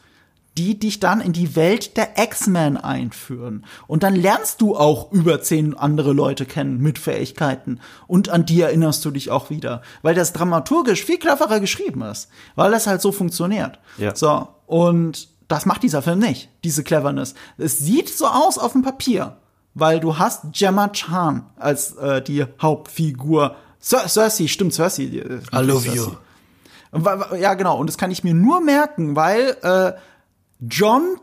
[0.58, 3.64] die dich dann in die Welt der X-Men einführen.
[3.86, 7.80] Und dann lernst du auch über zehn andere Leute kennen mit Fähigkeiten.
[8.06, 9.82] Und an die erinnerst du dich auch wieder.
[10.02, 12.28] Weil das dramaturgisch viel cleverer geschrieben ist.
[12.54, 13.78] Weil das halt so funktioniert.
[13.96, 14.14] Ja.
[14.14, 17.34] So, und das macht dieser Film nicht, diese Cleverness.
[17.58, 19.36] Es sieht so aus auf dem Papier,
[19.74, 23.56] weil du hast Gemma Chan als äh, die Hauptfigur.
[23.80, 25.04] Cer Cersei, stimmt, Cersei.
[25.04, 26.12] äh, I love you.
[27.38, 27.78] Ja, genau.
[27.78, 29.92] Und das kann ich mir nur merken, weil äh,
[30.68, 31.18] John,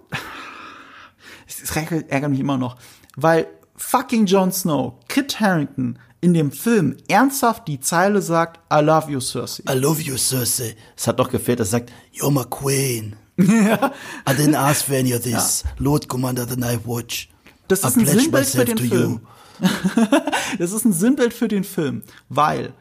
[1.47, 2.77] es ärgert mich immer noch,
[3.15, 9.09] weil fucking Jon Snow, Kit Harington in dem Film ernsthaft die Zeile sagt, I love
[9.09, 9.63] you, Cersei.
[9.69, 10.75] I love you, Cersei.
[10.97, 13.15] Es hat doch gefehlt, das sagt, You're my queen.
[13.39, 15.63] I didn't ask for any of this.
[15.77, 17.29] Lord Commander of the Night Watch.
[17.69, 19.21] Das I ist ein pledge Sinnbild für myself den to Film.
[20.57, 22.73] Das ist ein Sinnbild für den Film, weil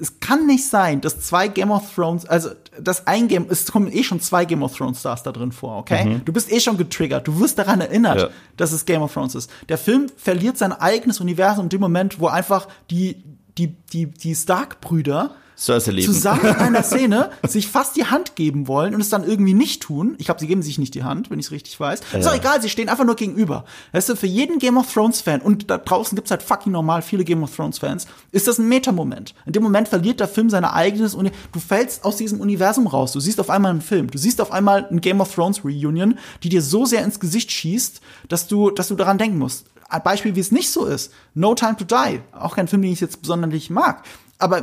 [0.00, 3.92] es kann nicht sein, dass zwei Game of Thrones, also das ein Game, es kommen
[3.92, 6.20] eh schon zwei Game of Thrones Stars da drin vor, okay?
[6.24, 8.28] Du bist eh schon getriggert, du wirst daran erinnert, Ja.
[8.56, 9.50] dass es Game of Thrones ist.
[9.68, 13.22] Der Film verliert sein eigenes Universum in dem Moment, wo einfach die
[13.58, 16.12] die die die Stark-Brüder Cersei lieben.
[16.12, 19.82] zusammen in einer Szene sich fast die Hand geben wollen und es dann irgendwie nicht
[19.82, 20.14] tun.
[20.18, 22.00] Ich glaube, sie geben sich nicht die Hand, wenn ich es richtig weiß.
[22.00, 23.64] Ist doch egal, sie stehen einfach nur gegenüber.
[23.92, 27.02] Weißt du, für jeden Game of Thrones Fan und da draußen gibt's halt fucking normal
[27.02, 29.34] viele Game of Thrones Fans, ist das ein Meta-Moment.
[29.44, 33.12] In dem Moment verliert der Film seine eigenes Uni du fällst aus diesem Universum raus.
[33.12, 36.18] Du siehst auf einmal einen Film, du siehst auf einmal ein Game of Thrones Reunion,
[36.42, 39.66] die dir so sehr ins Gesicht schießt, dass du dass du daran denken musst.
[39.90, 41.12] Ein Beispiel, wie es nicht so ist.
[41.34, 44.04] No Time to Die, auch kein Film, den ich jetzt besonders mag,
[44.38, 44.62] aber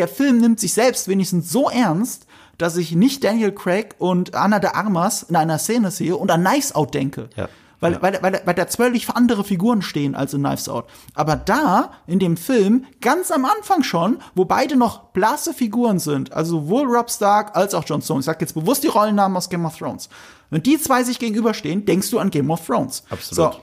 [0.00, 2.26] der Film nimmt sich selbst wenigstens so ernst,
[2.56, 6.42] dass ich nicht Daniel Craig und Anna de Armas in einer Szene sehe und an
[6.42, 7.28] Knives Out denke.
[7.36, 7.48] Ja.
[7.80, 8.02] Weil, Ja.
[8.02, 10.86] weil, weil, weil da zwölf für andere Figuren stehen als in Knives Out.
[11.14, 16.32] Aber da, in dem Film, ganz am Anfang schon, wo beide noch blasse Figuren sind,
[16.32, 19.48] also sowohl Rob Stark als auch Jon Snow, ich sag jetzt bewusst die Rollennamen aus
[19.50, 20.08] Game of Thrones.
[20.48, 23.02] Wenn die zwei sich gegenüberstehen, denkst du an Game of Thrones.
[23.10, 23.54] Absolut.
[23.54, 23.60] So.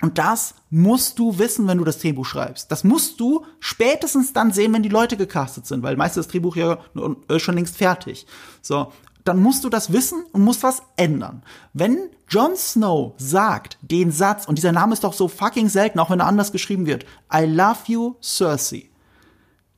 [0.00, 2.70] Und das musst du wissen, wenn du das Drehbuch schreibst.
[2.70, 6.56] Das musst du spätestens dann sehen, wenn die Leute gecastet sind, weil meistens das Drehbuch
[6.56, 6.78] ja
[7.28, 8.26] äh, schon längst fertig.
[8.62, 8.92] So,
[9.24, 11.42] dann musst du das wissen und musst was ändern.
[11.72, 16.10] Wenn Jon Snow sagt den Satz, und dieser Name ist doch so fucking selten, auch
[16.10, 18.90] wenn er anders geschrieben wird, I love you, Cersei,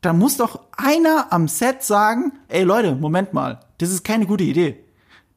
[0.03, 4.45] dann muss doch einer am Set sagen, ey Leute, Moment mal, das ist keine gute
[4.45, 4.85] Idee.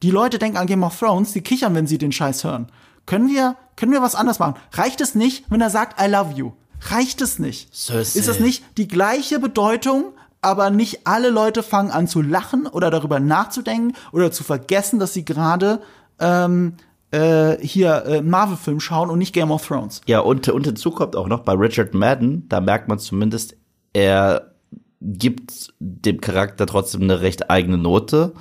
[0.01, 2.67] Die Leute denken an Game of Thrones, die kichern, wenn sie den Scheiß hören.
[3.05, 4.55] Können wir, können wir was anders machen?
[4.71, 6.51] Reicht es nicht, wenn er sagt, I love you?
[6.82, 7.74] Reicht es nicht?
[7.76, 8.19] Cersei.
[8.19, 12.91] Ist es nicht die gleiche Bedeutung, aber nicht alle Leute fangen an zu lachen oder
[12.91, 15.82] darüber nachzudenken oder zu vergessen, dass sie gerade
[16.19, 16.74] ähm,
[17.11, 20.01] äh, hier äh, Marvel-Film schauen und nicht Game of Thrones?
[20.07, 23.55] Ja, und, und hinzu kommt auch noch bei Richard Madden, da merkt man zumindest,
[23.93, 24.53] er
[24.99, 28.34] gibt dem Charakter trotzdem eine recht eigene Note.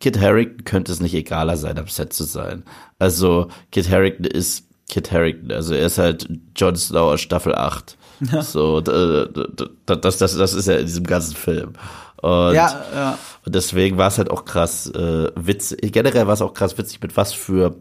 [0.00, 2.64] Kit Harington könnte es nicht egaler sein, am Set zu sein.
[2.98, 7.96] Also, Kit Harington ist Kit Harington, also er ist halt Jon Snow aus Staffel 8.
[8.40, 9.42] So, d- d-
[9.86, 11.74] d- das, das, das ist ja in diesem ganzen Film.
[12.20, 13.18] Und, Ja, ja.
[13.46, 15.92] und deswegen war es halt auch krass äh, witzig.
[15.92, 17.76] Generell war es auch krass witzig, mit was für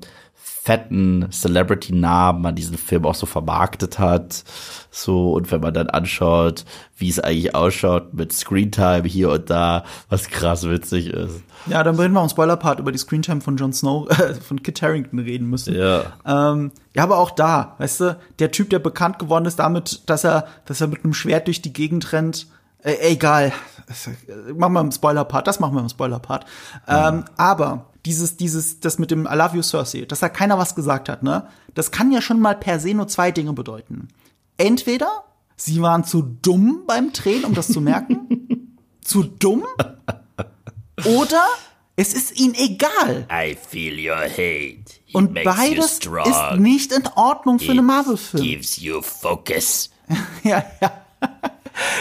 [0.67, 4.43] fetten Celebrity-Namen man diesen Film auch so vermarktet hat.
[4.91, 6.65] So, und wenn man dann anschaut,
[6.97, 11.41] wie es eigentlich ausschaut mit Screentime hier und da, was krass witzig ist.
[11.67, 14.81] Ja, dann würden wir im Spoiler-Part über die Screentime von Jon Snow, äh, von Kit
[14.81, 15.73] Harington reden müssen.
[15.73, 16.01] Ja.
[16.25, 20.25] Ähm, ja, aber auch da, weißt du, der Typ, der bekannt geworden ist damit, dass
[20.25, 22.47] er, dass er mit einem Schwert durch die Gegend rennt,
[22.83, 23.53] äh, egal.
[24.53, 26.45] Machen wir im Spoiler-Part, das machen wir im Spoiler-Part.
[26.89, 30.75] Ähm, aber dieses, dieses, das mit dem I love you, Cersei, dass da keiner was
[30.75, 31.47] gesagt hat, ne?
[31.73, 34.07] Das kann ja schon mal per se nur zwei Dinge bedeuten.
[34.57, 35.23] Entweder
[35.55, 38.77] sie waren zu dumm beim Drehen, um das zu merken.
[39.01, 39.63] zu dumm.
[41.05, 41.45] Oder
[41.95, 43.27] es ist ihnen egal.
[43.31, 44.99] I feel your hate.
[45.07, 48.43] It Und beides ist nicht in Ordnung für einen Marvel-Film.
[48.43, 49.89] Gives you focus.
[50.43, 50.91] Ja, ja.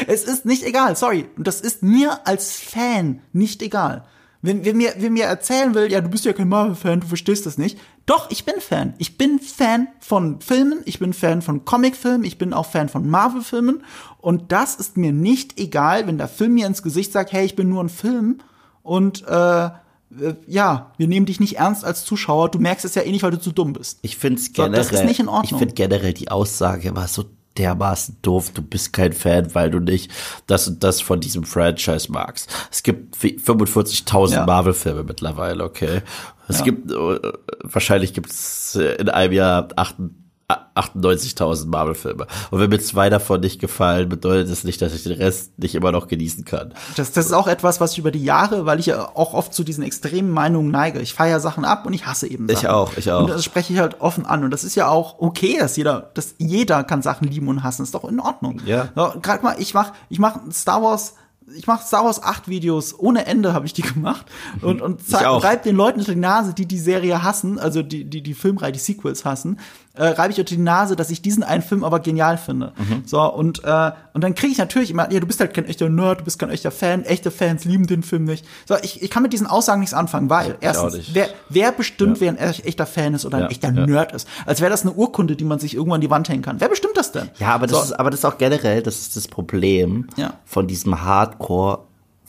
[0.07, 1.29] Es ist nicht egal, sorry.
[1.37, 4.05] Und das ist mir als Fan nicht egal.
[4.47, 7.47] Wenn, wenn, mir, wenn mir erzählen will, ja, du bist ja kein Marvel-Fan, du verstehst
[7.47, 7.79] das nicht.
[8.07, 8.95] Doch, ich bin Fan.
[8.99, 13.09] Ich bin Fan von Filmen, ich bin Fan von Comicfilmen, ich bin auch Fan von
[13.09, 13.83] Marvel-Filmen.
[14.19, 17.57] Und das ist mir nicht egal, wenn der Film mir ins Gesicht sagt, hey, ich
[17.57, 18.39] bin nur ein Film
[18.83, 19.71] und äh, äh,
[20.47, 23.33] ja, wir nehmen dich nicht ernst als Zuschauer, du merkst es ja eh nicht, weil
[23.33, 23.99] du zu dumm bist.
[24.03, 24.77] Ich finde es So, generell.
[24.77, 25.51] das ist nicht in Ordnung.
[25.53, 27.25] Ich finde generell die Aussage war so
[27.59, 28.51] dermaßen doof.
[28.55, 30.11] Du bist kein Fan, weil du nicht
[30.47, 32.51] das und das von diesem Franchise magst.
[32.71, 34.47] Es gibt wie- 45.000 Ja.
[34.47, 36.03] Marvel-Filme mittlerweile, okay.
[36.49, 36.65] Es Ja.
[36.65, 37.19] gibt äh,
[37.63, 39.97] wahrscheinlich gibt es in einem Jahr acht-
[40.49, 42.27] 98.000 Marvel-Filme.
[42.51, 45.75] Und wenn mir zwei davon nicht gefallen, bedeutet das nicht, dass ich den Rest nicht
[45.75, 46.73] immer noch genießen kann.
[46.97, 49.53] Das, das ist auch etwas, was ich über die Jahre, weil ich ja auch oft
[49.53, 51.01] zu diesen extremen Meinungen neige.
[51.01, 52.59] Ich feiere Sachen ab und ich hasse eben Sachen.
[52.59, 53.23] Ich auch, ich auch.
[53.23, 54.45] Und das spreche ich halt offen an.
[54.45, 57.83] Und das ist ja auch okay, dass jeder, dass jeder kann Sachen lieben und hassen.
[57.83, 58.61] ist doch in Ordnung.
[58.67, 58.89] Ja.
[58.95, 61.15] So, Gerade mal, ich mach, ich mach Star Wars.
[61.57, 64.27] Ich mache Star Wars 8 Videos, ohne Ende habe ich die gemacht
[64.63, 68.21] und, und reib den Leuten unter die Nase, die die Serie hassen, also die, die,
[68.21, 69.61] die Filmreihe, die Sequels hassen,
[69.97, 72.73] äh, reibe ich unter die Nase, dass ich diesen einen Film aber genial finde.
[72.77, 73.03] Mhm.
[73.07, 75.89] So, und, äh, und dann kriege ich natürlich immer, ja, du bist halt kein echter
[75.89, 78.45] Nerd, du bist kein echter Fan, echte Fans lieben den Film nicht.
[78.67, 82.31] So, ich, ich kann mit diesen Aussagen nichts anfangen, weil erstens, wer, wer bestimmt, wer
[82.31, 83.87] ein echter Fan ist oder ein Ja, echter ja.
[83.87, 84.29] Nerd ist?
[84.47, 86.61] Als wäre das eine Urkunde, die man sich irgendwo an die Wand hängen kann.
[86.61, 87.31] Wer bestimmt das denn?
[87.39, 87.85] Ja, aber das So.
[87.85, 90.35] ist, aber das ist auch generell, das ist das Problem Ja.
[90.45, 91.81] von diesem Hardcore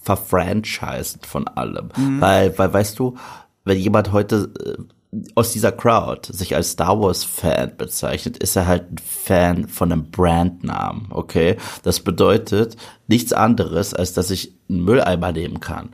[0.01, 1.89] verfranchised von allem.
[1.95, 2.21] Mhm.
[2.21, 3.15] Weil, weil, weißt du,
[3.65, 4.81] wenn jemand heute äh,
[5.35, 9.91] aus dieser Crowd sich als Star Wars Fan bezeichnet, ist er halt ein Fan von
[9.91, 11.57] einem Brandnamen, okay?
[11.83, 15.89] Das bedeutet nichts anderes, als dass ich einen Mülleimer nehmen kann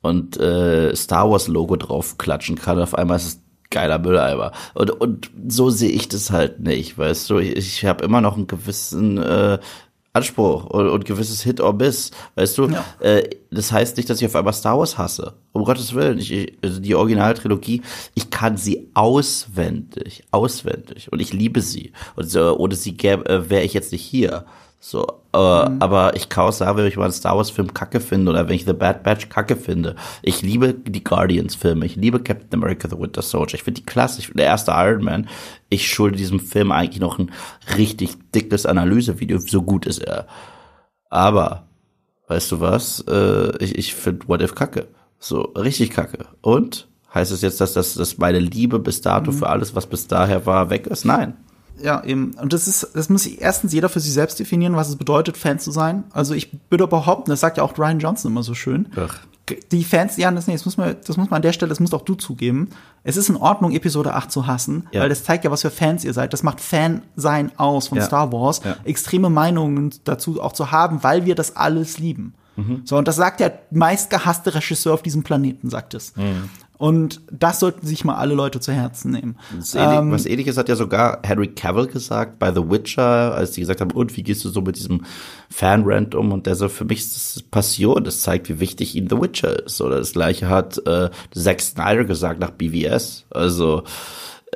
[0.00, 2.80] und äh, Star Wars Logo drauf klatschen kann.
[2.80, 3.40] Auf einmal ist es
[3.70, 4.52] geiler Mülleimer.
[4.74, 7.38] Und, und so sehe ich das halt nicht, weißt du?
[7.38, 9.58] Ich, ich habe immer noch einen gewissen äh,
[10.18, 12.68] Anspruch und, und gewisses Hit or Miss, weißt du?
[12.68, 12.84] Ja.
[13.00, 15.34] Äh, das heißt nicht, dass ich auf einmal Star Wars hasse.
[15.52, 16.18] Um Gottes Willen.
[16.18, 17.82] Ich, ich, also die Originaltrilogie,
[18.14, 21.10] ich kann sie auswendig, auswendig.
[21.10, 21.92] Und ich liebe sie.
[22.16, 24.44] Und so, ohne sie gäbe, äh, wäre ich jetzt nicht hier.
[24.80, 28.30] So, äh, aber ich auch sagen, wenn ich mal einen Star Wars Film kacke finde
[28.30, 29.96] oder wenn ich The Bad Batch kacke finde.
[30.22, 33.86] Ich liebe die Guardians Filme, ich liebe Captain America The Winter Soldier, ich finde die
[33.86, 35.28] klasse, ich finde der erste Iron Man.
[35.68, 37.32] Ich schulde diesem Film eigentlich noch ein
[37.76, 40.28] richtig dickes Analysevideo, so gut ist er.
[41.10, 41.66] Aber,
[42.28, 44.86] weißt du was, äh, ich, ich finde What If kacke.
[45.18, 46.26] So, richtig kacke.
[46.40, 46.86] Und?
[47.12, 50.46] Heißt es jetzt, dass, das, dass meine Liebe bis dato für alles, was bis daher
[50.46, 51.04] war, weg ist?
[51.04, 51.34] Nein.
[51.82, 52.32] Ja, eben.
[52.34, 55.58] Und das ist, das muss erstens jeder für sich selbst definieren, was es bedeutet, Fan
[55.58, 56.04] zu sein.
[56.12, 58.88] Also ich würde behaupten, das sagt ja auch Ryan Johnson immer so schön.
[58.96, 59.18] Ach.
[59.72, 61.80] Die Fans, ja, das, nee, das muss man, das muss man an der Stelle, das
[61.80, 62.68] musst auch du zugeben.
[63.02, 65.00] Es ist in Ordnung, Episode 8 zu hassen, Ja.
[65.00, 66.34] weil das zeigt ja, was für Fans ihr seid.
[66.34, 68.04] Das macht Fan-Sein aus von Ja.
[68.04, 68.60] Star Wars.
[68.62, 68.76] Ja.
[68.84, 72.34] Extreme Meinungen dazu auch zu haben, weil wir das alles lieben.
[72.56, 72.82] Mhm.
[72.84, 76.14] So, und das sagt der meistgehasste Regisseur auf diesem Planeten, sagt es.
[76.16, 76.50] Mhm.
[76.78, 79.36] Und das sollten sich mal alle Leute zu Herzen nehmen.
[79.74, 83.80] Ähm, was ähnliches hat ja sogar Henry Cavill gesagt bei The Witcher, als die gesagt
[83.80, 85.04] haben, und wie gehst du so mit diesem
[85.50, 86.30] Fanrant um?
[86.30, 89.66] Und der so, für mich ist das Passion, das zeigt, wie wichtig ihm The Witcher
[89.66, 89.80] ist.
[89.80, 93.26] Oder das gleiche hat äh, Zack Snyder gesagt nach BVS.
[93.30, 93.82] Also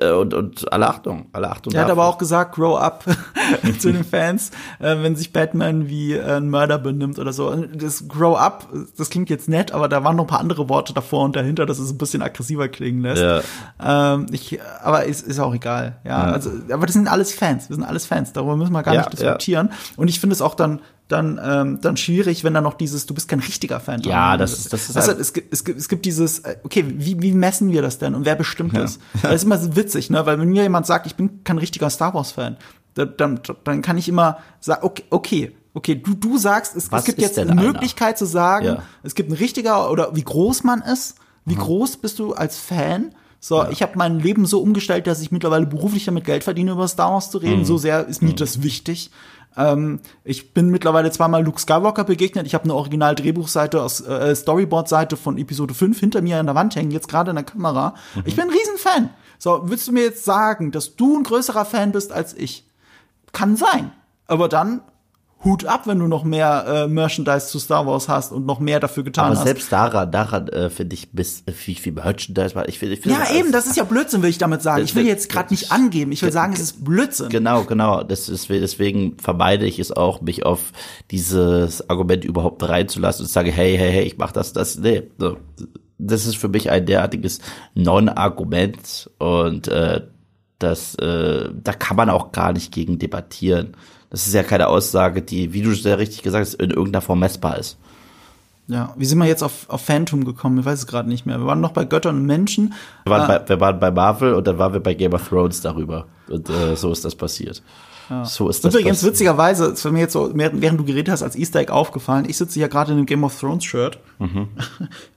[0.01, 1.73] und, und alle Achtung, alle Achtung.
[1.75, 2.03] Er hat dafür.
[2.03, 3.05] aber auch gesagt, grow up
[3.79, 7.55] zu den Fans, äh, wenn sich Batman wie äh, ein Mörder benimmt oder so.
[7.75, 10.95] Das grow up, das klingt jetzt nett, aber da waren noch ein paar andere Worte
[10.95, 13.23] davor und dahinter, dass es ein bisschen aggressiver klingen lässt.
[13.23, 14.15] Ja.
[14.15, 15.99] Ähm, ich, aber ist, ist auch egal.
[16.05, 16.33] Ja, Ja.
[16.33, 17.69] also, aber das sind alles Fans.
[17.69, 18.33] Wir sind alles Fans.
[18.33, 19.71] Darüber müssen wir gar Ja, nicht diskutieren.
[19.97, 20.81] Und ich finde es auch dann
[21.13, 24.53] dann ähm, dann schwierig, wenn da noch dieses du bist kein richtiger Fan Ja, das
[24.55, 27.21] ist- das ist also, halt- es, gibt, es, gibt, es gibt dieses äh, okay, wie,
[27.23, 28.99] wie messen wir das denn und wer bestimmt das?
[29.23, 31.91] Das ist immer so witzig, ne, weil wenn mir jemand sagt, ich bin kein richtiger
[31.91, 32.57] Star Wars Fan,
[32.95, 37.19] dann dann, kann ich immer sagen, okay, okay Okay, du, du sagst, es, es gibt
[37.19, 37.63] jetzt eine einer?
[37.63, 38.83] Möglichkeit zu sagen, Ja.
[39.03, 41.15] es gibt ein richtiger oder wie groß man ist,
[41.47, 43.15] wie groß bist du als Fan?
[43.41, 46.87] So, ich habe mein Leben so umgestellt, dass ich mittlerweile beruflich damit Geld verdiene, über
[46.89, 47.65] Star Wars zu reden.
[47.65, 49.11] So sehr ist mir das wichtig.
[49.57, 52.47] Ähm, ich bin mittlerweile zweimal Luke Skywalker begegnet.
[52.47, 56.77] Ich habe eine Original-Drehbuchseite aus äh, Storyboard-Seite von Episode 5 hinter mir an der Wand
[56.77, 57.95] hängen, jetzt gerade in der Kamera.
[58.25, 59.11] Ich bin ein Riesenfan.
[59.39, 62.65] So, willst du mir jetzt sagen, dass du ein größerer Fan bist als ich?
[63.33, 63.93] Kann sein.
[64.27, 64.83] Aber dann
[65.45, 68.79] Hut ab, wenn du noch mehr äh, Merchandise zu Star Wars hast und noch mehr
[68.79, 69.45] dafür getan aber hast.
[69.45, 72.69] selbst daran, daran äh, finde ich bis äh, wie viel Merchandise war.
[72.69, 74.85] Ich finde, ich finde ja, eben, das ist ja Blödsinn, will ich damit sagen.
[74.85, 76.13] Ich will jetzt gerade nicht angeben.
[76.13, 77.29] Ich will sagen, es ist Blödsinn.
[77.29, 78.05] Genau, genau.
[78.05, 80.73] Das ist, deswegen vermeide ich es auch, mich auf
[81.11, 84.79] dieses Argument überhaupt reinzulassen und sage, hey, hey, hey, ich mach das, das.
[84.79, 85.39] Nee, so.
[85.99, 87.41] das ist für mich ein derartiges
[87.75, 90.03] Non-Argument und äh,
[90.61, 93.77] das, äh, da kann man auch gar nicht gegen debattieren.
[94.13, 97.21] Das ist ja keine Aussage, die, wie du sehr richtig gesagt hast, in irgendeiner Form
[97.21, 97.79] messbar ist.
[98.69, 100.59] Ja, wie sind wir jetzt auf, auf Phantom gekommen?
[100.59, 101.39] Ich weiß es gerade nicht mehr.
[101.39, 102.75] Wir waren noch bei Göttern und Menschen.
[103.05, 105.63] Wir waren, bei, wir waren bei Marvel und dann waren wir bei Game of Thrones
[105.63, 106.05] darüber.
[106.29, 107.63] Und äh, so ist das passiert.
[108.25, 108.75] So ist das.
[108.75, 112.25] Übrigens, das- witzigerweise, ist mir jetzt so, während du geredet hast, als Easter Egg aufgefallen,
[112.29, 113.99] ich sitze hier gerade in einem Game of Thrones Shirt.
[114.19, 114.49] Mhm.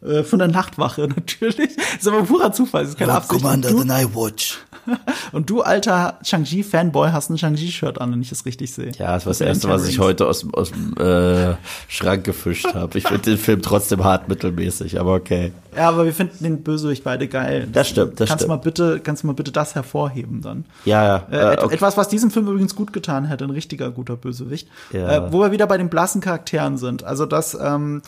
[0.05, 1.71] Äh, Von der Nachtwache, natürlich.
[1.77, 3.41] ist aber purer Zufall, das ist keine Lord Absicht.
[3.41, 4.59] Commander du, the Night Watch.
[5.31, 8.91] und du, alter Shang-Chi-Fanboy, hast ein Shang-Chi-Shirt an, wenn ich das richtig sehe.
[8.99, 11.55] Ja, das war das Erste, was ich heute aus, dem- aus dem äh,
[11.87, 12.95] Schrank gefischt habe.
[12.99, 15.53] Ich finde den Film trotzdem hart mittelmäßig, aber okay.
[15.75, 17.67] Ja, aber wir finden den Bösewicht beide geil.
[17.73, 18.49] Das stimmt, das kannst Du stimmt.
[18.49, 20.65] mal bitte, kannst du mal bitte das hervorheben dann?
[20.85, 21.27] Ja, ja.
[21.31, 21.73] Äh, Äh, okay.
[21.75, 24.67] Etwas, was diesem Film übrigens gut getan hätte, ein richtiger guter Bösewicht.
[24.91, 25.27] Ja.
[25.27, 27.03] Äh, wo wir wieder bei den blassen Charakteren sind.
[27.03, 28.01] Also das, ähm,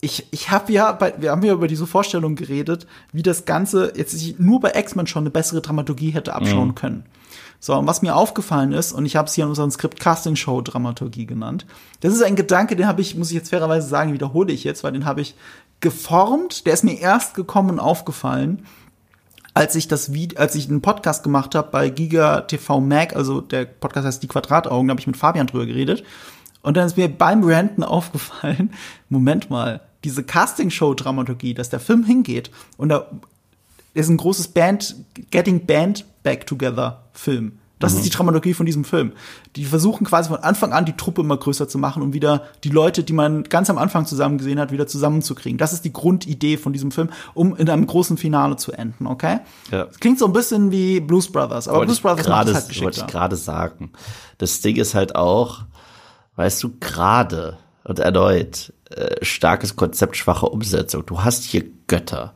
[0.00, 3.92] ich, ich habe ja, bei, wir haben ja über diese Vorstellung geredet, wie das Ganze
[3.96, 6.36] jetzt sich nur bei X-Men schon eine bessere Dramaturgie hätte Mhm.
[6.36, 7.04] abschauen können.
[7.60, 10.36] So, und was mir aufgefallen ist, und ich habe es hier in unserem Skript Casting
[10.36, 11.66] Show Dramaturgie genannt,
[12.00, 14.84] das ist ein Gedanke, den habe ich, muss ich jetzt fairerweise sagen, wiederhole ich jetzt,
[14.84, 15.34] weil den habe ich
[15.80, 18.64] geformt, der ist mir erst gekommen und aufgefallen,
[19.58, 23.40] als ich das Video, als ich einen Podcast gemacht habe bei Giga TV Mac, also
[23.40, 26.04] der Podcast heißt Die Quadrataugen, da habe ich mit Fabian drüber geredet.
[26.62, 28.72] Und dann ist mir beim Ranten aufgefallen,
[29.08, 33.10] Moment mal, diese Castingshow-Dramaturgie, dass der Film hingeht und da
[33.94, 34.94] ist ein großes Band,
[35.32, 37.57] Getting Band Back Together Film.
[37.78, 39.12] Das ist die Dramaturgie von diesem Film.
[39.56, 42.70] Die versuchen quasi von Anfang an die Truppe immer größer zu machen, um wieder die
[42.70, 45.58] Leute, die man ganz am Anfang zusammen gesehen hat, wieder zusammenzukriegen.
[45.58, 49.38] Das ist die Grundidee von diesem Film, um in einem großen Finale zu enden, okay?
[49.70, 49.84] Ja.
[49.84, 52.50] Das klingt so ein bisschen wie Blues Brothers, aber wollte Blues ich Brothers macht gerade
[52.50, 53.06] es halt wollte ich geschickter.
[53.06, 53.92] gerade sagen.
[54.38, 55.64] Das Ding ist halt auch,
[56.36, 61.04] weißt du, gerade und erneut äh, starkes Konzept, schwache Umsetzung.
[61.06, 62.34] Du hast hier Götter,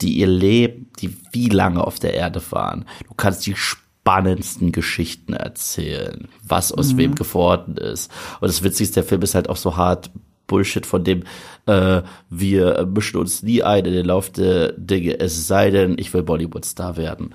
[0.00, 2.86] die ihr Leben, die wie lange auf der Erde waren.
[3.06, 3.54] Du kannst die
[4.04, 6.98] spannendsten Geschichten erzählen, was aus Mhm.
[6.98, 8.10] wem geworden ist.
[8.40, 10.10] Und das Witzigste, der Film ist halt auch so hart
[10.46, 11.22] Bullshit von dem,
[11.64, 16.12] äh, wir mischen uns nie ein in den Lauf der Dinge, es sei denn, ich
[16.12, 17.34] will Bollywood-Star werden.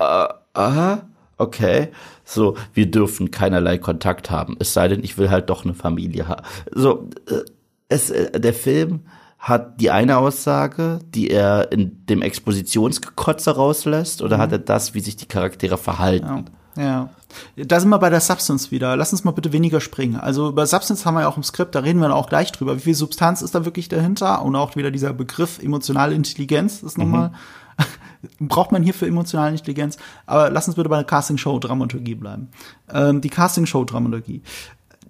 [0.00, 1.88] Äh, aha, okay.
[2.24, 6.26] So, wir dürfen keinerlei Kontakt haben, es sei denn, ich will halt doch eine Familie
[6.26, 6.42] haben.
[6.72, 7.42] So, äh,
[7.88, 9.02] es, äh, der Film
[9.38, 15.00] hat die eine Aussage, die er in dem Expositionsgekotze rauslässt, oder hat er das, wie
[15.00, 16.46] sich die Charaktere verhalten?
[16.76, 17.08] Ja.
[17.56, 18.96] Da sind wir bei der Substance wieder.
[18.96, 20.16] Lass uns mal bitte weniger springen.
[20.16, 22.52] Also über Substance haben wir ja auch im Skript, da reden wir dann auch gleich
[22.52, 22.76] drüber.
[22.76, 24.42] Wie viel Substanz ist da wirklich dahinter?
[24.42, 27.32] Und auch wieder dieser Begriff emotionale Intelligenz ist nochmal.
[28.40, 29.98] Braucht man hier für emotionale Intelligenz?
[30.26, 32.48] Aber lass uns bitte bei der Casting-Show-Dramaturgie bleiben.
[32.92, 34.42] Ähm, die Casting-Show-Dramaturgie.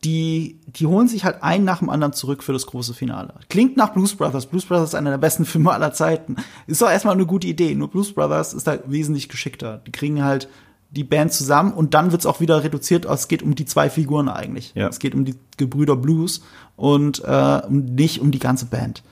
[0.05, 3.35] Die, die holen sich halt einen nach dem anderen zurück für das große Finale.
[3.49, 4.47] Klingt nach Blues Brothers.
[4.47, 6.37] Blues Brothers ist einer der besten Filme aller Zeiten.
[6.67, 7.75] Ist doch erstmal eine gute Idee.
[7.75, 9.83] Nur Blues Brothers ist da wesentlich geschickter.
[9.87, 10.49] Die kriegen halt
[10.91, 13.05] die Band zusammen und dann wird's auch wieder reduziert.
[13.05, 14.73] Es geht um die zwei Figuren eigentlich.
[14.75, 14.89] Ja.
[14.89, 16.43] Es geht um die Gebrüder Blues
[16.77, 19.03] und äh, nicht um die ganze Band.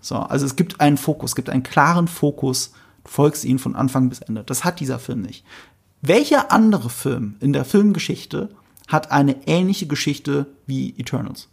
[0.00, 2.72] So, also es gibt einen Fokus, es gibt einen klaren Fokus.
[3.04, 4.44] Du folgst ihnen von Anfang bis Ende.
[4.44, 5.44] Das hat dieser Film nicht.
[6.00, 8.50] Welcher andere Film in der Filmgeschichte
[8.86, 11.48] hat eine ähnliche Geschichte wie Eternals?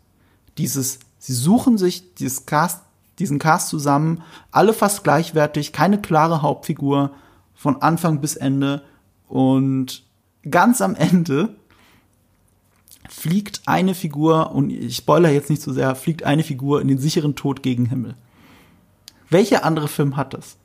[0.58, 2.82] Dieses, sie suchen sich dieses Cast,
[3.20, 7.12] diesen Cast zusammen, alle fast gleichwertig, keine klare Hauptfigur
[7.56, 8.84] von Anfang bis Ende
[9.28, 10.04] und
[10.50, 11.56] ganz am Ende
[13.10, 16.98] fliegt eine Figur, und ich spoiler jetzt nicht so sehr, fliegt eine Figur in den
[16.98, 18.16] sicheren Tod gegen Himmel.
[19.30, 20.58] Welcher andere Film hat das?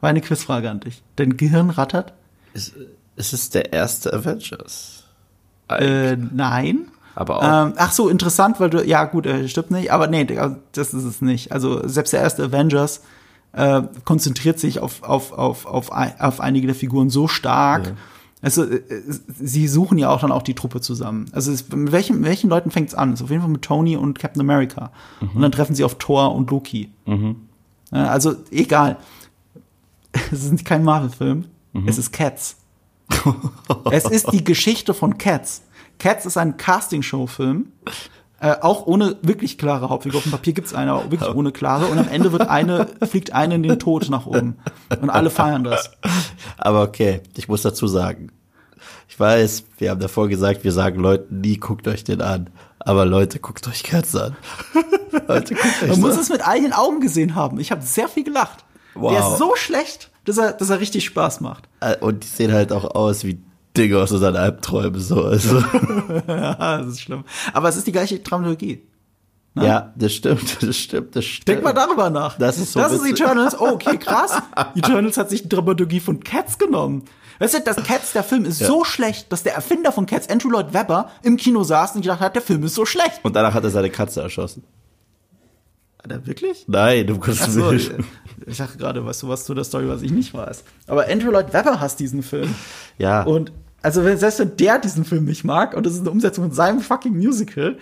[0.00, 1.02] War eine Quizfrage an dich.
[1.16, 2.12] Dein Gehirn rattert?
[2.52, 2.72] Es,
[3.16, 5.03] es ist der erste Avengers.
[5.68, 6.88] Äh, nein.
[7.14, 7.66] Aber auch.
[7.68, 10.24] Ähm, ach so, interessant, weil du, ja gut, äh, stimmt nicht, aber nee,
[10.72, 11.52] das ist es nicht.
[11.52, 13.02] Also selbst der erste Avengers
[13.52, 17.94] äh, konzentriert sich auf, auf, auf, auf, ein- auf einige der Figuren so stark.
[18.42, 18.82] Also äh,
[19.38, 21.26] sie suchen ja auch dann auch die Truppe zusammen.
[21.32, 23.12] Also es, mit welchen, mit welchen Leuten fängt es an?
[23.12, 24.90] Es ist auf jeden Fall mit Tony und Captain America.
[25.20, 26.90] Und dann treffen sie auf Thor und Loki.
[27.92, 28.96] Ja, also egal.
[30.32, 31.44] Es ist kein Marvel-Film.
[31.86, 32.56] Es ist Cats.
[33.90, 35.62] es ist die Geschichte von Cats.
[35.98, 37.72] Cats ist ein Castingshow-Film.
[38.40, 40.18] Äh, auch ohne wirklich klare Hauptfigur.
[40.18, 41.86] Auf dem Papier gibt's eine, aber wirklich ohne klare.
[41.86, 44.58] Und am Ende wird eine, fliegt eine in den Tod nach oben.
[45.00, 45.90] Und alle feiern das.
[46.58, 48.30] Aber okay, ich muss dazu sagen.
[49.08, 52.50] Ich weiß, wir haben davor gesagt, wir sagen Leuten nie, guckt euch den an.
[52.80, 54.36] Aber Leute, guckt euch Cats an.
[55.28, 57.60] Leute, guckt euch Man muss es mit eigenen Augen gesehen haben.
[57.60, 58.64] Ich habe sehr viel gelacht.
[58.94, 59.12] Wow.
[59.12, 61.68] Der ist so schlecht, dass er, dass er richtig Spaß macht.
[61.80, 61.94] an.
[62.00, 63.42] Und die sehen halt auch aus wie
[63.76, 65.24] Dinge aus unseren Albträumen, so.
[65.24, 65.58] Also,
[66.28, 67.24] Ja, das ist schlimm.
[67.52, 68.86] Aber es ist die gleiche Dramaturgie.
[69.56, 71.48] ja, das stimmt, das stimmt, das stimmt.
[71.48, 72.38] Denk mal darüber nach.
[72.38, 73.04] Das ist so Das ist.
[73.04, 73.58] Eternals.
[73.60, 74.40] Oh, okay, krass.
[74.76, 77.04] Eternals hat sich die Dramaturgie von Cats genommen.
[77.40, 80.50] Weißt du, das Cats, der Film ist so schlecht, dass der Erfinder von Cats, Andrew
[80.50, 83.20] Lloyd Webber, im Kino saß und gedacht hat, der Film ist so schlecht.
[83.24, 84.62] Und danach hat er seine Katze erschossen.
[86.04, 86.64] Hat er wirklich?
[86.68, 87.90] Nein, du kannst so, nicht.
[88.46, 90.62] ich dachte gerade, weißt du was zu der Story, was ich nicht weiß.
[90.86, 92.54] Aber Andrew Lloyd Webber hasst diesen Film.
[92.98, 93.22] Ja.
[93.22, 93.52] Und
[93.82, 96.52] Also wenn, selbst wenn der diesen Film nicht mag und das ist eine Umsetzung von
[96.52, 97.78] seinem fucking Musical,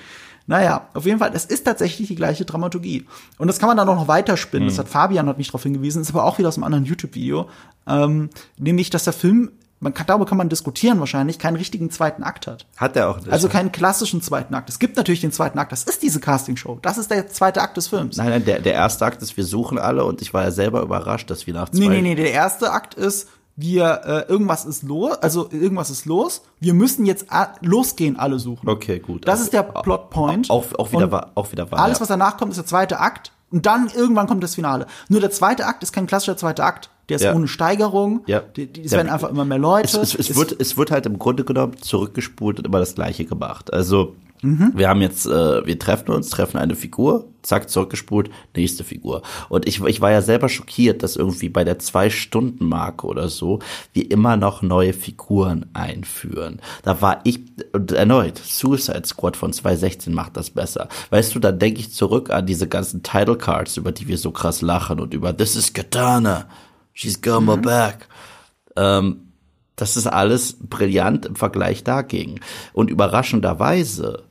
[0.46, 3.06] naja, auf jeden Fall, es ist tatsächlich die gleiche Dramaturgie.
[3.38, 4.68] Und das kann man dann auch noch weiterspinnen.
[4.68, 7.48] Das hat Fabian hat mich darauf hingewiesen, ist aber auch wieder aus einem anderen YouTube-Video.
[7.86, 9.52] Ähm, nämlich, dass der Film,
[9.82, 12.66] man kann, darüber kann man diskutieren wahrscheinlich, keinen richtigen zweiten Akt hat.
[12.76, 13.30] Hat er auch nicht.
[13.30, 14.68] Also keinen klassischen zweiten Akt.
[14.68, 16.78] Es gibt natürlich den zweiten Akt, das ist diese Castingshow.
[16.80, 18.16] Das ist der zweite Akt des Films.
[18.16, 20.82] Nein, nein, der, der erste Akt ist, wir suchen alle und ich war ja selber
[20.82, 21.80] überrascht, dass wir nach zwei.
[21.80, 26.06] Nee, nee, nee, der erste Akt ist, wir, äh, irgendwas ist los, also irgendwas ist
[26.06, 27.26] los, wir müssen jetzt
[27.60, 28.68] losgehen, alle suchen.
[28.68, 29.26] Okay, gut.
[29.26, 30.48] Das ist der Plotpoint.
[30.48, 31.80] Auch, auch wieder Und wahr, auch wieder wahr.
[31.80, 33.32] Alles, was danach kommt, ist der zweite Akt.
[33.50, 34.86] Und dann irgendwann kommt das Finale.
[35.08, 36.88] Nur der zweite Akt ist kein klassischer zweiter Akt.
[37.12, 37.34] Der ist Ja.
[37.34, 38.22] ohne Steigerung.
[38.26, 38.40] Ja.
[38.40, 39.86] Die, die, es Der- werden einfach immer mehr Leute.
[40.00, 43.24] es, es, es, wird, es wird halt im Grunde genommen zurückgespult und immer das Gleiche
[43.24, 43.72] gemacht.
[43.72, 44.72] Also Mhm.
[44.74, 49.22] wir haben jetzt, äh, wir treffen uns, treffen eine Figur, zack, zurückgespult, nächste Figur.
[49.48, 53.60] Und ich, ich war ja selber schockiert, dass irgendwie bei der Zwei-Stunden-Marke oder so
[53.92, 56.60] wir immer noch neue Figuren einführen.
[56.82, 57.40] Da war ich,
[57.72, 60.88] und erneut, Suicide Squad von 2016 macht das besser.
[61.10, 64.32] Weißt du, dann denke ich zurück an diese ganzen Title Cards, über die wir so
[64.32, 66.46] krass lachen und über This is Katana,
[66.92, 68.08] she's got my back.
[68.76, 69.32] Ähm,
[69.76, 72.40] das ist alles brillant im Vergleich dagegen.
[72.72, 74.24] Und überraschenderweise,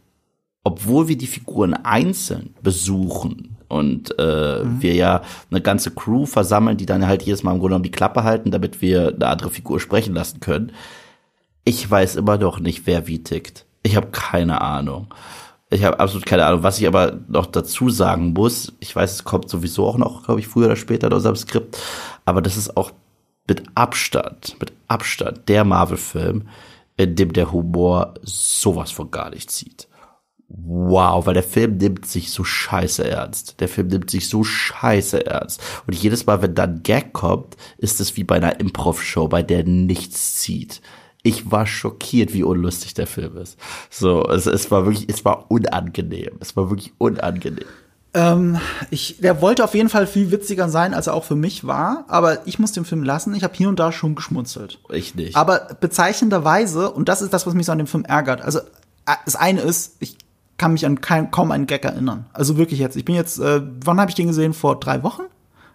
[0.64, 6.86] obwohl wir die Figuren einzeln besuchen und äh, wir ja eine ganze Crew versammeln, die
[6.86, 9.80] dann halt jedes Mal im Grunde genommen die Klappe halten, damit wir eine andere Figur
[9.80, 10.72] sprechen lassen können,
[11.64, 13.66] ich weiß immer noch nicht, wer wie tickt.
[13.84, 15.14] Ich habe keine Ahnung.
[15.70, 16.64] Ich habe absolut keine Ahnung.
[16.64, 20.42] Was ich aber noch dazu sagen muss, ich weiß, es kommt sowieso auch noch, glaube
[20.42, 21.78] ich, früher oder später in unserem Skript,
[22.26, 22.92] aber das ist auch
[23.48, 26.48] mit Abstand, mit Abstand der Marvel-Film,
[26.98, 29.88] in dem der Humor sowas von gar nicht zieht.
[30.48, 33.62] Wow, weil der Film nimmt sich so scheiße ernst.
[33.62, 35.62] Der Film nimmt sich so scheiße ernst.
[35.88, 39.64] Und jedes Mal, wenn dann Gag kommt, ist es wie bei einer Improv-Show, bei der
[39.64, 40.82] nichts zieht.
[41.24, 43.58] Ich war schockiert, wie unlustig der Film ist.
[43.90, 46.38] So, es, es war wirklich, es war unangenehm.
[46.42, 47.68] Es war wirklich unangenehm.
[48.14, 48.58] Ähm,
[48.90, 52.04] ich, der wollte auf jeden Fall viel witziger sein, als er auch für mich war.
[52.10, 53.34] Aber ich muss den Film lassen.
[53.36, 54.80] Ich habe hier und da schon geschmunzelt.
[54.90, 55.36] Ich nicht.
[55.38, 58.42] Aber bezeichnenderweise, und das ist das, was mich so an dem Film ärgert.
[58.42, 60.18] Also, äh, das eine ist, ich
[60.58, 62.26] kann mich an kein, kaum einen Gag erinnern.
[62.34, 62.96] Also wirklich jetzt.
[62.98, 64.54] Ich bin jetzt, äh, wann habe ich den gesehen?
[64.54, 65.24] Vor drei Wochen?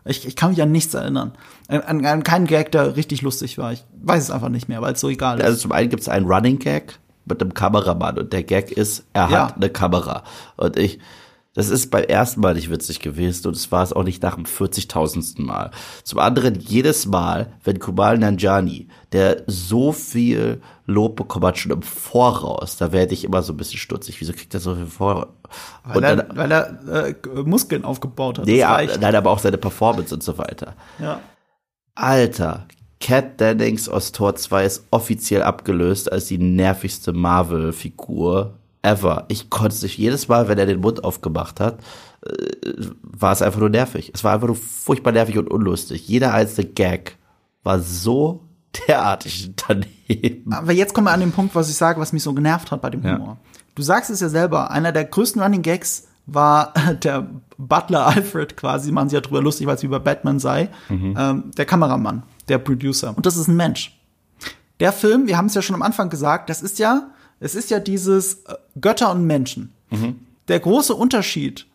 [0.04, 1.32] Ich, ich kann mich an nichts erinnern.
[1.68, 3.72] An, an, an keinen Gag, der richtig lustig war.
[3.72, 5.44] Ich weiß es einfach nicht mehr, weil es so egal ist.
[5.44, 9.04] Also zum einen gibt es einen Running Gag mit einem Kameramann und der Gag ist,
[9.14, 9.46] er Ja.
[9.48, 10.22] hat eine Kamera.
[10.56, 11.00] Und ich,
[11.56, 14.34] das ist beim ersten Mal nicht witzig gewesen und es war es auch nicht nach
[14.34, 15.40] dem 40.000.
[15.40, 15.70] Mal.
[16.04, 21.80] Zum anderen jedes Mal, wenn Kumal Nanjani, der so viel Lob bekommen hat, schon im
[21.80, 24.20] Voraus, da werde ich immer so ein bisschen stutzig.
[24.20, 25.32] Wieso kriegt er so viel vor?
[25.84, 28.46] weil er, dann, weil er äh, Muskeln aufgebaut hat.
[28.46, 30.74] nee, nein, aber auch seine Performance und so weiter.
[30.98, 31.20] Ja.
[31.94, 32.66] Alter,
[33.00, 39.24] Cat Dennings aus Tor 2 ist offiziell abgelöst als die nervigste Marvel-Figur ever.
[39.28, 41.78] Ich konnte es nicht, jedes Mal, wenn er den Mund aufgemacht hat,
[42.24, 42.32] äh,
[43.02, 44.12] war es einfach nur nervig.
[44.14, 46.06] Es war einfach nur furchtbar nervig und unlustig.
[46.08, 47.16] Jeder einzelne Gag
[47.62, 48.44] war so
[48.88, 50.52] derartig daneben.
[50.52, 52.80] Aber jetzt kommen wir an den Punkt, was ich sage, was mich so genervt hat
[52.82, 53.16] bei dem Ja.
[53.18, 53.38] Humor.
[53.74, 56.72] Du sagst es ja selber, einer der größten Running Gags war
[57.02, 57.28] der
[57.58, 61.50] Butler Alfred quasi, man sich ja drüber lustig, weil es wie bei Batman sei, ähm,
[61.56, 63.14] der Kameramann, der Producer.
[63.16, 63.98] Und das ist ein Mensch.
[64.80, 67.10] Der Film, wir haben es ja schon am Anfang gesagt, das ist ja,
[67.40, 69.72] es ist ja dieses äh, Götter und Menschen.
[70.48, 71.66] Der große Unterschied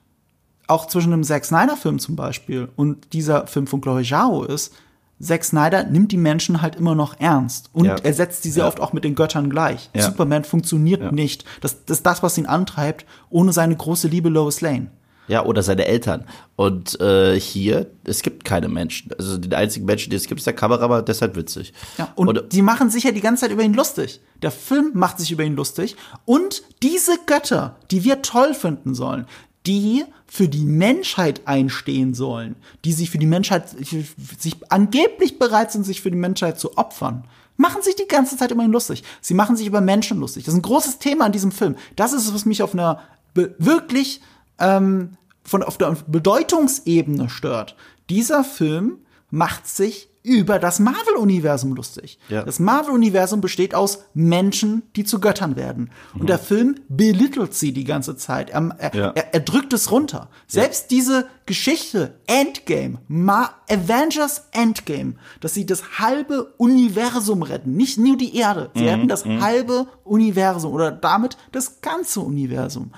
[0.67, 4.73] auch zwischen einem Zack Snyder Film zum Beispiel und dieser Film von Chloe Zhao ist,
[5.19, 7.95] Zack Snyder nimmt die Menschen halt immer noch ernst und Ja.
[7.95, 8.67] er setzt sie sehr Ja.
[8.67, 9.89] oft auch mit den Göttern gleich.
[9.95, 10.03] Ja.
[10.03, 11.45] Superman funktioniert nicht.
[11.61, 14.87] Das, das ist das, was ihn antreibt, ohne seine große Liebe Lois Lane.
[15.31, 16.25] Ja, oder seine Eltern.
[16.57, 19.13] Und äh, hier, es gibt keine Menschen.
[19.17, 21.71] Also den einzigen Menschen, den es gibt, ist der Kameramann, deshalb witzig.
[21.97, 24.19] Ja, und die machen sich ja die ganze Zeit über ihn lustig.
[24.41, 25.95] Der Film macht sich über ihn lustig.
[26.25, 29.25] Und diese Götter, die wir toll finden sollen,
[29.65, 35.85] die für die Menschheit einstehen sollen, die sich für die Menschheit, sich angeblich bereit sind,
[35.85, 37.23] sich für die Menschheit zu opfern,
[37.55, 39.01] machen sich die ganze Zeit über ihn lustig.
[39.21, 40.43] Sie machen sich über Menschen lustig.
[40.43, 41.77] Das ist ein großes Thema in diesem Film.
[41.95, 42.99] Das ist es, was mich auf einer
[43.33, 44.19] wirklich
[44.59, 47.75] ähm, von auf der Bedeutungsebene stört.
[48.09, 52.19] Dieser Film macht sich über das Marvel-Universum lustig.
[52.29, 52.43] Ja.
[52.43, 55.89] Das Marvel-Universum besteht aus Menschen, die zu Göttern werden.
[56.13, 58.51] Und der Film belittelt sie die ganze Zeit.
[58.51, 59.11] Er, er, Ja.
[59.15, 60.29] er, er drückt es runter.
[60.45, 68.15] Selbst diese Geschichte, Endgame, Ma Avengers Endgame, dass sie das halbe Universum retten, nicht nur
[68.15, 68.69] die Erde.
[68.75, 72.91] Sie retten das halbe Universum oder damit das ganze Universum.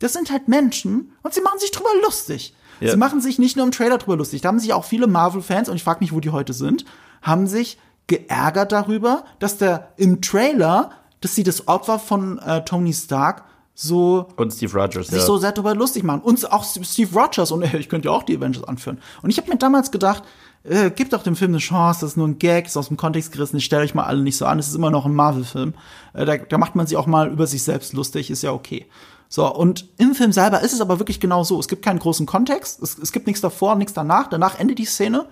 [0.00, 2.54] Das sind halt Menschen und sie machen sich drüber lustig.
[2.80, 2.90] Ja.
[2.90, 4.40] Sie machen sich nicht nur im Trailer drüber lustig.
[4.40, 6.84] Da haben sich auch viele Marvel-Fans, und ich frage mich, wo die heute sind,
[7.22, 10.90] haben sich geärgert darüber, dass der im Trailer,
[11.20, 13.44] dass sie das Opfer von äh, Tony Stark
[13.74, 15.24] so Und Steve Rogers, sich ja.
[15.24, 16.20] so sehr darüber lustig machen.
[16.20, 18.98] Und auch Steve Rogers und ich könnte ja auch die Avengers anführen.
[19.22, 20.24] Und ich habe mir damals gedacht,
[20.64, 22.96] äh, gebt doch dem Film eine Chance, das ist nur ein Gag, ist aus dem
[22.96, 25.14] Kontext gerissen, ich stelle euch mal alle nicht so an, es ist immer noch ein
[25.14, 25.74] Marvel-Film.
[26.12, 28.86] Äh, da, da macht man sich auch mal über sich selbst lustig, ist ja okay.
[29.32, 31.58] So, und im Film selber ist es aber wirklich genau so.
[31.60, 34.84] Es gibt keinen großen Kontext, es, es gibt nichts davor, nichts danach, danach endet die
[34.84, 35.26] Szene.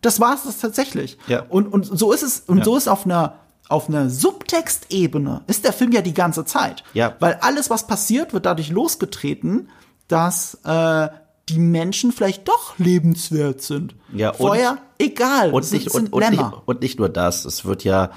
[0.00, 1.18] Das war es das tatsächlich.
[1.28, 1.44] Ja.
[1.48, 2.64] Und, und so ist es, und Ja.
[2.64, 3.34] so ist auf einer
[3.68, 6.82] auf einer Subtextebene ist der Film ja die ganze Zeit.
[6.94, 7.14] Ja.
[7.20, 9.68] Weil alles, was passiert, wird dadurch losgetreten,
[10.08, 11.08] dass äh,
[11.48, 13.94] die Menschen vielleicht doch lebenswert sind.
[14.12, 15.52] Ja, und- Vorher, egal.
[15.52, 18.10] und nicht, und, und, nicht, und nicht nur das, es wird ja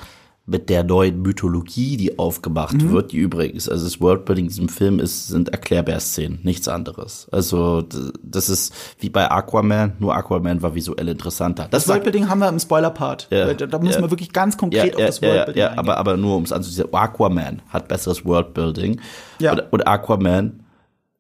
[0.48, 2.92] mit der neuen Mythologie, die aufgemacht Mhm.
[2.92, 7.28] wird, die übrigens, also das Worldbuilding in diesem Film ist, sind Erklärbär-Szenen, nichts anderes.
[7.32, 7.84] Also
[8.22, 11.68] das ist wie bei Aquaman, nur Aquaman war visuell interessanter.
[11.72, 13.28] Das Das Worldbuilding haben wir im Spoiler-Part.
[13.32, 13.52] Ja.
[13.56, 14.02] da, müssen Ja.
[14.06, 15.80] wir wirklich ganz konkret auf das ja, ja, Worldbuilding ja, eingehen.
[15.80, 19.02] aber, aber nur um es anzusehen, Aquaman hat besseres Worldbuilding.
[19.40, 19.54] Ja.
[19.54, 20.60] Und, und Aquaman,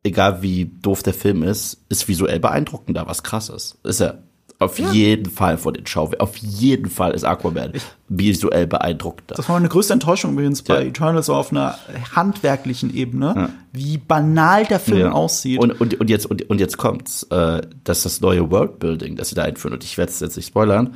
[0.04, 3.80] egal wie doof der Film ist, ist visuell beeindruckender, was krass ist.
[3.84, 4.20] Ist er.
[4.58, 6.22] Auf jeden Fall von den Schauwerten.
[6.22, 7.74] Auf jeden Fall ist Aquaman
[8.08, 9.36] visuell beeindruckender.
[9.36, 10.88] Das war meine größte Enttäuschung übrigens bei Ja.
[10.88, 11.78] Eternals so auf einer
[12.16, 15.12] handwerklichen Ebene, wie banal der Film Ja.
[15.12, 15.60] aussieht.
[15.60, 19.36] Und, und, und jetzt, und, und jetzt kommt's, äh, dass das neue Worldbuilding, das sie
[19.36, 20.96] da einführen, und ich werde es jetzt nicht spoilern,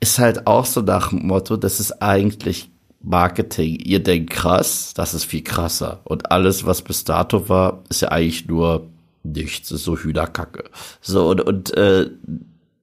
[0.00, 3.76] ist halt auch so nach dem Motto, das ist eigentlich Marketing.
[3.76, 6.00] Ihr denkt krass, das ist viel krasser.
[6.04, 8.88] Und alles, was bis dato war, ist ja eigentlich nur
[9.22, 10.64] nichts, ist so Hühnerkacke.
[11.00, 12.10] So, und, und äh,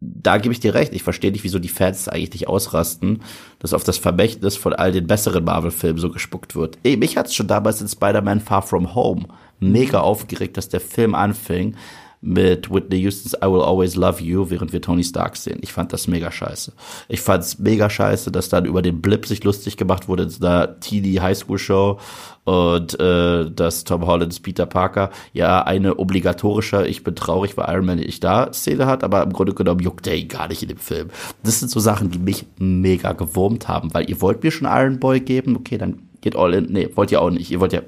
[0.02, 0.94] da gebe ich dir recht.
[0.94, 3.22] Ich verstehe nicht, wieso die Fans eigentlich nicht ausrasten,
[3.60, 6.78] dass auf das Vermächtnis von all den besseren Marvel-Filmen so gespuckt wird.
[6.84, 9.28] Ey, mich hat's schon damals in Spider-Man Far From Home
[9.60, 11.76] mega aufgeregt, dass der Film anfing
[12.22, 15.60] mit Whitney Houston's I Will Always Love You, während wir Tony Stark sehen.
[15.62, 16.74] Ich fand das mega scheiße.
[17.08, 21.20] Ich fand's mega scheiße, dass dann über den Blip sich lustig gemacht wurde einer Teenie
[21.20, 22.00] Highschool Show
[22.44, 27.86] und äh, dass Tom Hollands Peter Parker ja eine obligatorische Ich bin traurig, weil Iron
[27.86, 30.70] Man nicht da Szene hat, aber im Grunde genommen juckt der ihn gar nicht in
[30.70, 31.10] dem Film.
[31.44, 35.00] Das sind so Sachen, die mich mega gewurmt haben, weil ihr wollt mir schon Iron
[35.00, 36.66] Boy geben, okay, dann geht all in.
[36.72, 37.52] Nee, wollt ihr auch nicht.
[37.52, 37.82] Ihr wollt ja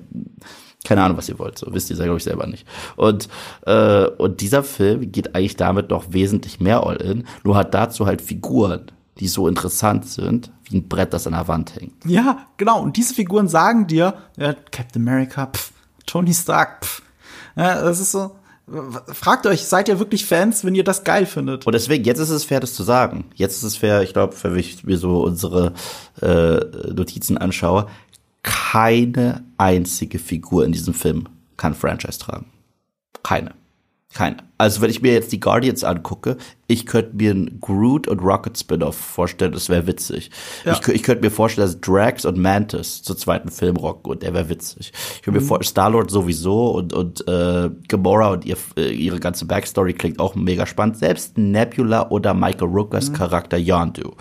[0.84, 1.58] keine Ahnung, was ihr wollt.
[1.58, 2.66] So wisst ihr, glaube ich, selber nicht.
[2.96, 3.30] Und,
[3.66, 8.06] äh, und dieser Film geht eigentlich damit noch wesentlich mehr all in, nur hat dazu
[8.06, 11.94] halt Figuren, die so interessant sind, wie ein Brett, das an der Wand hängt.
[12.06, 12.82] Ja, genau.
[12.82, 15.72] Und diese Figuren sagen dir, ja, Captain America, pff,
[16.06, 17.02] Tony Stark, pff.
[17.56, 18.32] Ja, das ist so.
[19.08, 21.68] Fragt euch, seid ihr wirklich Fans, wenn ihr das geil findet?
[21.68, 23.26] Und deswegen, jetzt ist es fair, das zu sagen.
[23.36, 25.74] Jetzt ist es fair, ich glaube, wenn ich mir so unsere
[26.22, 27.88] äh, Notizen anschaue,
[28.44, 31.28] keine einzige Figur in diesem Film
[31.58, 32.48] kann Franchise tragen.
[33.24, 33.54] Keine.
[34.14, 34.38] Keine.
[34.58, 36.36] Also wenn ich mir jetzt die Guardians angucke,
[36.68, 40.32] ich könnte mir einen Groot und Rocket Spin-off vorstellen, das wäre witzig.
[40.66, 40.74] Ja.
[40.74, 44.34] Ich, ich könnte mir vorstellen, dass Drax und Mantis zur zweiten Film rocken und der
[44.34, 44.92] wäre witzig.
[45.16, 49.46] Ich könnte mir vorstellen, Star-Lord sowieso und, und äh, Gamora und ihr, äh, ihre ganze
[49.46, 50.98] Backstory klingt auch mega spannend.
[50.98, 54.12] Selbst Nebula oder Michael Rookers Charakter Yondu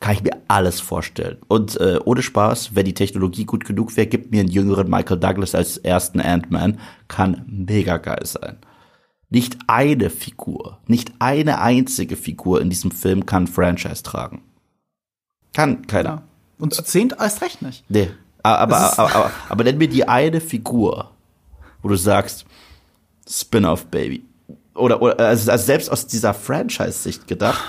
[0.00, 1.38] kann ich mir alles vorstellen.
[1.48, 5.18] Und äh, ohne Spaß, wenn die Technologie gut genug wäre, gibt mir einen jüngeren Michael
[5.18, 6.78] Douglas als ersten Ant-Man.
[7.08, 8.58] Kann mega geil sein.
[9.30, 14.42] Nicht eine Figur, nicht eine einzige Figur in diesem Film kann Franchise tragen.
[15.52, 16.08] Kann keiner.
[16.08, 16.22] Ja.
[16.58, 17.84] Und zu zehnt erst recht nicht.
[17.90, 18.10] Nee.
[18.42, 21.10] Aber, ist- aber, aber, aber nenn mir die eine Figur,
[21.82, 22.46] wo du sagst,
[23.28, 24.24] Spin-off Baby.
[24.74, 27.60] Oder, oder also, also selbst aus dieser Franchise-Sicht gedacht,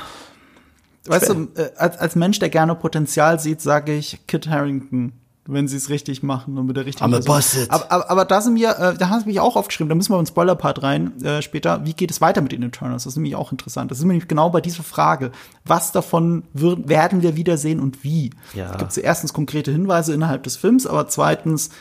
[1.05, 5.13] Weißt du, äh, als, als Mensch, der gerne Potenzial sieht, sage ich Kit Harrington,
[5.45, 7.35] wenn sie es richtig machen und mit der richtigen I'm a Person.
[7.35, 7.71] busted.
[7.71, 10.11] Aber, aber, aber da sind wir, äh, da haben sie mich auch aufgeschrieben, da müssen
[10.11, 11.85] wir in den Spoiler-Part rein äh, später.
[11.85, 13.05] Wie geht es weiter mit den Eternals?
[13.05, 13.89] Das ist nämlich auch interessant.
[13.89, 15.31] Das ist nämlich genau bei dieser Frage.
[15.65, 18.31] Was davon wir, werden wir wiedersehen und wie?
[18.53, 18.71] Ja.
[18.71, 21.71] Da gibt es erstens konkrete Hinweise innerhalb des Films, aber zweitens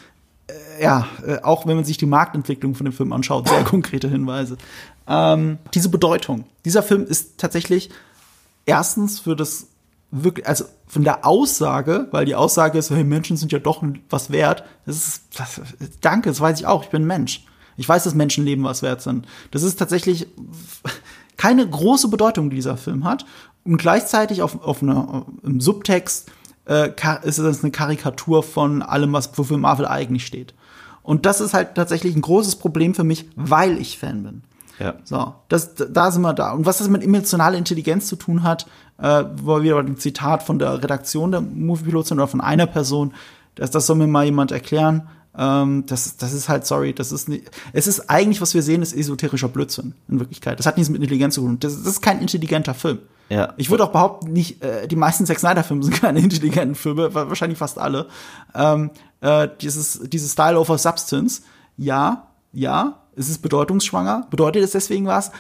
[0.49, 4.09] äh, ja, äh, auch wenn man sich die Marktentwicklung von dem Film anschaut, sehr konkrete
[4.09, 4.57] Hinweise.
[5.07, 6.45] Ähm, diese Bedeutung.
[6.65, 7.91] Dieser Film ist tatsächlich
[8.69, 9.67] erstens für das
[10.11, 14.31] wirklich, also von der Aussage, weil die Aussage ist, hey, Menschen sind ja doch was
[14.31, 14.65] wert.
[14.87, 15.61] Das ist, das,
[16.01, 16.85] danke, das weiß ich auch.
[16.85, 17.45] Ich bin Mensch.
[17.77, 19.27] Ich weiß, dass Menschenleben was wert sind.
[19.51, 20.27] Das ist tatsächlich
[21.37, 23.25] keine große Bedeutung, die dieser Film hat.
[23.65, 26.31] Und gleichzeitig auf, auf einer, im Subtext
[26.67, 26.91] äh,
[27.23, 30.55] ist es eine Karikatur von allem, was wofür Marvel eigentlich steht.
[31.03, 34.43] Und das ist halt tatsächlich ein großes Problem für mich, weil ich Fan bin.
[34.79, 34.95] Ja.
[35.05, 36.53] So, das, da sind wir da.
[36.53, 38.67] Und was das mit emotionaler Intelligenz zu tun hat,
[38.99, 42.41] äh, wo wir wieder bei dem Zitat von der Redaktion der Moviepilot sind oder von
[42.41, 43.15] einer Person,
[43.55, 45.09] das, das soll mir mal jemand erklären.
[45.37, 48.83] Ähm, das, das ist halt, sorry, das ist nicht, es ist eigentlich, was wir sehen,
[48.83, 50.59] ist esoterischer Blödsinn in Wirklichkeit.
[50.59, 51.59] Das hat nichts mit Intelligenz zu tun.
[51.61, 52.99] Das, das ist kein intelligenter Film.
[53.29, 53.53] Ja.
[53.59, 57.29] Ich würde auch behaupten, nicht, äh, die meisten Zack Snyder-Filme sind keine intelligenten Filme, wa-
[57.29, 58.09] wahrscheinlich fast alle.
[58.55, 61.43] Ähm, äh, dieses, dieses Style over Substance,
[61.77, 64.27] ja, ja, es ist bedeutungsschwanger.
[64.31, 65.33] Bedeutet es deswegen was?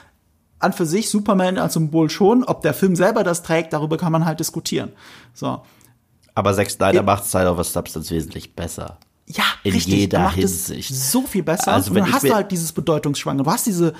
[0.58, 2.42] An für sich Superman als Symbol schon.
[2.44, 4.92] Ob der Film selber das trägt, darüber kann man halt diskutieren.
[5.32, 5.62] So.
[6.34, 8.98] Aber Zack Snyder macht Style over Substance wesentlich besser.
[9.30, 9.94] Ja, In richtig.
[9.94, 10.90] jeder er macht Hinsicht.
[10.90, 11.72] Es so viel besser.
[11.72, 13.42] Also und wenn dann ich hast du halt dieses Bedeutungsschwange.
[13.42, 13.92] Du hast diese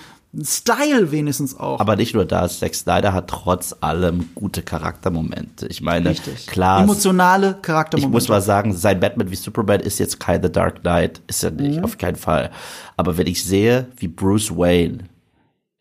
[0.43, 1.81] Style wenigstens auch.
[1.81, 5.67] Aber nicht nur das, Zack Snyder hat trotz allem gute Charaktermomente.
[5.69, 6.47] Ich meine, Richtig.
[6.47, 8.13] klar, Emotionale ich Charaktermomente.
[8.15, 11.51] muss mal sagen, sein Batman wie Superman ist jetzt kein The Dark Knight, ist er
[11.51, 11.57] Mhm.
[11.59, 12.51] nicht, auf keinen Fall.
[12.97, 14.99] Aber wenn ich sehe, wie Bruce Wayne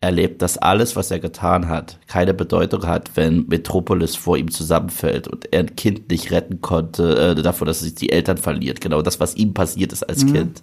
[0.00, 5.26] erlebt, dass alles, was er getan hat, keine Bedeutung hat, wenn Metropolis vor ihm zusammenfällt
[5.26, 8.80] und er ein Kind nicht retten konnte, äh, davor, dass er sich die Eltern verliert.
[8.80, 10.08] Genau das, was ihm passiert ist Mhm.
[10.08, 10.62] als Kind.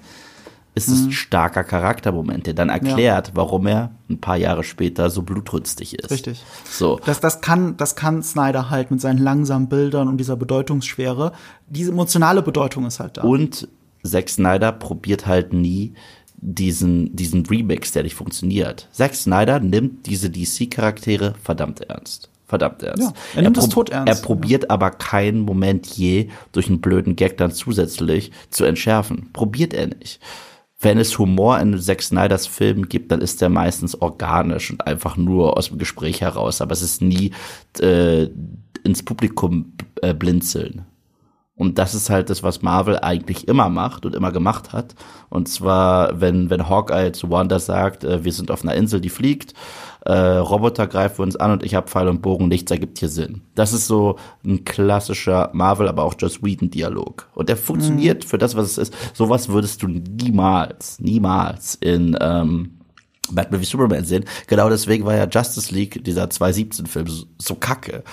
[0.73, 5.21] Ist es ein starker Charaktermoment, der dann erklärt, warum er ein paar Jahre später so
[5.21, 6.11] blutrünstig ist.
[6.11, 6.43] Richtig.
[6.69, 6.99] So.
[7.05, 11.31] Das, das, kann, das kann Snyder halt mit seinen langsamen Bildern und dieser Bedeutungsschwere.
[11.69, 13.21] Diese emotionale Bedeutung ist halt da.
[13.21, 13.69] Und
[14.03, 15.93] Zack Snyder probiert halt nie
[16.37, 18.87] diesen, diesen Remix, der nicht funktioniert.
[18.91, 22.29] Zack Snyder nimmt diese DC-Charaktere verdammt ernst.
[22.47, 23.01] Verdammt ernst.
[23.01, 27.15] Ja, er nimmt es prob- todernst, Er probiert aber keinen Moment je durch einen blöden
[27.15, 29.29] Gag dann zusätzlich zu entschärfen.
[29.33, 30.19] Probiert er nicht.
[30.79, 35.17] Wenn es Humor in Zack Snyders Filmen gibt, dann ist der meistens organisch und einfach
[35.17, 36.61] nur aus dem Gespräch heraus.
[36.61, 37.31] Aber es ist nie
[37.79, 38.27] äh,
[38.83, 39.73] ins Publikum
[40.03, 40.85] äh, blinzeln.
[41.57, 44.93] Und das ist halt das, was Marvel eigentlich immer macht und immer gemacht hat.
[45.29, 49.09] Und zwar, wenn, wenn Hawkeye zu Wanda sagt, äh, wir sind auf einer Insel, die
[49.09, 49.53] fliegt,
[50.01, 53.41] äh, Roboter greifen uns an und ich habe Pfeil und Bogen, nichts ergibt hier Sinn.
[53.55, 57.29] Das ist so ein klassischer Marvel, aber auch Joss Whedon-Dialog.
[57.33, 58.93] Und der funktioniert für das, was es ist.
[59.13, 62.79] Sowas würdest du niemals, niemals in ähm,
[63.31, 64.25] Batman wie Superman sehen.
[64.47, 68.03] Genau deswegen war ja Justice League, dieser 2017-Film, so, so kacke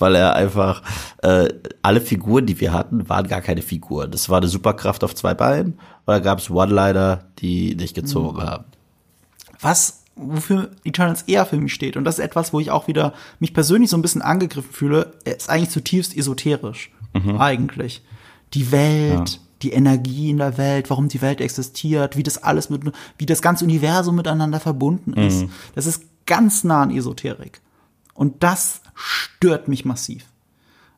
[0.00, 0.82] weil er einfach
[1.22, 1.48] äh,
[1.82, 4.10] alle Figuren, die wir hatten, waren gar keine Figuren.
[4.10, 8.64] Das war eine Superkraft auf zwei Beinen oder gab es One-Liner, die nicht gezogen haben.
[9.60, 13.14] was wofür Eternals eher für mich steht und das ist etwas, wo ich auch wieder
[13.38, 16.90] mich persönlich so ein bisschen angegriffen fühle, ist eigentlich zutiefst esoterisch
[17.38, 18.02] eigentlich.
[18.54, 22.82] Die Welt, die Energie in der Welt, warum die Welt existiert, wie das alles mit
[23.18, 25.46] wie das ganze Universum miteinander verbunden ist.
[25.74, 27.60] Das ist ganz nah an Esoterik.
[28.14, 30.24] Und das stört mich massiv.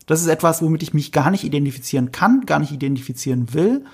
[0.07, 3.85] Das ist etwas, womit ich mich gar nicht identifizieren kann, gar nicht identifizieren will.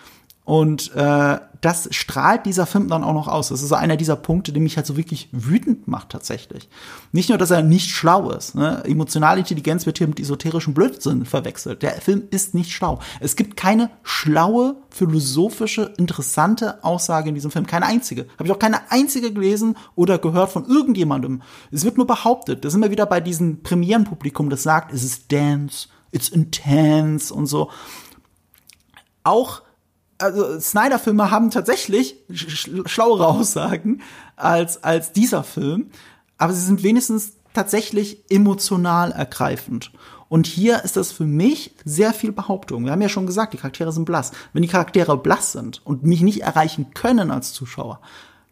[0.49, 3.51] Und äh, das strahlt dieser Film dann auch noch aus.
[3.51, 6.70] Das ist einer dieser Punkte, der mich halt so wirklich wütend macht tatsächlich.
[7.12, 8.55] Nicht nur, dass er nicht schlau ist.
[8.55, 8.82] Ne?
[8.86, 11.82] Emotionale Intelligenz wird hier mit esoterischem Blödsinn verwechselt.
[11.82, 12.99] Der Film ist nicht schlau.
[13.20, 17.66] Es gibt keine schlaue, philosophische, interessante Aussage in diesem Film.
[17.66, 18.26] Keine einzige.
[18.38, 21.42] Habe ich auch keine einzige gelesen oder gehört von irgendjemandem.
[21.70, 22.64] Es wird nur behauptet.
[22.64, 27.44] Da sind wir wieder bei diesem Premierenpublikum, das sagt, es ist Dance, it's intense und
[27.44, 27.70] so.
[29.24, 29.61] Auch
[30.18, 34.02] also Snyder-Filme haben tatsächlich sch sch schlauere Aussagen
[34.36, 35.90] als, als dieser Film,
[36.36, 39.92] aber sie sind wenigstens tatsächlich emotional ergreifend.
[40.28, 42.84] Und hier ist das für mich sehr viel Behauptung.
[42.84, 44.32] Wir haben ja schon gesagt, die Charaktere sind blass.
[44.52, 48.00] Wenn die Charaktere blass sind und mich nicht erreichen können als Zuschauer,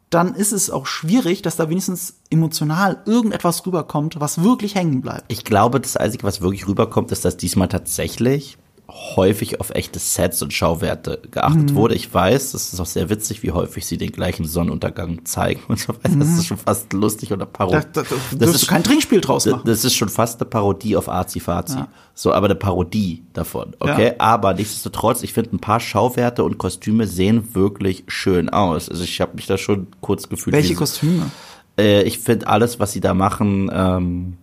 [0.08, 5.24] dann ist es auch schwierig, dass da wenigstens emotional irgendetwas rüberkommt, was wirklich hängen bleibt.
[5.28, 8.56] Ich glaube, das Einzige, was wirklich rüberkommt, ist, dass diesmal tatsächlich
[8.89, 11.95] häufig auf echte Sets und Schauwerte geachtet wurde.
[11.97, 15.78] Ich weiß, das ist auch sehr witzig, wie häufig sie den gleichen Sonnenuntergang zeigen und
[15.80, 16.14] so weiter.
[16.16, 17.84] Das ist schon fast lustig oder Parodie.
[17.93, 19.62] Da, da, da dürfst du kein Trinkspiel draus machen.
[19.64, 21.78] Das ist schon fast eine Parodie auf Azi-Fazi.
[22.14, 24.07] So, aber eine Parodie davon, okay?
[24.09, 24.14] Ja.
[24.18, 28.89] Aber nichtsdestotrotz, ich finde, ein paar Schauwerte und Kostüme sehen wirklich schön aus.
[28.89, 30.55] Also ich habe mich da schon kurz gefühlt.
[30.55, 31.30] Welche wie- Kostüme?
[31.78, 34.37] äh, ich finde alles, was sie da machen, ähm,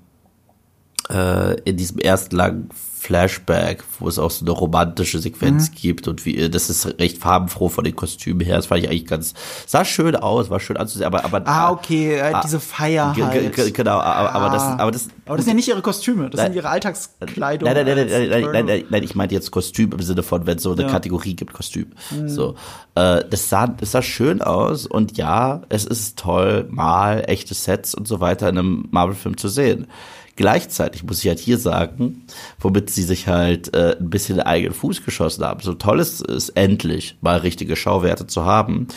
[1.10, 2.70] äh, in diesem ersten langen
[3.04, 5.76] Flashback, wo es auch so eine romantische Sequenz Mhm.
[5.76, 8.56] gibt und wie, das ist recht farbenfroh von den Kostümen her.
[8.56, 9.34] Das fand ich eigentlich ganz,
[9.68, 13.56] sah schön aus, war schön anzusehen, aber, aber, Ah, okay, äh, diese Feier halt.
[13.56, 14.78] ge- genau, aber, aber das, Ah.
[14.80, 16.48] aber das, Aber das sind ja nicht ihre Kostüme, das Nein.
[16.48, 17.68] sind ihre Alltagskleidung.
[17.72, 20.24] Nein, nein, nein, nein, nein, nein, nein, nein, nein, ich meinte jetzt Kostüm im Sinne
[20.24, 20.88] von, wenn es so eine Ja.
[20.88, 20.92] Mhm.
[20.92, 21.88] Kategorie gibt, Kostüm.
[22.26, 22.56] So,
[22.96, 27.94] äh, das sah, das sah schön aus und ja, es ist toll, mal echte Sets
[27.96, 29.88] und so weiter in einem Marvel-Film zu sehen.
[30.36, 32.26] Gleichzeitig muss ich halt hier sagen,
[32.60, 35.62] womit sie sich halt äh, ein bisschen den eigenen Fuß geschossen haben.
[35.62, 38.88] So toll ist es endlich, mal richtige Schauwerte zu haben.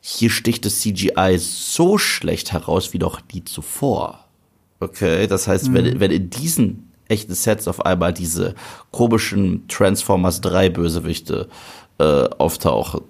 [0.00, 4.24] Hier sticht das CGI so schlecht heraus wie noch nie zuvor.
[4.80, 8.54] Okay, das heißt, wenn, wenn in diesen echten Sets auf einmal diese
[8.90, 11.48] komischen Transformers 3 Bösewichte
[11.98, 13.02] äh, auftauchen,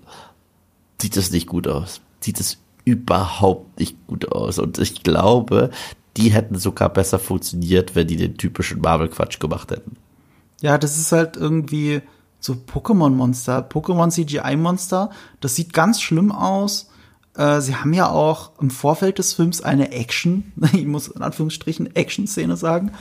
[1.00, 2.00] sieht es nicht gut aus.
[2.20, 4.58] Sieht es überhaupt nicht gut aus.
[4.58, 5.70] Und ich glaube,
[6.16, 9.96] die hätten sogar besser funktioniert, wenn die den typischen Marvel-Quatsch gemacht hätten.
[10.60, 12.02] Ja, das ist halt irgendwie
[12.40, 15.10] so Pokémon-Monster, Pokémon CGI-Monster.
[15.40, 16.90] Das sieht ganz schlimm aus.
[17.36, 21.94] Äh, sie haben ja auch im Vorfeld des Films eine Action, ich muss in Anführungsstrichen
[21.94, 22.92] Action-Szene sagen,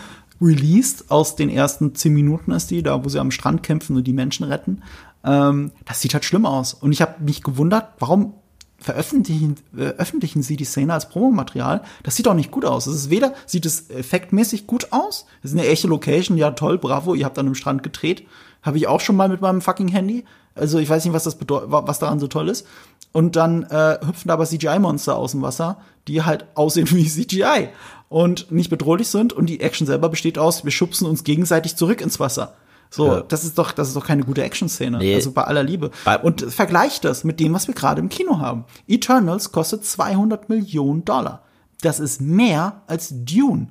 [0.42, 1.10] released.
[1.10, 4.14] Aus den ersten zehn Minuten ist die, da wo sie am Strand kämpfen und die
[4.14, 4.84] Menschen retten.
[5.24, 6.74] Ähm, das sieht halt schlimm aus.
[6.74, 8.34] Und ich habe mich gewundert, warum
[8.82, 11.84] veröffentlichen äh, öffentlichen sie die Szene als Promomaterial.
[12.04, 12.88] Das sieht auch nicht gut aus.
[12.88, 15.26] Es ist weder sieht es effektmäßig gut aus.
[15.44, 18.26] Es ist eine echte Location, ja toll, bravo, ihr habt an einem Strand gedreht.
[18.62, 20.26] Habe ich auch schon mal mit meinem fucking Handy.
[20.56, 22.68] Also ich weiß nicht, was das bedeutet, was daran so toll ist.
[23.12, 25.78] Und dann äh, hüpfen da aber CGI-Monster aus dem Wasser,
[26.08, 27.70] die halt aussehen wie CGI
[28.10, 29.34] und nicht bedrohlich sind.
[29.34, 32.56] Und die Action selber besteht aus, wir schubsen uns gegenseitig zurück ins Wasser.
[32.90, 33.22] So, Ja.
[33.22, 34.98] das ist doch, das ist doch keine gute Action-Szene.
[34.98, 35.14] Nee.
[35.16, 35.92] Also bei aller Liebe.
[36.24, 38.66] Und vergleicht das mit dem, was wir gerade im Kino haben.
[38.88, 41.44] Eternals kostet 200 Millionen Dollar.
[41.82, 43.68] Das ist mehr als Dune.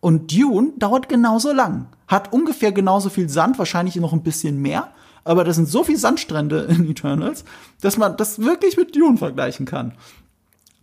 [0.00, 1.86] Und Dune dauert genauso lang.
[2.08, 4.88] Hat ungefähr genauso viel Sand, wahrscheinlich noch ein bisschen mehr.
[5.22, 7.44] Aber das sind so viele Sandstrände in Eternals,
[7.82, 9.92] dass man das wirklich mit Dune vergleichen kann.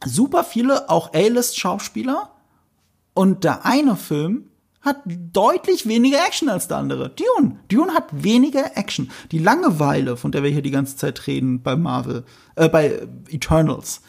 [0.05, 2.29] Super viele, auch A-List-Schauspieler.
[3.15, 4.43] Und der eine Film
[4.81, 7.09] hat deutlich weniger Action als der andere.
[7.09, 7.59] Dune.
[7.69, 9.11] Dune hat weniger Action.
[9.31, 12.23] Die Langeweile, von der wir hier die ganze Zeit reden bei Marvel,
[12.55, 14.01] äh, bei Eternals,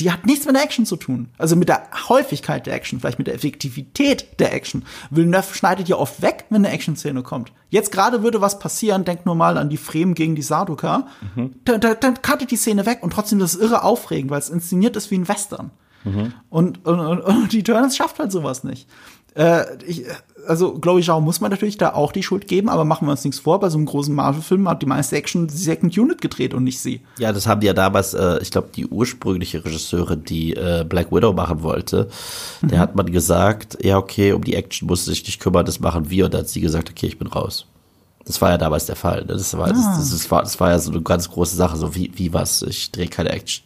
[0.00, 1.28] die hat nichts mit der Action zu tun.
[1.38, 4.84] Also mit der Häufigkeit der Action, vielleicht mit der Effektivität der Action.
[5.10, 7.52] Villeneuve schneidet ja oft weg, wenn eine Action-Szene kommt.
[7.70, 11.06] Jetzt gerade würde was passieren, denk nur mal an die Fremen gegen die Sarduka.
[11.64, 14.50] Da, da, dann cuttet die Szene weg und trotzdem ist es irre aufregend, weil es
[14.50, 15.70] inszeniert ist wie ein Western.
[16.50, 18.88] Und, und, und, und die Eternals schafft halt sowas nicht.
[19.36, 20.04] Äh, ich,
[20.46, 23.24] also Chloe Zhao muss man natürlich da auch die Schuld geben, aber machen wir uns
[23.24, 26.54] nichts vor, bei so einem großen Marvel-Film hat die meiste Action die Second Unit gedreht
[26.54, 27.02] und nicht sie.
[27.18, 31.12] Ja, das haben die ja damals, äh, ich glaube, die ursprüngliche Regisseurin, die äh, Black
[31.12, 32.08] Widow machen wollte,
[32.62, 36.08] der hat man gesagt, ja, okay, um die Action muss sich nicht kümmern, das machen
[36.08, 36.26] wir.
[36.26, 37.66] Und dann hat sie gesagt, okay, ich bin raus.
[38.24, 39.20] Das war ja damals der Fall.
[39.20, 39.34] Ne?
[39.34, 41.94] Das, war, das, das, das, war, das war ja so eine ganz große Sache, so
[41.94, 43.64] wie, wie was, ich drehe keine Action.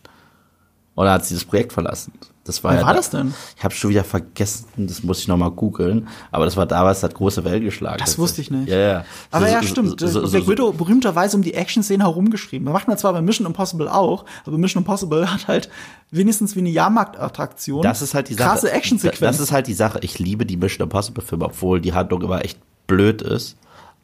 [0.94, 2.12] Und dann hat sie das Projekt verlassen.
[2.44, 3.34] Das war Wer ja war da- das denn?
[3.56, 6.08] Ich habe schon wieder vergessen, das muss ich noch mal googeln.
[6.30, 7.98] Aber das war damals, hat große Wellen geschlagen.
[7.98, 8.68] Das wusste ich nicht.
[8.68, 9.04] Ja, ja.
[9.30, 10.00] Aber So- ja, so- stimmt.
[10.00, 12.64] so- so- Black so- Widow berühmterweise um die Action-Szene herumgeschrieben.
[12.66, 15.68] Da macht man zwar bei Mission Impossible auch, aber Mission Impossible hat halt
[16.10, 18.48] wenigstens wie eine Jahrmarktattraktion Das ist halt die Sache.
[18.48, 19.24] krasse Action-Sequenzen.
[19.26, 19.98] Das ist halt die Sache.
[20.02, 23.56] Ich liebe die Mission Impossible Filme, obwohl die Handlung immer echt blöd ist.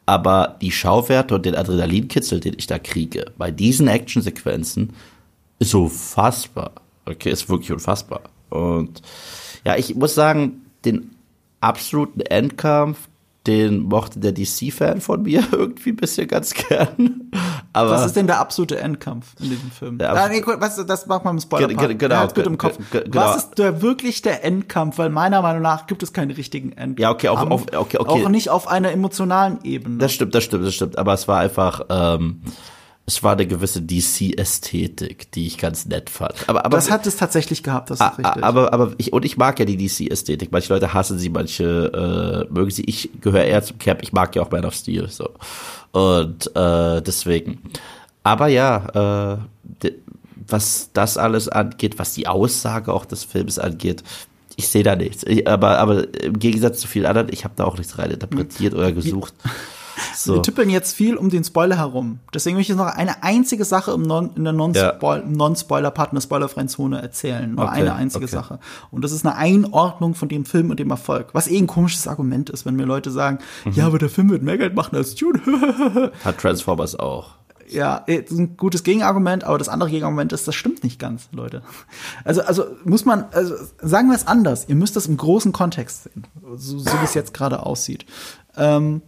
[0.05, 4.93] Aber die Schauwerte und den Adrenalinkitzel, den ich da kriege, bei diesen Actionsequenzen,
[5.59, 6.71] ist unfassbar.
[7.07, 8.21] Okay, ist wirklich unfassbar.
[8.49, 9.01] Und
[9.65, 11.11] ja, ich muss sagen, den
[11.61, 12.97] absoluten Endkampf,
[13.45, 17.31] den mochte der DC-Fan von mir irgendwie ein bisschen ganz gern.
[17.71, 19.97] Aber was ist denn der absolute Endkampf in diesem Film?
[19.99, 22.57] Der ah, nee, gut, was, das macht man im spoiler ge- genau, ja, gut im
[22.57, 22.77] Kopf.
[22.91, 23.15] ge- genau.
[23.25, 24.97] Was ist der wirklich der Endkampf?
[24.97, 26.99] Weil meiner Meinung nach gibt es keinen richtigen Endkampf.
[26.99, 28.25] Ja, okay, auf- auf- okay, okay.
[28.25, 29.97] Auch nicht auf einer emotionalen Ebene.
[29.99, 30.97] Das stimmt, das stimmt, das stimmt.
[30.97, 32.41] Aber es war einfach, ähm,
[33.09, 36.33] es war eine gewisse DC-Ästhetik, die ich ganz nett fand.
[36.47, 38.43] Aber, aber das hat es tatsächlich gehabt, das ist richtig.
[38.43, 40.51] Aber, aber ich, und ich mag ja die DC-Ästhetik.
[40.51, 42.83] Manche Leute hassen sie, manche äh, mögen sie.
[42.83, 44.03] Ich gehöre eher zum Camp.
[44.03, 45.07] Ich mag ja auch Man of Steel.
[45.07, 45.29] So.
[45.93, 47.61] Und äh, deswegen.
[48.23, 49.37] Aber ja, äh,
[49.83, 49.95] de,
[50.45, 54.03] was das alles angeht, was die Aussage auch des Films angeht,
[54.57, 55.23] ich sehe da nichts.
[55.23, 58.73] Ich, aber, aber im Gegensatz zu vielen anderen, ich habe da auch nichts rein interpretiert
[58.73, 59.33] oder gesucht.
[60.15, 60.35] So.
[60.35, 62.19] Wir tippeln jetzt viel um den Spoiler herum.
[62.33, 66.21] Deswegen möchte ich jetzt noch eine einzige Sache im non, in der Non-Spoiler-Part, in der
[66.21, 67.55] spoilerfreien Zone erzählen.
[67.55, 68.33] Nur Okay, eine einzige okay.
[68.35, 68.59] Sache.
[68.91, 71.29] Und das ist eine Einordnung von dem Film und dem Erfolg.
[71.33, 73.71] Was eh ein komisches Argument ist, wenn mir Leute sagen, Mhm.
[73.73, 75.39] ja, aber der Film wird mehr Geld machen als Dune.
[76.23, 77.31] Hat Transformers auch.
[77.69, 81.61] ja, eh, ein gutes Gegenargument, aber das andere Gegenargument ist, das stimmt nicht ganz, Leute.
[82.23, 84.65] Also, also muss man, also sagen wir es anders.
[84.69, 86.23] Ihr müsst das im großen Kontext sehen,
[86.55, 88.05] so, so wie es jetzt gerade aussieht.
[88.55, 89.01] Ähm,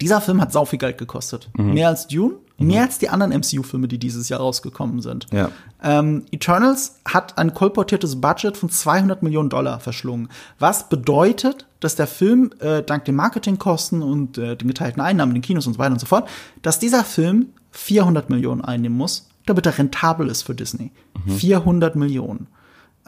[0.00, 1.50] dieser Film hat sau viel Geld gekostet.
[1.56, 5.26] Mehr als Dune, mehr als die anderen MCU-Filme, die dieses Jahr rausgekommen sind.
[5.32, 5.50] Ja.
[5.82, 10.28] Ähm, Eternals hat ein kolportiertes Budget von 200 Millionen Dollar verschlungen.
[10.58, 15.36] Was bedeutet, dass der Film äh, dank den Marketingkosten und äh, den geteilten Einnahmen in
[15.36, 16.28] den Kinos und so weiter und so fort,
[16.62, 20.92] dass dieser Film 400 Millionen einnehmen muss, damit er rentabel ist für Disney.
[21.26, 22.48] 400 Millionen.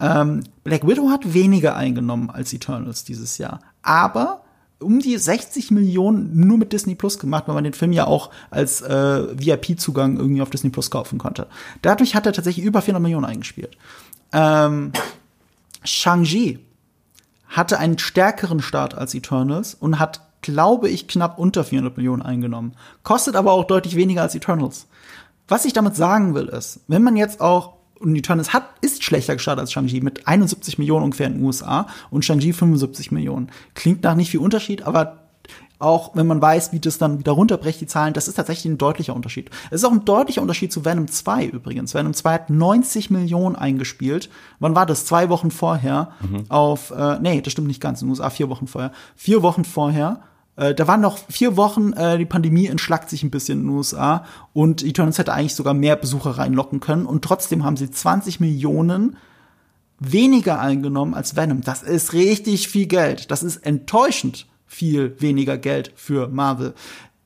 [0.01, 3.61] Ähm, Black Widow hat weniger eingenommen als Eternals dieses Jahr.
[3.83, 4.43] Aber
[4.83, 8.31] um die 60 Millionen nur mit Disney Plus gemacht, weil man den Film ja auch
[8.51, 11.47] als äh, VIP-Zugang irgendwie auf Disney Plus kaufen konnte.
[11.81, 13.77] Dadurch hat er tatsächlich über 400 Millionen eingespielt.
[14.33, 14.93] Ähm,
[15.85, 16.59] Shang-Chi
[17.49, 22.75] hatte einen stärkeren Start als Eternals und hat glaube ich, knapp unter 400 Millionen eingenommen.
[23.05, 24.87] Kostet aber auch deutlich weniger als Eternals.
[25.49, 29.35] Was ich damit sagen will, ist, wenn man jetzt auch und Eternals hat, ist schlechter
[29.35, 33.51] gestartet als Shang-Chi mit 71 Millionen ungefähr in den USA und Shang-Chi 75 Millionen.
[33.75, 35.23] Klingt nach nicht viel Unterschied, aber
[35.83, 38.79] auch wenn man weiß, wie das dann wieder runterbrecht, die Zahlen, das ist tatsächlich ein
[38.79, 39.51] deutlicher Unterschied.
[39.71, 41.93] Es ist auch ein deutlicher Unterschied zu Venom 2 übrigens.
[41.93, 44.31] Venom 2 hat 90 Millionen eingespielt.
[44.61, 45.05] Wann war das?
[45.07, 46.13] Zwei Wochen vorher
[46.49, 48.93] auf, äh, nee, das stimmt nicht ganz, in den USA vier Wochen vorher.
[49.17, 50.21] Vier Wochen vorher.
[50.57, 53.77] Äh, da waren noch vier Wochen, äh, die Pandemie entschlackt sich ein bisschen in den
[53.77, 58.41] USA und Eternals hätte eigentlich sogar mehr Besucher reinlocken können und trotzdem haben sie 20
[58.41, 59.17] Millionen
[59.99, 61.63] weniger eingenommen als Venom.
[61.63, 63.31] Das ist richtig viel Geld.
[63.31, 66.75] Das ist enttäuschend viel weniger Geld für Marvel.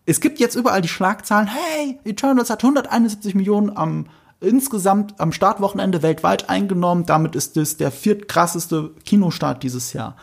[0.05, 4.07] Es gibt jetzt überall die Schlagzahlen, hey, Eternals hat 171 Millionen am
[4.41, 7.07] insgesamt am Startwochenende weltweit eingenommen.
[7.07, 10.17] Damit ist es der viertkrasseste Kinostart dieses Jahr.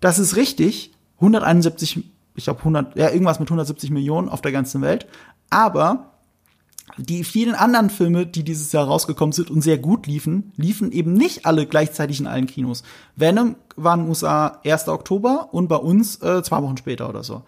[0.00, 0.92] Das ist richtig.
[1.20, 5.06] 171, ich glaube 100, ja, irgendwas mit 170 Millionen auf der ganzen Welt.
[5.50, 6.10] Aber
[6.96, 11.12] die vielen anderen Filme, die dieses Jahr rausgekommen sind und sehr gut liefen, liefen eben
[11.12, 12.82] nicht alle gleichzeitig in allen Kinos.
[13.16, 14.88] Venom war in den USA 1.
[14.88, 17.42] Oktober und bei uns äh, zwei Wochen später oder so.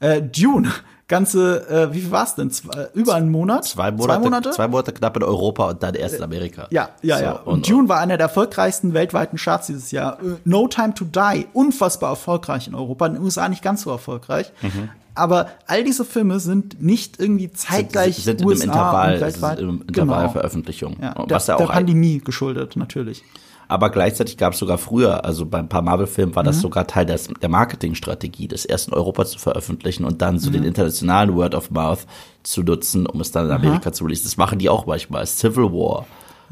[0.00, 0.70] Äh, Dune,
[1.08, 2.50] ganze, äh, wie viel war es denn?
[2.50, 3.64] Zwei, über einen Monat?
[3.64, 4.50] Zwei Monate, Zwei Monate?
[4.50, 6.66] zwei Monate knapp in Europa und dann erst in Amerika.
[6.70, 7.32] Ja, ja, So, ja.
[7.32, 10.18] Und, Dune war einer der erfolgreichsten weltweiten Charts dieses Jahr.
[10.20, 13.90] Äh, No Time to Die, unfassbar erfolgreich in Europa, in den USA nicht ganz so
[13.90, 14.50] erfolgreich.
[14.62, 14.88] Mhm.
[15.16, 19.20] Aber all diese Filme sind nicht irgendwie zeitgleich sind, sind in USA einem Intervall, und
[19.20, 19.58] weltweit.
[19.60, 20.32] im Intervall Genau.
[20.32, 20.96] Veröffentlichung.
[21.00, 23.22] Ja, Und der, was ja der auch ein, Pandemie geschuldet, natürlich.
[23.68, 26.46] Aber gleichzeitig gab es sogar früher, also bei ein paar Marvel-Filmen war Mhm.
[26.48, 30.48] das sogar Teil des, der Marketingstrategie, das erst in Europa zu veröffentlichen und dann so
[30.50, 30.54] Mhm.
[30.54, 32.06] den internationalen Word of Mouth
[32.42, 34.24] zu nutzen, um es dann in Amerika zu releasen.
[34.24, 35.26] Das machen die auch manchmal.
[35.26, 36.06] Civil War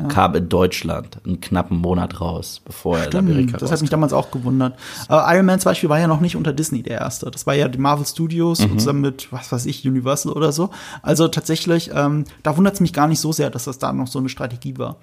[0.09, 4.15] kam in Deutschland einen knappen Monat raus, bevor er in Amerika das hat mich damals
[4.15, 4.77] auch gewundert.
[5.07, 7.31] Aber Iron Man zum Beispiel war ja noch nicht unter Disney der erste.
[7.31, 8.79] Das war ja die Marvel Studios Mhm.
[8.79, 10.71] zusammen mit, was weiß ich, Universal oder so.
[11.03, 14.07] Also tatsächlich, ähm, da wundert es mich gar nicht so sehr, dass das da noch
[14.09, 14.97] so eine Strategie war.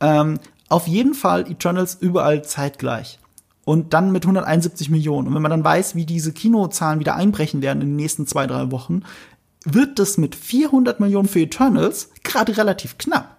[0.00, 0.40] Ähm,
[0.70, 3.18] auf jeden Fall Eternals überall zeitgleich.
[3.66, 5.28] Und dann mit 171 Millionen.
[5.28, 8.46] Und wenn man dann weiß, wie diese Kinozahlen wieder einbrechen werden in den nächsten zwei,
[8.46, 9.02] drei Wochen,
[9.64, 13.36] wird das mit 400 Millionen für Eternals gerade relativ knapp.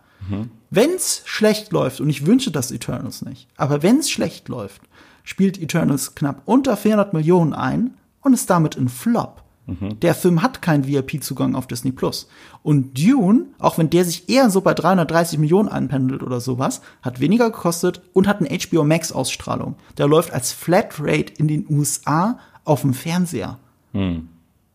[0.70, 4.82] Wenn's schlecht läuft, und ich wünsche das Eternals nicht, aber wenn's schlecht läuft,
[5.24, 9.41] spielt Eternals knapp unter 400 Millionen ein und ist damit ein Flop.
[9.68, 12.28] Der Film hat keinen VIP-Zugang auf Disney Plus.
[12.62, 17.20] Und Dune, auch wenn der sich eher so bei 330 Millionen einpendelt oder sowas, hat
[17.20, 19.76] weniger gekostet und hat eine HBO Max Ausstrahlung.
[19.98, 23.60] Der läuft als Flatrate in den USA auf dem Fernseher.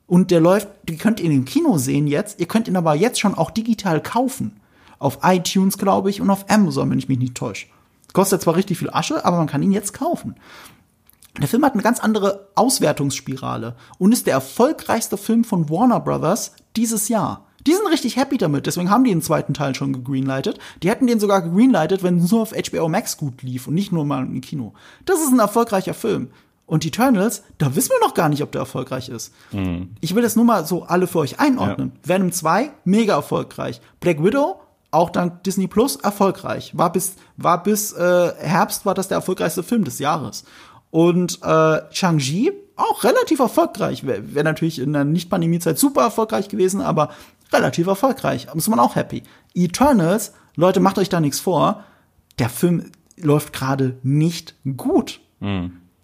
[0.06, 2.94] Und der läuft, die könnt ihr in dem Kino sehen jetzt, ihr könnt ihn aber
[2.94, 4.60] jetzt schon auch digital kaufen.
[4.98, 7.66] Auf iTunes, glaube ich, und auf Amazon, wenn ich mich nicht täusche.
[8.12, 10.36] Kostet zwar richtig viel Asche, aber man kann ihn jetzt kaufen.
[11.40, 16.52] Der Film hat eine ganz andere Auswertungsspirale und ist der erfolgreichste Film von Warner Brothers
[16.76, 17.46] dieses Jahr.
[17.66, 20.58] Die sind richtig happy damit, deswegen haben die den zweiten Teil schon gegreenlightet.
[20.82, 23.92] Die hätten den sogar gegreenlightet, wenn es nur auf HBO Max gut lief und nicht
[23.92, 24.72] nur mal im Kino.
[25.04, 26.28] Das ist ein erfolgreicher Film.
[26.64, 29.32] Und Eternals, da wissen wir noch gar nicht, ob der erfolgreich ist.
[30.00, 31.92] Ich will das nur mal so alle für euch einordnen.
[32.04, 33.80] Venom 2, mega erfolgreich.
[34.00, 34.60] Black Widow,
[34.90, 36.76] auch dank Disney Plus, erfolgreich.
[36.76, 40.44] War bis, war bis äh, Herbst war das der erfolgreichste Film des Jahres.
[40.97, 44.06] Und äh, Shang-Chi, auch relativ erfolgreich.
[44.06, 47.10] Wäre wär natürlich in der Nicht-Pandemie-Zeit super erfolgreich gewesen, aber
[47.52, 48.47] relativ erfolgreich.
[48.55, 49.23] Muss man auch happy.
[49.52, 51.85] Eternals, Leute, macht euch da nichts vor.
[52.39, 55.20] Der Film läuft gerade nicht gut.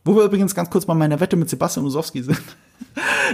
[0.05, 2.43] Wo wir übrigens ganz kurz bei meiner Wette mit Sebastian Usowski sind.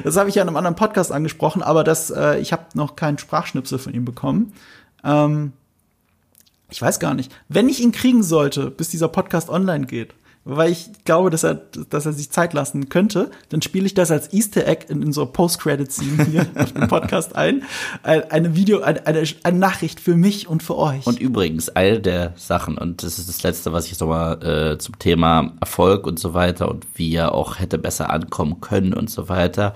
[0.04, 2.94] Das habe ich ja in einem anderen Podcast angesprochen, aber das, äh, ich habe noch
[2.94, 4.52] keinen Sprachschnipsel von ihm bekommen.
[5.02, 5.52] Ähm,
[6.70, 7.34] ich weiß gar nicht.
[7.48, 10.14] Wenn ich ihn kriegen sollte, bis dieser Podcast online geht,
[10.50, 14.10] weil ich glaube, dass er, dass er sich Zeit lassen könnte, dann spiele ich das
[14.10, 17.64] als Easter Egg in unserer Post-Credit-Scene hier auf dem Podcast ein.
[18.02, 21.06] Ein- Eine Video, eine, eine, eine Nachricht für mich und für euch.
[21.06, 24.78] Und übrigens, eine der Sachen, und das ist das Letzte, was ich jetzt nochmal äh,
[24.78, 29.10] zum Thema Erfolg und so weiter und wie er auch hätte besser ankommen können und
[29.10, 29.74] so weiter.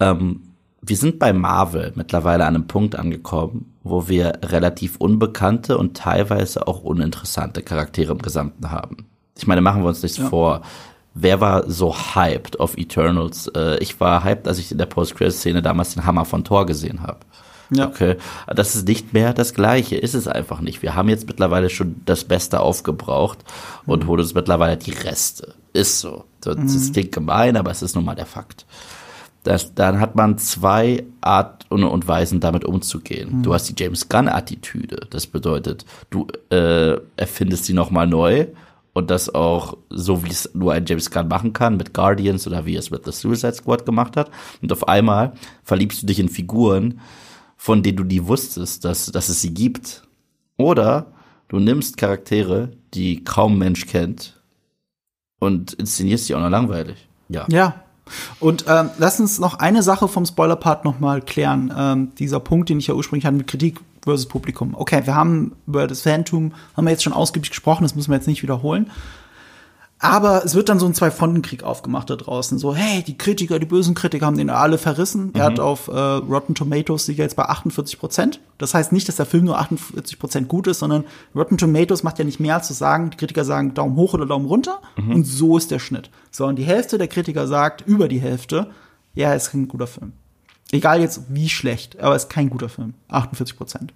[0.00, 0.40] Ähm,
[0.82, 6.66] wir sind bei Marvel mittlerweile an einem Punkt angekommen, wo wir relativ unbekannte und teilweise
[6.66, 9.06] auch uninteressante Charaktere im Gesamten haben.
[9.40, 10.60] Ich meine, machen wir uns nichts vor.
[11.14, 13.50] Wer war so hyped auf Eternals?
[13.56, 17.02] Äh, ich war hyped, als ich in der Post-Credit-Szene damals den Hammer von Thor gesehen
[17.02, 17.20] habe.
[17.70, 17.88] Ja.
[17.88, 18.16] Okay.
[18.46, 20.82] Das ist nicht mehr das Gleiche, ist es einfach nicht.
[20.82, 23.38] Wir haben jetzt mittlerweile schon das Beste aufgebraucht
[23.86, 25.54] und holen uns mittlerweile die Reste.
[25.72, 26.24] Ist so.
[26.42, 28.66] Das das klingt gemein, aber es ist nun mal der Fakt.
[29.42, 33.42] Das, dann hat man zwei Art und, und Weisen, damit umzugehen.
[33.42, 35.06] Du hast die James Gunn-Attitüde.
[35.08, 38.48] Das bedeutet, du äh, erfindest sie nochmal neu
[38.92, 42.66] und das auch so, wie es nur ein James Gunn machen kann, mit Guardians oder
[42.66, 44.30] wie es mit The Suicide Squad gemacht hat.
[44.62, 47.00] Und auf einmal verliebst du dich in Figuren,
[47.56, 50.02] von denen du nie wusstest, dass, dass es sie gibt.
[50.56, 51.12] Oder
[51.48, 54.40] du nimmst Charaktere, die kaum Mensch kennt
[55.38, 57.08] und inszenierst sie auch noch langweilig.
[57.28, 57.46] Ja.
[57.48, 57.82] Ja.
[58.40, 61.72] Und ähm, lass uns noch eine Sache vom Spoiler-Part noch mal klären.
[61.76, 64.74] Ähm, dieser Punkt, den ich ja ursprünglich hatte mit Kritik versus Publikum.
[64.74, 68.16] Okay, wir haben über das Phantom, haben wir jetzt schon ausgiebig gesprochen, das müssen wir
[68.16, 68.90] jetzt nicht wiederholen.
[70.02, 72.58] Aber es wird dann so ein Zwei-Fronten-Krieg aufgemacht da draußen.
[72.58, 75.30] So, hey, die Kritiker, die bösen Kritiker haben den alle verrissen.
[75.34, 78.40] Er hat auf äh, Rotten Tomatoes liegt jetzt bei 48 Prozent.
[78.56, 81.04] Das heißt nicht, dass der Film nur 48 Prozent gut ist, sondern
[81.34, 84.24] Rotten Tomatoes macht ja nicht mehr als zu sagen, die Kritiker sagen Daumen hoch oder
[84.24, 84.80] Daumen runter.
[84.96, 86.08] Und so ist der Schnitt.
[86.30, 88.70] So, und die Hälfte der Kritiker sagt, über die Hälfte,
[89.14, 90.14] ja, ist kein guter Film.
[90.72, 92.94] Egal jetzt wie schlecht, aber ist kein guter Film.
[93.08, 93.92] 48 Prozent.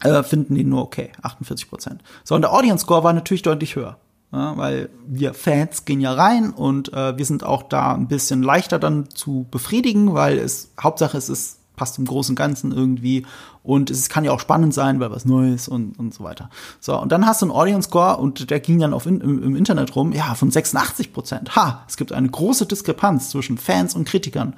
[0.00, 2.02] Äh, finden den nur okay, 48 Prozent.
[2.24, 3.96] So, und der Audience Score war natürlich deutlich höher.
[4.32, 8.42] Ja, weil wir Fans gehen ja rein und äh, wir sind auch da ein bisschen
[8.42, 13.24] leichter dann zu befriedigen, weil es Hauptsache es ist passt im Großen und Ganzen irgendwie
[13.62, 16.50] und es kann ja auch spannend sein, weil was Neues und, und so weiter.
[16.80, 19.42] So, und dann hast du einen Audience Score und der ging dann auf in, im,
[19.42, 21.54] im Internet rum, ja, von 86 Prozent.
[21.54, 24.54] Ha, es gibt eine große Diskrepanz zwischen Fans und Kritikern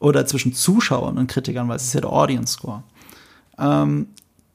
[0.00, 2.82] oder zwischen Zuschauern und Kritikern, weil es ist ja der Audience Score.
[3.58, 4.08] Ähm,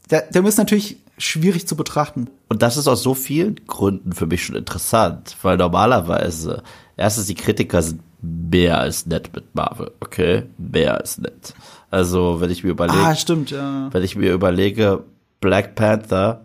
[0.09, 2.29] der, der ist natürlich schwierig zu betrachten.
[2.49, 6.63] Und das ist aus so vielen Gründen für mich schon interessant, weil normalerweise,
[6.97, 10.43] erstens, die Kritiker sind mehr als nett mit Marvel, okay?
[10.57, 11.53] Mehr als nett.
[11.89, 13.89] Also, wenn ich mir überlege, Ah, stimmt, ja.
[13.91, 15.03] wenn ich mir überlege,
[15.39, 16.43] Black Panther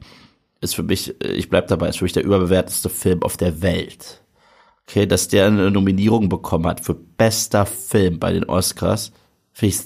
[0.61, 4.23] ist für mich, ich bleib dabei, ist für mich der überbewerteste Film auf der Welt.
[4.89, 9.13] Okay, dass der eine Nominierung bekommen hat für bester Film bei den Oscars,
[9.53, 9.81] finde ich,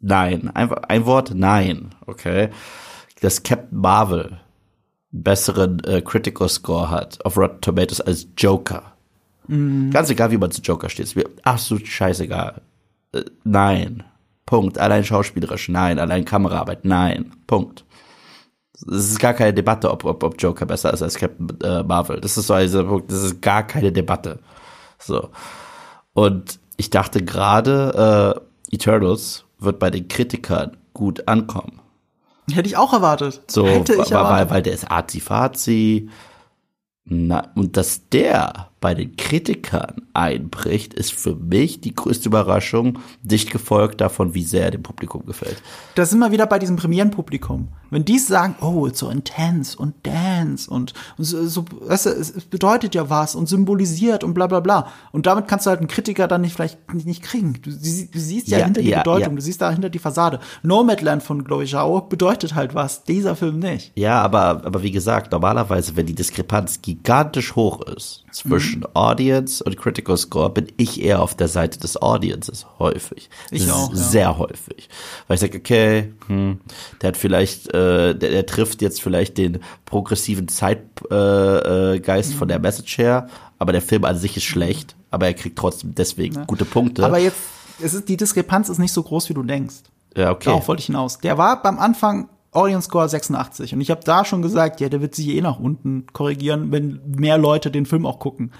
[0.00, 0.48] nein.
[0.54, 1.94] Einfach ein Wort, nein.
[2.06, 2.50] Okay.
[3.20, 4.40] Dass Captain Marvel
[5.12, 8.92] einen besseren äh, Critical Score hat auf Rotten Tomatoes als Joker.
[9.90, 11.06] Ganz egal, wie man zu Joker steht.
[11.06, 12.60] Ist mir absolut scheißegal.
[13.12, 14.04] Äh, nein.
[14.46, 14.78] Punkt.
[14.78, 15.98] Allein schauspielerisch, nein.
[15.98, 17.32] Allein Kameraarbeit, nein.
[17.46, 17.84] Punkt.
[18.86, 22.20] Es ist gar keine Debatte, ob, ob, ob Joker besser ist als Captain äh, Marvel.
[22.20, 24.38] Das ist so ein Punkt, das ist gar keine Debatte.
[24.98, 25.30] So.
[26.12, 28.40] Und ich dachte gerade,
[28.70, 31.80] äh, Eternals wird bei den Kritikern gut ankommen.
[32.50, 33.42] Hätte ich auch erwartet.
[33.48, 34.50] So, Hätte ich weil, weil, erwartet.
[34.50, 36.08] weil der ist arzi-fazi.
[37.04, 43.50] Na, und dass der bei den Kritikern einbricht, ist für mich die größte Überraschung, dicht
[43.50, 45.60] gefolgt davon, wie sehr er dem Publikum gefällt.
[45.94, 47.68] da sind wir wieder bei diesem Premierenpublikum.
[47.90, 52.10] Wenn die sagen, oh, it's so intense und dance und, und so, so weißt du,
[52.10, 54.88] es bedeutet ja was und symbolisiert und bla bla bla.
[55.10, 57.54] Und damit kannst du halt einen Kritiker dann nicht vielleicht nicht, nicht kriegen.
[57.62, 59.36] Du, sie- du siehst ja, Ja, hinter die ja, Bedeutung, ja.
[59.36, 60.38] du siehst dahinter die Fassade.
[60.62, 63.92] Nomadland von Chloe Zhao bedeutet halt was, dieser Film nicht.
[63.96, 68.86] Ja, aber, aber wie gesagt, normalerweise, wenn die Diskrepanz gigantisch hoch ist zwischen Mhm.
[68.94, 73.28] Audience und Critical Score, bin ich eher auf der Seite des Audiences häufig.
[73.50, 73.96] Ich auch, ja.
[73.96, 74.88] Sehr häufig.
[75.26, 76.60] Weil ich sage, okay, hm,
[77.00, 82.34] der hat vielleicht, äh, der, der trifft jetzt vielleicht den progressiven Zeitgeist äh, äh, Geist
[82.34, 83.28] von der Message her,
[83.58, 87.04] aber der Film an sich ist schlecht, aber er kriegt trotzdem deswegen gute Punkte.
[87.04, 87.38] Aber jetzt,
[87.82, 89.76] es ist, die Diskrepanz ist nicht so groß, wie du denkst.
[90.16, 90.46] ja, okay.
[90.46, 91.18] Darauf wollte ich hinaus.
[91.18, 95.00] Der war beim Anfang Audience Score 86 und ich habe da schon gesagt, ja, der
[95.00, 98.52] wird sich eh nach unten korrigieren, wenn mehr Leute den Film auch gucken.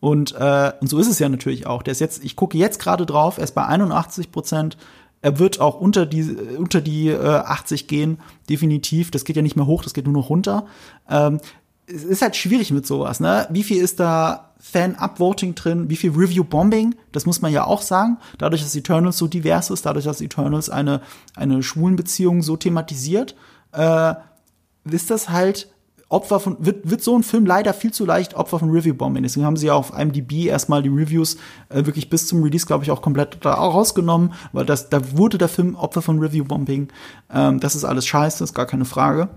[0.00, 1.82] Und, äh, und so ist es ja natürlich auch.
[1.82, 4.76] Der ist jetzt, ich gucke jetzt gerade drauf, er ist bei 81 Prozent.
[5.22, 8.18] Er wird auch unter die, äh, unter die äh, 80 gehen,
[8.48, 9.10] definitiv.
[9.10, 10.66] Das geht ja nicht mehr hoch, das geht nur noch runter.
[11.08, 11.40] Ähm,
[11.86, 13.46] es ist halt schwierig mit sowas, ne?
[13.50, 15.90] Wie viel ist da Fan-Upvoting drin?
[15.90, 16.94] Wie viel Review-Bombing?
[17.12, 18.18] Das muss man ja auch sagen.
[18.38, 21.00] Dadurch, dass Eternals so divers ist, dadurch, dass Eternals eine,
[21.34, 23.36] eine Schwulenbeziehung so thematisiert,
[23.72, 24.14] äh,
[24.84, 25.68] ist das halt
[26.08, 29.24] Opfer von, wird, wird so ein Film leider viel zu leicht Opfer von Review-Bombing.
[29.24, 31.36] Deswegen haben sie ja auf IMDb erstmal die Reviews
[31.68, 35.36] äh, wirklich bis zum Release, glaube ich, auch komplett da rausgenommen, weil das, da wurde
[35.36, 36.88] der Film Opfer von Review-Bombing.
[37.32, 39.28] Ähm, das ist alles scheiße, ist gar keine Frage.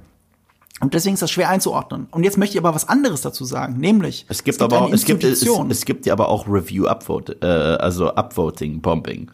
[0.79, 2.07] Und deswegen ist das schwer einzuordnen.
[2.11, 5.05] Und jetzt möchte ich aber was anderes dazu sagen, nämlich Es gibt, aber auch, es
[5.05, 9.29] gibt, es, es gibt ja aber auch Review Upvote, äh, also Upvoting Bombing.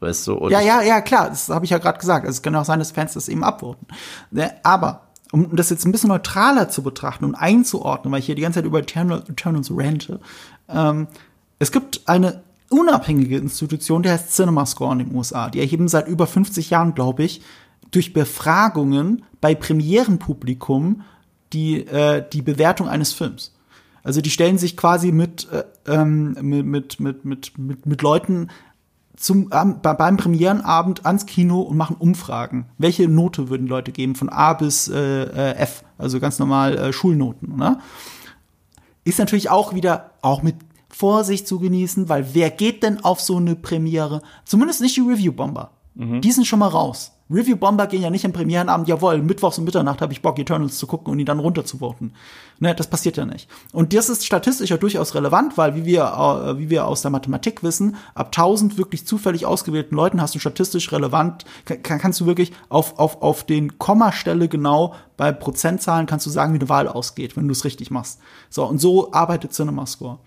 [0.00, 0.48] Weißt du?
[0.48, 2.26] Ja, ja, ja, klar, das habe ich ja gerade gesagt.
[2.26, 3.86] Also es kann auch sein, dass Fans das eben abvoten.
[4.30, 4.52] Ne?
[4.62, 5.02] Aber
[5.32, 8.58] um das jetzt ein bisschen neutraler zu betrachten und einzuordnen, weil ich hier die ganze
[8.58, 10.20] Zeit über Eternal, Eternals rante,
[10.68, 11.06] ähm,
[11.58, 15.50] es gibt eine unabhängige Institution, die heißt CinemaScore in den USA.
[15.50, 17.42] Die erheben seit über 50 Jahren, glaube ich,
[17.90, 21.02] durch Befragungen bei Premierenpublikum
[21.52, 23.52] die, äh, die Bewertung eines Films.
[24.02, 28.48] Also die stellen sich quasi mit, äh, ähm, mit, mit, mit, mit, mit, mit Leuten
[29.16, 32.66] zum, ähm, bei- beim Premierenabend ans Kino und machen Umfragen.
[32.78, 34.14] Welche Note würden Leute geben?
[34.14, 37.56] Von A bis äh, äh, F, also ganz normal äh, Schulnoten.
[37.56, 37.78] Ne?
[39.04, 40.56] ist natürlich auch wieder auch mit
[40.88, 44.22] Vorsicht zu genießen, weil wer geht denn auf so eine Premiere?
[44.44, 45.70] Zumindest nicht die Review-Bomber.
[46.20, 47.12] Die sind schon mal raus.
[47.30, 50.86] Review-Bomber gehen ja nicht im Premierenabend, jawohl, mittwochs um Mitternacht habe ich Bock, Eternals zu
[50.86, 52.12] gucken und ihn dann runterzuvoten.
[52.58, 53.48] Ne, das passiert ja nicht.
[53.72, 57.10] Und das ist statistisch ja durchaus relevant, weil wie wir, äh, wie wir aus der
[57.10, 62.26] Mathematik wissen, ab 1000 wirklich zufällig ausgewählten Leuten hast du statistisch relevant, kann, kannst du
[62.26, 66.88] wirklich auf, auf, auf den Kommastelle genau bei Prozentzahlen kannst du sagen, wie eine Wahl
[66.88, 68.20] ausgeht, wenn du es richtig machst.
[68.48, 70.18] So, und so arbeitet CinemaScore.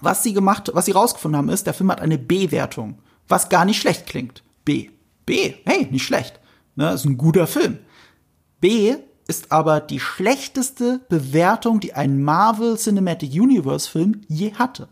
[0.00, 2.98] Was sie gemacht, was sie rausgefunden haben, ist, der Film hat eine B-Wertung,
[3.28, 4.42] was gar nicht schlecht klingt.
[4.64, 4.88] B.
[5.26, 5.54] B.
[5.64, 6.40] Hey, nicht schlecht.
[6.74, 7.78] Ne, ist ein guter Film.
[8.60, 8.94] B
[9.28, 14.88] ist aber die schlechteste Bewertung, die ein Marvel Cinematic Universe Film je hatte.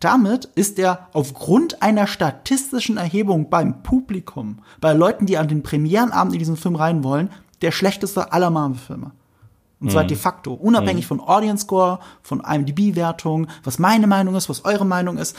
[0.00, 6.34] Damit ist er aufgrund einer statistischen Erhebung beim Publikum, bei Leuten, die an den Premierenabend
[6.34, 7.30] in diesen Film rein wollen,
[7.62, 9.12] der schlechteste aller Marvel-Filme.
[9.80, 14.64] Und zwar de facto, unabhängig von Audience Score, von IMDb-Wertung, was meine Meinung ist, was
[14.64, 15.36] eure Meinung ist.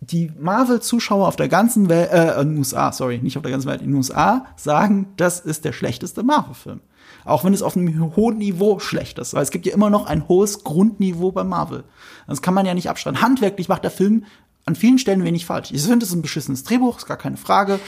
[0.00, 3.68] Die- Marvel-Zuschauer auf der ganzen Welt, äh, in den USA, sorry, nicht auf der ganzen
[3.68, 6.80] Welt, in den USA sagen, das ist der schlechteste Marvel-Film.
[7.24, 10.06] Auch wenn es auf einem hohen Niveau schlecht ist, weil es gibt ja immer noch
[10.06, 11.84] ein hohes Grundniveau bei Marvel.
[12.26, 13.22] Das kann man ja nicht abstreiten.
[13.22, 14.24] Handwerklich macht der Film
[14.66, 15.70] an vielen Stellen wenig falsch.
[15.72, 17.78] Ich finde, es ist ein beschissenes Drehbuch, ist gar keine Frage.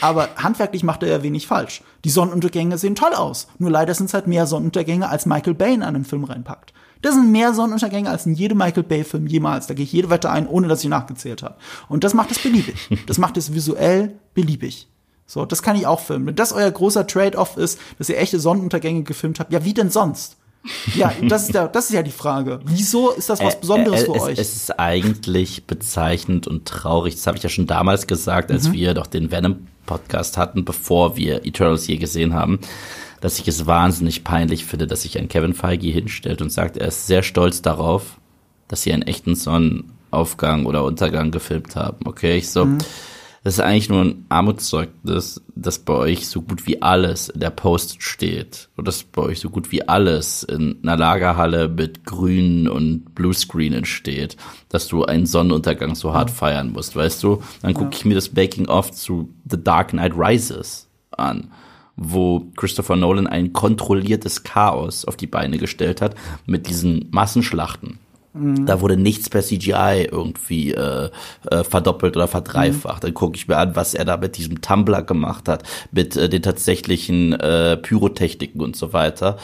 [0.00, 1.82] Aber handwerklich macht er ja wenig falsch.
[2.04, 3.46] Die Sonnenuntergänge sehen toll aus.
[3.58, 6.72] Nur leider sind es halt mehr Sonnenuntergänge, als Michael Bay in einem Film reinpackt.
[7.02, 9.66] Das sind mehr Sonnenuntergänge als in jedem Michael Bay-Film jemals.
[9.66, 11.56] Da gehe ich jede Wette ein, ohne dass ich nachgezählt habe.
[11.88, 12.74] Und das macht es beliebig.
[13.06, 14.88] Das macht es visuell beliebig.
[15.26, 16.26] So, das kann ich auch filmen.
[16.26, 19.90] Wenn das euer großer Trade-off ist, dass ihr echte Sonnenuntergänge gefilmt habt, ja, wie denn
[19.90, 20.36] sonst?
[20.94, 22.60] Ja, das ist, ja, das ist ja die Frage.
[22.66, 24.38] Wieso ist das was Besonderes Äh, für es, euch?
[24.38, 27.14] Es ist eigentlich bezeichnend und traurig.
[27.16, 28.72] Das habe ich ja schon damals gesagt, als Mhm.
[28.74, 32.60] wir doch den Venom-Podcast hatten, bevor wir Eternals je gesehen haben,
[33.22, 36.88] dass ich es wahnsinnig peinlich finde, dass sich ein Kevin Feige hinstellt und sagt, er
[36.88, 38.18] ist sehr stolz darauf,
[38.66, 42.04] dass sie einen echten Sonnenaufgang oder Untergang gefilmt haben.
[42.04, 42.68] Okay, ich so.
[43.44, 47.50] Das ist eigentlich nur ein Armutszeugnis, dass bei euch so gut wie alles in der
[47.50, 48.68] Post steht.
[48.76, 53.72] Und dass bei euch so gut wie alles in einer Lagerhalle mit Grün und Bluescreen
[53.72, 54.36] entsteht.
[54.68, 57.42] Dass du einen Sonnenuntergang so hart feiern musst, weißt du?
[57.62, 61.50] Dann gucke ich mir das Making-of zu The Dark Knight Rises an
[61.96, 66.14] wo Christopher Nolan ein kontrolliertes Chaos auf die Beine gestellt hat
[66.46, 67.98] mit diesen Massenschlachten.
[68.34, 71.10] Da wurde nichts per CGI irgendwie äh,
[71.50, 73.04] äh, verdoppelt oder verdreifacht.
[73.04, 76.30] Dann gucke ich mir an, was er da mit diesem Tumblr gemacht hat, mit äh,
[76.30, 79.36] den tatsächlichen äh, Pyrotechniken und so weiter.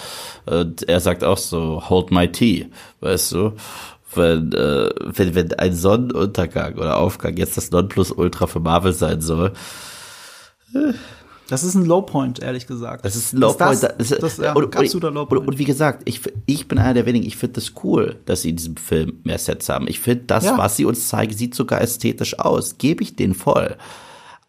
[0.46, 2.70] Und er sagt auch so, hold my tea,
[3.00, 3.52] weißt du?
[4.14, 9.52] Wenn, äh, wenn, wenn ein Sonnenuntergang oder Aufgang jetzt das Nonplusultra für Marvel sein soll,
[11.48, 13.04] Das ist ein Lowpoint, ehrlich gesagt.
[13.06, 13.82] Das ist ein Lowpoint.
[13.82, 15.48] Das, das, das, ja, und, und, absoluter und, Lowpoint.
[15.48, 18.50] und wie gesagt, ich, ich bin einer der wenigen, ich finde das cool, dass sie
[18.50, 19.88] in diesem Film mehr Sets haben.
[19.88, 20.58] Ich finde, das, Ja.
[20.58, 22.76] was sie uns zeigen, sieht sogar ästhetisch aus.
[22.76, 23.76] Gebe ich denen voll.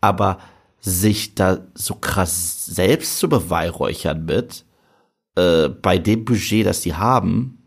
[0.01, 0.39] Aber
[0.81, 4.65] sich da so krass selbst zu beweihräuchern mit,
[5.35, 7.59] äh, bei dem Budget, das die haben,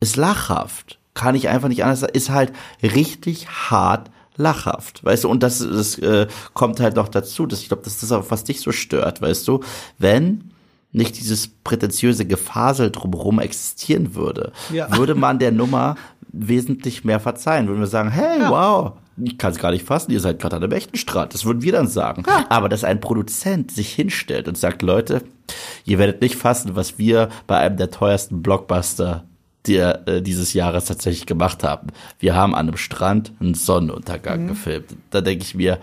[0.00, 0.98] ist lachhaft.
[1.14, 2.14] Kann ich einfach nicht anders sagen.
[2.14, 2.52] Ist halt
[2.82, 7.68] richtig hart lachhaft, weißt du, und das, das äh, kommt halt noch dazu, dass ich
[7.68, 9.60] glaube, dass das auch was dich so stört, weißt du,
[9.98, 10.50] wenn
[10.92, 14.88] nicht dieses prätentiöse Gefasel drumherum existieren würde, Ja.
[14.96, 15.96] würde man der Nummer
[16.32, 18.92] wesentlich mehr verzeihen, würden wir sagen, hey, wow,
[19.22, 21.62] ich kann es gar nicht fassen, ihr seid gerade an einem echten Strand, das würden
[21.62, 22.24] wir dann sagen.
[22.48, 25.22] Aber dass ein Produzent sich hinstellt und sagt, Leute,
[25.84, 29.24] ihr werdet nicht fassen, was wir bei einem der teuersten Blockbuster
[29.66, 31.88] der, äh, dieses Jahres tatsächlich gemacht haben.
[32.18, 34.94] Wir haben an einem Strand einen Sonnenuntergang gefilmt.
[35.10, 35.78] Da denke ich mir,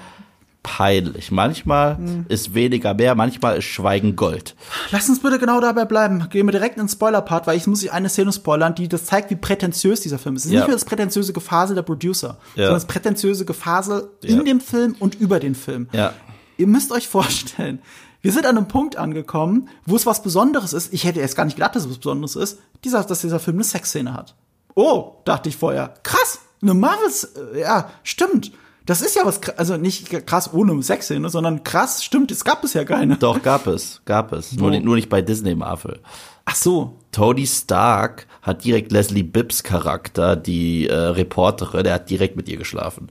[0.64, 1.32] peinlich.
[1.32, 1.98] Manchmal
[2.30, 4.56] ist weniger mehr, manchmal ist Schweigen Gold.
[4.92, 6.28] Lass uns bitte genau dabei bleiben.
[6.30, 9.06] Gehen wir direkt in den Spoiler-Part, weil ich muss ich eine Szene spoilern, die das
[9.06, 10.44] zeigt, wie prätentiös dieser Film ist.
[10.44, 10.60] Es ist Ja.
[10.60, 12.66] nicht nur das prätentiöse Gefasel der Producer, Ja.
[12.66, 14.38] sondern das prätentiöse Gefasel Ja.
[14.38, 15.90] in dem Film und über den Film.
[15.94, 16.14] Ja.
[16.58, 17.80] Ihr müsst euch vorstellen,
[18.22, 20.94] wir sind an einem Punkt angekommen, wo es was Besonderes ist.
[20.94, 23.58] Ich hätte erst gar nicht gedacht, dass es was Besonderes ist, dieser, dass dieser Film
[23.58, 24.36] eine Sexszene hat.
[24.76, 25.94] Oh, dachte ich vorher.
[26.04, 27.24] Krass, eine Marvels,
[27.54, 28.52] äh, ja, stimmt.
[28.86, 32.84] Das ist ja was, also nicht krass ohne Sexszene, sondern krass, stimmt, es gab bisher
[32.86, 33.18] keine.
[33.18, 34.54] Doch, gab es, gab es.
[34.54, 36.00] Nur, nicht- nur nicht bei Disney Marvel.
[36.46, 42.36] Ach so, Tony Stark hat direkt Leslie Bibbs Charakter, die äh, Reporterin, der hat direkt
[42.36, 43.10] mit ihr geschlafen.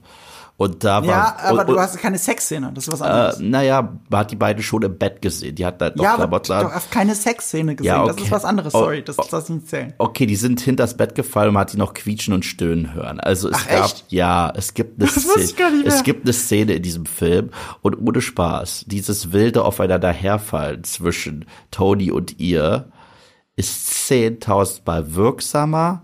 [0.61, 1.09] Und da war.
[1.09, 3.39] Ja, aber und, du hast keine Sexszene, das ist was äh, anderes.
[3.39, 5.55] naja, man hat die beiden schon im Bett gesehen.
[5.55, 6.75] Die hat halt noch ja, aber Klamotten du an.
[6.75, 8.25] hast keine Sexszene gesehen, Ja, das okay.
[8.25, 9.25] ist was anderes, Oh, sorry, das oh.
[9.31, 9.95] das nicht zählen.
[9.97, 13.19] Okay, die sind hinters Bett gefallen und man hat die noch quietschen und stöhnen hören.
[13.19, 14.05] Also es Ach, gab, echt?
[14.09, 17.49] ja, es gibt eine Das Szene, es gibt eine Szene in diesem Film
[17.81, 22.91] und ohne Spaß, dieses wilde aufeinander herfallen zwischen Tony und ihr
[23.55, 26.03] ist zehntausendmal wirksamer,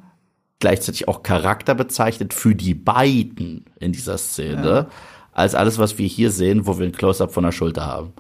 [0.59, 4.87] gleichzeitig auch Charakter bezeichnet für die beiden in dieser Szene,
[5.33, 8.13] als alles, was wir hier sehen, wo wir ein Close-up von der Schulter haben.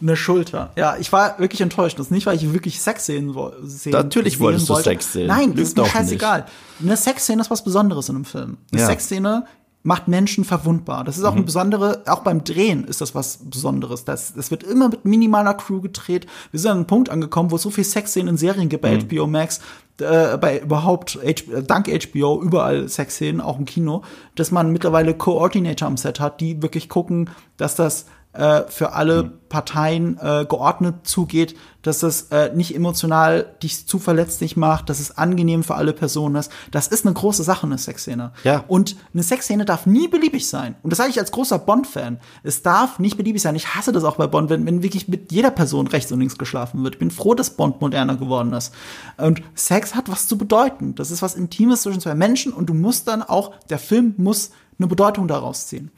[0.00, 0.72] Eine Schulter.
[0.76, 1.98] Ja, ich war wirklich enttäuscht.
[1.98, 4.90] Das ist nicht, weil ich wirklich Sex sehen, wo- sehen Natürlich sehen wolltest du wollte.
[4.90, 5.26] Sex sehen.
[5.26, 6.46] Nein, das Lügt ist mir scheißegal.
[6.82, 8.58] Eine Sexszene ist was Besonderes in einem Film.
[8.72, 8.86] Eine Ja.
[8.88, 9.46] Sexszene
[9.82, 11.02] macht Menschen verwundbar.
[11.04, 14.04] Das ist auch eine besondere, auch beim Drehen ist das was Besonderes.
[14.04, 16.26] Das, das wird immer mit minimaler Crew gedreht.
[16.50, 18.98] Wir sind an einem Punkt angekommen, wo es so viel Sexszenen in Serien gibt bei
[18.98, 19.60] HBO Max,
[20.00, 24.02] äh, bei überhaupt H dank HBO überall Sexszenen, auch im Kino,
[24.34, 28.06] dass man mittlerweile Coordinator am Set hat, die wirklich gucken, dass das
[28.36, 34.56] äh, für alle Parteien äh, geordnet zugeht, dass das äh, nicht emotional dich zu verletzlich
[34.56, 36.50] macht, dass es angenehm für alle Personen ist.
[36.70, 38.32] Das ist eine große Sache, eine Sexszene.
[38.44, 38.64] Ja.
[38.66, 40.74] Und eine Sexszene darf nie beliebig sein.
[40.82, 42.18] Und das sage ich als großer Bond-Fan.
[42.42, 43.54] Es darf nicht beliebig sein.
[43.54, 46.38] Ich hasse das auch bei Bond, wenn, wenn wirklich mit jeder Person rechts und links
[46.38, 46.96] geschlafen wird.
[46.96, 48.74] Ich bin froh, dass Bond moderner geworden ist.
[49.16, 50.94] Und Sex hat was zu bedeuten.
[50.96, 54.50] Das ist was Intimes zwischen zwei Menschen und du musst dann auch, der Film muss
[54.78, 55.90] eine Bedeutung daraus ziehen.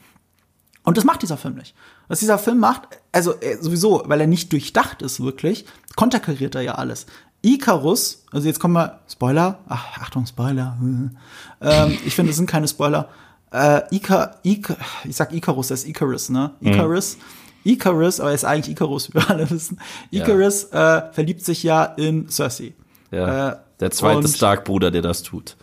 [0.83, 1.75] Und das macht dieser Film nicht.
[2.09, 2.81] Was dieser Film macht,
[3.11, 5.65] also äh, sowieso, weil er nicht durchdacht ist wirklich,
[5.95, 7.05] konterkariert er ja alles.
[7.41, 10.77] Icarus, also jetzt kommen wir, Spoiler, ach, Achtung, Spoiler.
[11.61, 13.07] ähm, ich finde, das sind keine Spoiler.
[13.51, 14.75] Äh, Ica, Ica,
[15.05, 16.51] ich sag Icarus, das ist Icarus, ne?
[16.59, 17.17] Icarus.
[17.63, 19.79] Icarus, aber er ist eigentlich Icarus, wie wir alle wissen.
[20.11, 22.73] Icarus äh, verliebt sich ja in Cersei.
[23.11, 23.49] Ja.
[23.49, 25.55] Äh, der zweite Stark-Bruder, der das tut.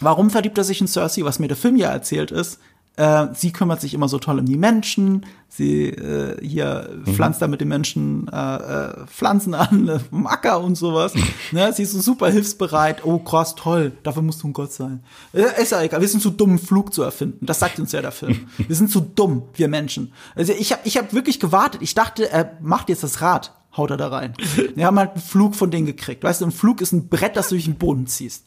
[0.00, 1.24] Warum verliebt er sich in Cersei?
[1.24, 2.58] Was mir der Film ja erzählt ist,
[2.96, 5.24] äh, sie kümmert sich immer so toll um die Menschen.
[5.48, 10.60] Sie äh, hier pflanzt da mit den Menschen äh, äh, Pflanzen an, äh, vom Acker
[10.60, 11.14] und sowas.
[11.52, 11.72] ne?
[11.72, 13.04] Sie ist so super hilfsbereit.
[13.04, 13.92] Oh, krass, toll.
[14.02, 15.02] Dafür musst du ein Gott sein.
[15.32, 16.00] Äh, ist ja egal.
[16.00, 17.46] Wir sind zu dumm, einen Flug zu erfinden.
[17.46, 18.46] Das sagt uns ja der Film.
[18.56, 20.12] Wir sind zu dumm, wir Menschen.
[20.34, 21.82] Also ich habe ich hab wirklich gewartet.
[21.82, 23.52] Ich dachte, er macht jetzt das Rad.
[23.76, 24.34] Haut er da rein.
[24.74, 26.22] Wir haben halt einen Flug von denen gekriegt.
[26.22, 28.44] Weißt du, ein Flug ist ein Brett, das du durch den Boden ziehst.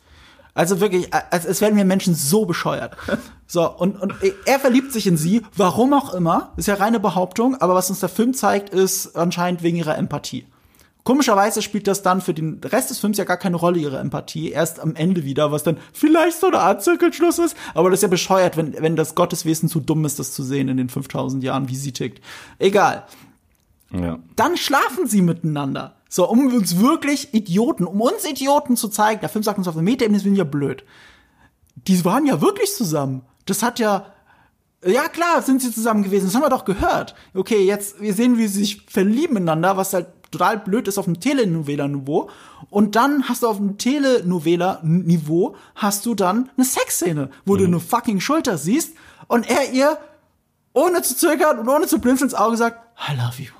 [0.55, 2.97] Also wirklich, als, als wären wir Menschen so bescheuert.
[3.47, 4.11] So, und, und
[4.45, 7.99] er verliebt sich in sie, warum auch immer, ist ja reine Behauptung, aber was uns
[7.99, 10.47] der Film zeigt, ist anscheinend wegen ihrer Empathie.
[11.03, 14.49] Komischerweise spielt das dann für den Rest des Films ja gar keine Rolle, ihre Empathie.
[14.49, 17.55] Erst am Ende wieder, was dann vielleicht so eine Art Zirkelschluss ist.
[17.75, 20.67] Aber das ist ja bescheuert, wenn, wenn das Gotteswesen zu dumm ist, das zu sehen
[20.67, 22.23] in den 5000 Jahren, wie sie tickt.
[22.57, 23.05] Egal
[23.91, 24.17] Ja.
[24.35, 25.94] dann schlafen sie miteinander.
[26.09, 29.73] So, um uns wirklich Idioten, um uns Idioten zu zeigen, der Film sagt uns auf
[29.73, 30.83] der Metaebene, sind ja blöd.
[31.75, 33.23] Die waren ja wirklich zusammen.
[33.45, 34.05] Das hat ja,
[34.85, 37.15] ja klar, sind sie zusammen gewesen, das haben wir doch gehört.
[37.33, 41.05] Okay, jetzt, wir sehen, wie sie sich verlieben ineinander, was halt total blöd ist auf
[41.05, 42.29] dem Telenovela-Niveau.
[42.69, 47.79] Und dann hast du auf dem Telenovela-Niveau hast du dann eine Sexszene, wo du eine
[47.79, 48.95] fucking Schulter siehst
[49.27, 49.97] und er ihr
[50.73, 52.79] ohne zu zögern und ohne zu blinzeln ins Auge sagt,
[53.09, 53.51] I love you.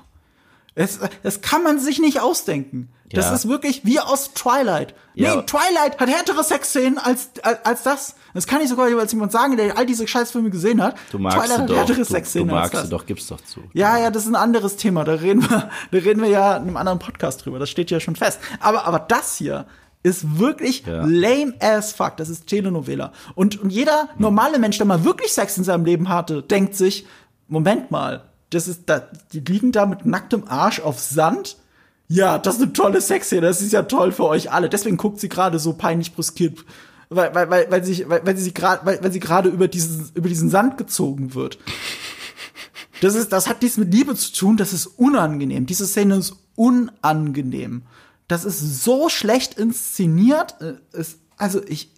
[0.76, 2.90] Das, das kann man sich nicht ausdenken.
[3.10, 3.34] Das Ja.
[3.34, 4.94] ist wirklich wie aus Twilight.
[5.14, 5.36] Ja.
[5.36, 8.14] Nee, Twilight hat härtere Sexszenen als, als, als das.
[8.34, 10.96] Das kann ich sogar als jemand sagen, der all diese Scheißfilme gesehen hat.
[11.12, 11.76] Du magst Twilight hat doch.
[11.76, 12.82] härtere Du, du Sexszenen als magst das.
[12.84, 13.60] sie doch, gib's doch zu.
[13.72, 15.04] Ja, ja, das ist ein anderes Thema.
[15.04, 17.58] Da reden wir, da reden wir ja in einem anderen Podcast drüber.
[17.58, 18.38] Das steht ja schon fest.
[18.60, 19.66] Aber, aber das hier
[20.02, 21.04] ist wirklich Ja.
[21.06, 22.16] lame as fuck.
[22.18, 23.12] Das ist Telenovela.
[23.34, 27.06] Und, und jeder normale Mensch, der mal wirklich Sex in seinem Leben hatte, denkt sich,
[27.48, 31.56] Moment mal, das ist da, die liegen da mit nacktem Arsch auf Sand.
[32.08, 33.42] Ja, das ist eine tolle Sexszene.
[33.42, 34.68] Das ist ja toll für euch alle.
[34.68, 36.64] Deswegen guckt sie gerade so peinlich brüskiert,
[37.08, 40.10] weil, weil, weil, weil, sie, weil, weil sie gerade, weil, weil sie gerade über diesen,
[40.14, 41.58] über diesen Sand gezogen wird.
[43.00, 45.66] Das ist, das hat nichts mit Liebe zu tun, das ist unangenehm.
[45.66, 47.82] Diese Szene ist unangenehm.
[48.28, 50.56] Das ist so schlecht inszeniert.
[50.60, 51.90] äh, Es, also ich,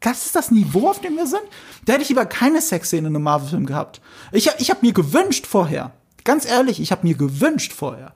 [0.00, 1.42] das ist das Niveau, auf dem wir sind.
[1.84, 4.00] Da hätte ich lieber keine Sexszene in einem Marvel-Film gehabt.
[4.32, 5.92] Ich, hab- ich habe mir gewünscht vorher,
[6.24, 8.12] ganz ehrlich, ich habe mir gewünscht vorher,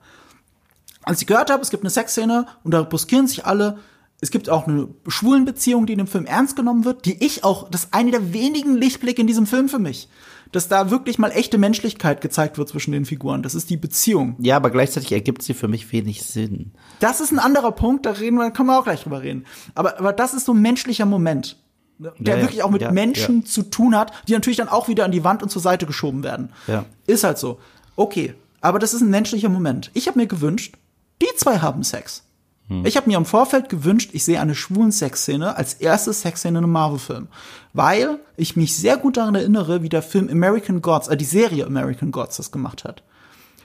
[1.03, 3.79] als ich gehört habe, es gibt eine Sexszene und da buskieren sich alle.
[4.21, 7.43] Es gibt auch eine schwulen Beziehung, die in dem Film ernst genommen wird, die ich
[7.43, 10.07] auch, das ist eine der wenigen Lichtblicke in diesem Film für mich.
[10.53, 13.41] Dass da wirklich mal echte Menschlichkeit gezeigt wird zwischen den Figuren.
[13.43, 14.35] Das ist die Beziehung.
[14.39, 16.71] Ja, aber gleichzeitig ergibt sie für mich wenig Sinn.
[17.01, 19.45] Das ist ein anderer Punkt, da reden wir, können wir auch gleich drüber reden.
[19.75, 21.57] Aber, aber das ist so ein menschlicher Moment,
[22.03, 23.45] der Ja, ja, wirklich auch mit ja, Menschen ja.
[23.45, 26.23] zu tun hat, die natürlich dann auch wieder an die Wand und zur Seite geschoben
[26.23, 26.49] werden.
[26.67, 26.85] Ja.
[27.07, 27.59] Ist halt so.
[27.95, 29.91] Okay, aber das ist ein menschlicher Moment.
[29.93, 30.75] Ich habe mir gewünscht,
[31.21, 32.23] die zwei haben Sex.
[32.67, 32.85] Hm.
[32.85, 36.63] Ich habe mir im Vorfeld gewünscht, ich sehe eine schwulen Sexszene als erste Sexszene in
[36.63, 37.27] einem Marvel-Film.
[37.73, 41.65] Weil ich mich sehr gut daran erinnere, wie der Film American Gods, äh, die Serie
[41.65, 43.03] American Gods das gemacht hat.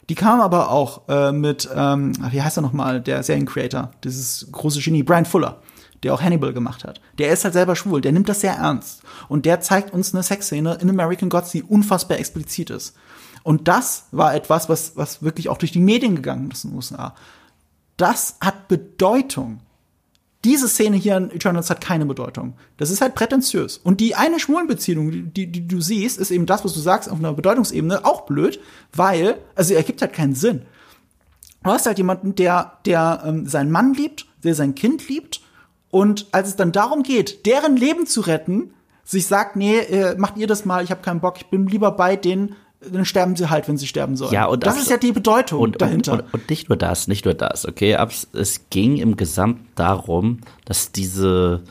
[0.08, 4.80] Die kam aber auch äh, mit, ähm, wie heißt er nochmal, der Seriencreator, dieses große
[4.80, 5.60] Genie, Brian Fuller,
[6.02, 7.00] der auch Hannibal gemacht hat.
[7.18, 9.02] Der ist halt selber schwul, der nimmt das sehr ernst.
[9.28, 12.94] Und der zeigt uns eine Sexszene in American Gods, die unfassbar explizit ist.
[13.42, 16.76] Und das war etwas, was, was wirklich auch durch die Medien gegangen ist in den
[16.76, 17.14] USA.
[17.96, 19.60] Das hat Bedeutung.
[20.44, 22.54] diese Szene hier in Eternals hat keine Bedeutung.
[22.76, 23.76] Das ist halt prätentiös.
[23.78, 27.18] Und die eine Schwulenbeziehung, die, die du siehst, ist eben das, was du sagst, auf
[27.18, 28.60] einer Bedeutungsebene auch blöd,
[28.92, 30.62] weil, also er gibt halt keinen Sinn.
[31.64, 35.40] Du hast halt jemanden, der, der ähm, seinen Mann liebt, der sein Kind liebt,
[35.90, 38.70] und als es dann darum geht, deren Leben zu retten,
[39.04, 41.92] sich sagt, nee, äh, macht ihr das mal, ich habe keinen Bock, ich bin lieber
[41.92, 44.32] bei denen, dann sterben sie halt, wenn sie sterben sollen.
[44.32, 46.12] Ja, und das abs- ist ja die Bedeutung und, dahinter.
[46.12, 47.96] Und, und, und nicht nur das, nicht nur das, okay?
[48.34, 51.62] Es ging im Gesamt darum, dass diese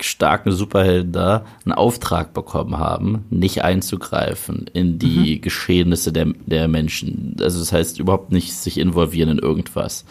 [0.00, 5.40] starken Superhelden da einen Auftrag bekommen haben, nicht einzugreifen in die Mhm.
[5.40, 7.36] Geschehnisse der, der Menschen.
[7.40, 10.04] Also das heißt überhaupt nicht sich involvieren in irgendwas.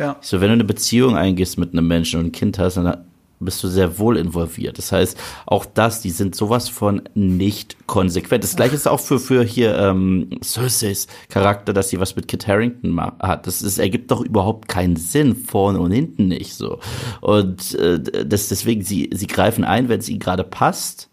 [0.00, 0.16] Ja.
[0.20, 3.04] So, wenn du eine Beziehung eingehst mit einem Menschen und ein Kind hast, dann
[3.40, 4.78] bist du sehr wohl involviert.
[4.78, 8.44] Das heißt, auch das, die sind sowas von nicht konsequent.
[8.44, 12.46] Das gleiche ist auch für, für hier ähm, Cerseis Charakter, dass sie was mit Kit
[12.46, 13.46] Harrington hat.
[13.46, 16.80] Das ist, ergibt doch überhaupt keinen Sinn, vorne und hinten nicht so.
[17.22, 21.10] Und äh, das, deswegen, sie, sie greifen ein, wenn es ihnen gerade passt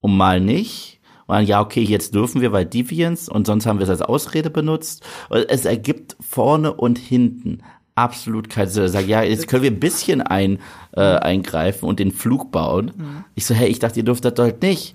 [0.00, 1.00] und mal nicht.
[1.26, 4.02] Und dann, ja, okay, jetzt dürfen wir, weil Deviants und sonst haben wir es als
[4.02, 5.02] Ausrede benutzt.
[5.28, 7.62] Und es ergibt vorne und hinten
[8.02, 8.84] absolut keinen Sinn.
[8.86, 10.58] Ich sage, ja, jetzt können wir ein bisschen ein,
[10.96, 13.24] äh, eingreifen und den Flug bauen.
[13.34, 14.94] Ich so, hey, ich dachte, ihr dürft das doch nicht.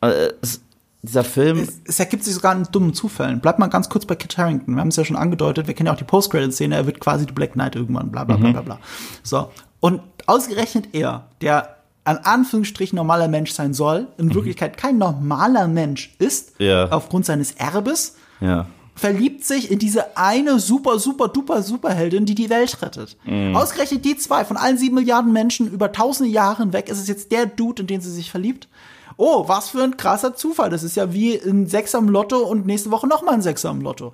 [0.00, 0.60] Äh, es,
[1.04, 3.40] dieser Film, Es, es ergibt sich sogar in dummen Zufällen.
[3.40, 4.74] Bleibt mal ganz kurz bei Kit Harington.
[4.76, 7.26] Wir haben es ja schon angedeutet, wir kennen ja auch die Post-Credit-Szene, er wird quasi
[7.26, 8.52] die Black Knight irgendwann, bla bla bla Mhm.
[8.52, 8.78] bla bla.
[9.24, 9.50] So.
[9.80, 16.14] Und ausgerechnet er, der an Anführungsstrichen normaler Mensch sein soll, in Wirklichkeit kein normaler Mensch
[16.20, 16.66] ist, Mhm.
[16.66, 16.88] Ja.
[16.90, 18.66] aufgrund seines Erbes, ja.
[18.94, 23.16] Verliebt sich in diese eine super, super, duper Superheldin, die die Welt rettet.
[23.24, 23.56] Mhm.
[23.56, 27.32] Ausgerechnet die zwei von allen sieben Milliarden Menschen über tausende Jahre hinweg ist es jetzt
[27.32, 28.68] der Dude, in den sie sich verliebt.
[29.16, 30.70] Oh, was für ein krasser Zufall.
[30.70, 33.70] Das ist ja wie ein Sechser im Lotto und nächste Woche noch mal ein Sechser
[33.70, 34.12] im Lotto.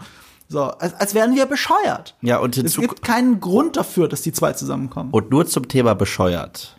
[0.48, 2.16] So, als, als wären wir bescheuert.
[2.22, 5.10] Ja, und Es gibt keinen Grund dafür, dass die zwei zusammenkommen.
[5.10, 6.76] und nur zum Thema bescheuert.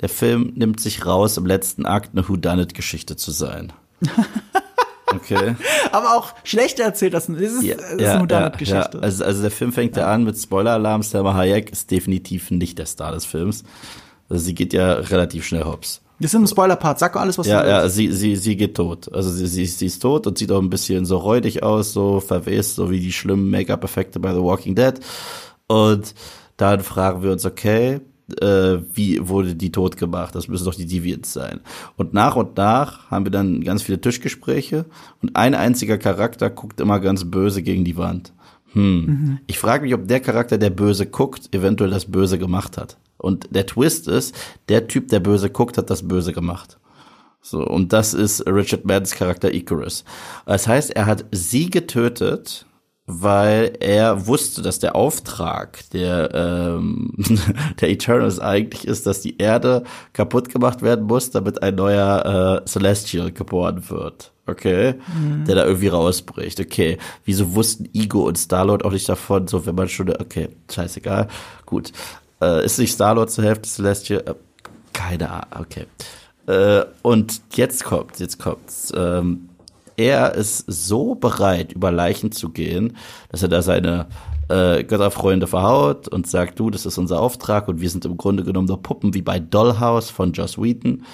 [0.00, 3.72] Der Film nimmt sich raus, im letzten Akt eine Whodunit-Geschichte zu sein.
[5.06, 5.56] Okay.
[5.92, 8.90] Aber auch schlecht erzählt, das ist, das ist, das ist eine Geschichte.
[8.94, 9.00] Ja.
[9.00, 11.02] Also, also der Film fängt ja an mit Spoiler-Alarm.
[11.02, 13.64] Selma Hayek ist definitiv nicht der Star des Films.
[14.28, 16.00] Also sie geht ja relativ schnell hops.
[16.18, 16.98] Wir sind im Spoiler-Part.
[16.98, 17.96] Sag alles, was Ja, du ja, willst.
[17.96, 19.12] sie, sie, sie geht tot.
[19.12, 22.20] Also sie, sie, sie ist tot und sieht auch ein bisschen so räudig aus, so
[22.20, 24.94] verwest, so wie die schlimmen Make-up-Effekte bei The Walking Dead.
[25.66, 26.14] Und
[26.56, 28.00] dann fragen wir uns, okay,
[28.40, 30.34] äh, wie wurde die tot gemacht?
[30.34, 31.60] Das müssen doch die Deviants sein.
[31.96, 34.86] Und nach und nach haben wir dann ganz viele Tischgespräche
[35.20, 38.32] und ein einziger Charakter guckt immer ganz böse gegen die Wand.
[38.72, 39.38] Hm.
[39.46, 42.96] Ich frage mich, ob der Charakter, der böse guckt, eventuell das Böse gemacht hat.
[43.18, 44.34] Und der Twist ist,
[44.68, 46.78] der Typ, der böse guckt, hat das Böse gemacht.
[47.40, 50.04] So, und das ist Richard Maddens Charakter Icarus.
[50.46, 52.66] Das heißt, er hat sie getötet,
[53.06, 57.12] weil er wusste, dass der Auftrag der, ähm,
[57.80, 62.68] der Eternals eigentlich ist, dass die Erde kaputt gemacht werden muss, damit ein neuer äh,
[62.68, 64.32] Celestial geboren wird.
[64.46, 64.94] Okay?
[65.46, 66.58] Der da irgendwie rausbricht.
[66.60, 66.98] Okay.
[67.24, 69.46] Wieso wussten Ego und Starlord auch nicht davon?
[69.46, 71.28] So, wenn man schon, okay, scheißegal.
[71.64, 71.92] Gut.
[72.40, 74.22] Äh, ist nicht Starlord zur Hälfte Celestial?
[74.26, 74.34] Äh,
[74.92, 75.86] keine Ahnung, okay.
[76.46, 78.92] Äh, und jetzt kommt, jetzt kommt's.
[78.96, 79.48] Ähm,
[79.96, 82.96] er ist so bereit, über Leichen zu gehen,
[83.30, 84.06] dass er da seine
[84.48, 88.44] äh, Götterfreunde verhaut und sagt, du, das ist unser Auftrag und wir sind im Grunde
[88.44, 91.04] genommen nur Puppen wie bei Dollhouse von Joss Whedon.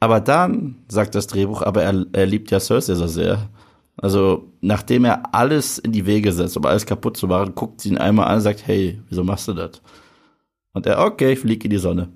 [0.00, 3.48] Aber dann sagt das Drehbuch, aber er, er liebt ja Cersei so sehr.
[3.96, 7.88] Also, nachdem er alles in die Wege setzt, um alles kaputt zu machen, guckt sie
[7.88, 9.82] ihn einmal an und sagt, hey, wieso machst du das?
[10.72, 12.08] Und er, okay, ich flieg in die Sonne.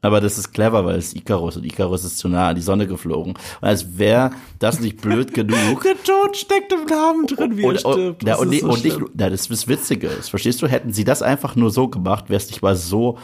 [0.00, 2.62] Aber das ist clever, weil es ist Icarus und Icarus ist zu nah an die
[2.62, 3.32] Sonne geflogen.
[3.32, 4.30] Und als wäre
[4.60, 5.82] das nicht blöd genug.
[5.82, 8.26] Der Tod steckt im Namen drin, wie er Und, und, stirbt.
[8.26, 10.68] Das und, ist nicht, so und nicht, na, das ist das Witzige ist, verstehst du?
[10.68, 13.18] Hätten sie das einfach nur so gemacht, wäre es nicht mal so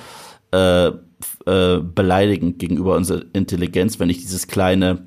[0.53, 5.07] äh, äh, beleidigend gegenüber unserer Intelligenz, wenn ich dieses kleine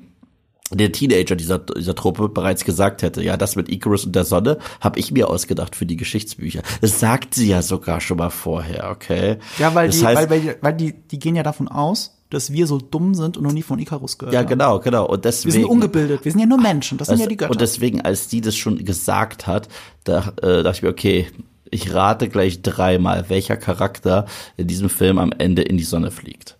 [0.70, 4.58] der Teenager dieser, dieser Truppe bereits gesagt hätte, ja, das mit Icarus und der Sonne
[4.80, 6.62] habe ich mir ausgedacht für die Geschichtsbücher.
[6.80, 9.38] Das sagt sie ja sogar schon mal vorher, okay?
[9.58, 12.52] Ja, weil, das die, heißt, weil, weil, weil die, die gehen ja davon aus, dass
[12.52, 15.06] wir so dumm sind und noch nie von Icarus gehört ja, genau, genau.
[15.06, 17.36] Und deswegen, Wir sind ungebildet, wir sind ja nur Menschen, das sind Also, ja die
[17.38, 17.50] Götter.
[17.50, 19.68] Und deswegen, als die das schon gesagt hat,
[20.04, 21.26] da äh, dachte ich mir, okay,
[21.70, 24.26] ich rate gleich dreimal, welcher Charakter
[24.56, 26.57] in diesem Film am Ende in die Sonne fliegt.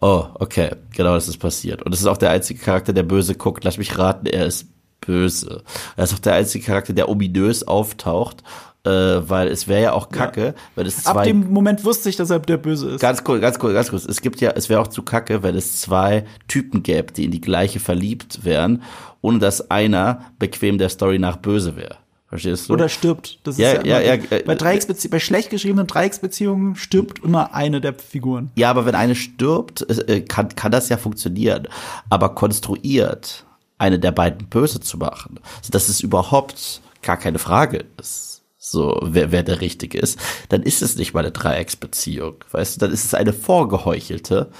[0.00, 1.82] Oh, okay, genau das ist passiert.
[1.82, 3.64] Und das ist auch der einzige Charakter, der böse guckt.
[3.64, 4.66] Lass mich raten, er ist
[5.00, 5.62] böse.
[5.96, 8.42] Er ist auch der einzige Charakter, der ominös auftaucht,
[8.84, 12.16] äh, weil es wäre ja auch kacke, wenn es Ab zwei dem Moment wusste ich,
[12.16, 13.00] dass er der Böse ist.
[13.00, 14.04] Ganz cool, ganz cool, ganz kurz.
[14.04, 17.30] Es gibt ja, es wäre auch zu kacke, wenn es zwei Typen gäbe, die in
[17.30, 18.82] die gleiche verliebt wären,
[19.22, 21.96] ohne dass einer bequem der Story nach böse wäre.
[22.28, 22.72] Verstehst du?
[22.72, 23.38] Oder stirbt.
[23.44, 27.22] Das Ja, ist ja, ja, ja, immer, äh, bei, Dreiecksbezie bei schlecht geschriebenen Dreiecksbeziehungen stirbt
[27.22, 28.50] immer eine der Figuren.
[28.56, 31.68] Ja, aber wenn eine stirbt, äh, kann, kann das ja funktionieren.
[32.10, 33.44] Aber konstruiert,
[33.78, 38.98] eine der beiden böse zu machen, so dass es überhaupt gar keine Frage ist, so
[39.04, 42.36] wer, wer der Richtige ist, dann ist es nicht mal eine Dreiecksbeziehung.
[42.50, 44.50] Weißt du, dann ist es eine vorgeheuchelte,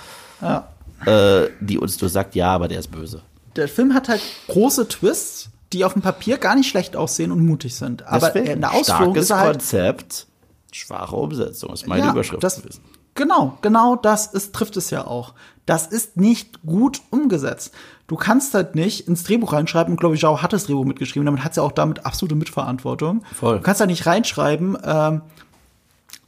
[1.04, 3.22] äh, die uns nur sagt, ja, aber der ist böse.
[3.56, 7.44] Der Film hat halt große Twists, die auf dem Papier gar nicht schlecht aussehen und
[7.44, 8.06] mutig sind.
[8.06, 10.26] Aber Deswegen, in der Ausführung starkes ist halt Konzept,
[10.72, 12.82] schwache Umsetzung, ist meine Ja, Überschrift das, gewesen.
[13.14, 15.34] Genau, genau das ist, trifft es ja auch.
[15.64, 17.74] Das ist nicht gut umgesetzt.
[18.06, 21.42] Du kannst halt nicht ins Drehbuch reinschreiben, und Chloe Zhao hat das Drehbuch mitgeschrieben, damit
[21.42, 23.24] hat sie auch damit absolute Mitverantwortung.
[23.34, 23.56] Voll.
[23.56, 25.22] Du kannst da nicht reinschreiben, ähm,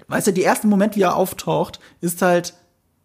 [0.08, 2.54] weißt du, der erste Moment, wie er auftaucht, ist halt,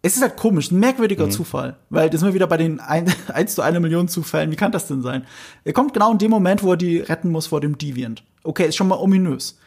[0.04, 1.78] es ist halt komisch, ein merkwürdiger Zufall.
[1.88, 4.50] Weil das sind wir wieder bei den ein, 1 zu einer Million Zufällen.
[4.50, 5.24] Wie kann das denn sein?
[5.64, 8.22] Er kommt genau in dem Moment, wo er die retten muss vor dem Deviant.
[8.42, 9.58] Okay, ist schon mal ominös.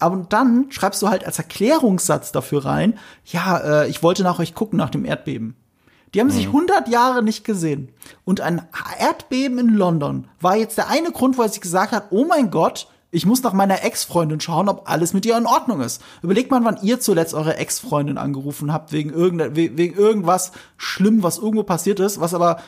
[0.00, 4.56] Aber dann schreibst du halt als Erklärungssatz dafür rein, ja, äh, ich wollte nach euch
[4.56, 5.54] gucken nach dem Erdbeben.
[6.12, 7.90] Die haben sich 100 Jahre nicht gesehen.
[8.24, 8.66] Und ein
[8.98, 12.50] Erdbeben in London war jetzt der eine Grund, wo er sich gesagt hat, oh mein
[12.50, 16.02] Gott, ich muss nach meiner Ex-Freundin schauen, ob alles mit ihr in Ordnung ist.
[16.22, 21.22] Überlegt mal, wann ihr zuletzt eure Ex-Freundin angerufen habt, wegen, irgende, we- wegen irgendwas schlimm,
[21.22, 22.58] was irgendwo passiert ist, was aber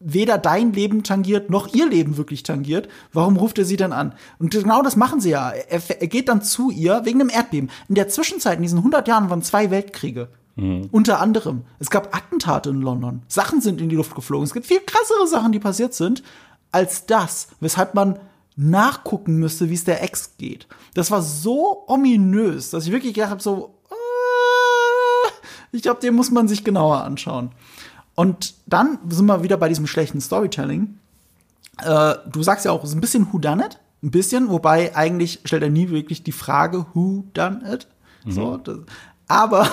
[0.00, 2.88] weder dein Leben tangiert, noch ihr Leben wirklich tangiert.
[3.12, 4.14] Warum ruft er sie dann an?
[4.38, 5.50] Und genau das machen sie ja.
[5.50, 7.70] Er, er geht dann zu ihr wegen einem Erdbeben.
[7.88, 10.28] In der Zwischenzeit, in diesen 100 Jahren, waren zwei Weltkriege.
[10.92, 11.62] Unter anderem.
[11.80, 13.22] Es gab Attentate in London.
[13.26, 14.44] Sachen sind in die Luft geflogen.
[14.44, 16.22] Es gibt viel krassere Sachen, die passiert sind,
[16.70, 18.18] als das, weshalb man
[18.56, 20.66] nachgucken müsste, wie es der Ex geht.
[20.94, 25.30] Das war so ominös, dass ich wirklich gedacht habe, so, äh,
[25.72, 27.50] ich glaube, den muss man sich genauer anschauen.
[28.14, 30.98] Und dann sind wir wieder bei diesem schlechten Storytelling.
[31.82, 34.94] Äh, du sagst ja auch, es ist ein bisschen Who Done It, ein bisschen, wobei
[34.94, 37.88] eigentlich stellt er nie wirklich die Frage Who Done It.
[38.26, 38.78] So, das,
[39.28, 39.68] aber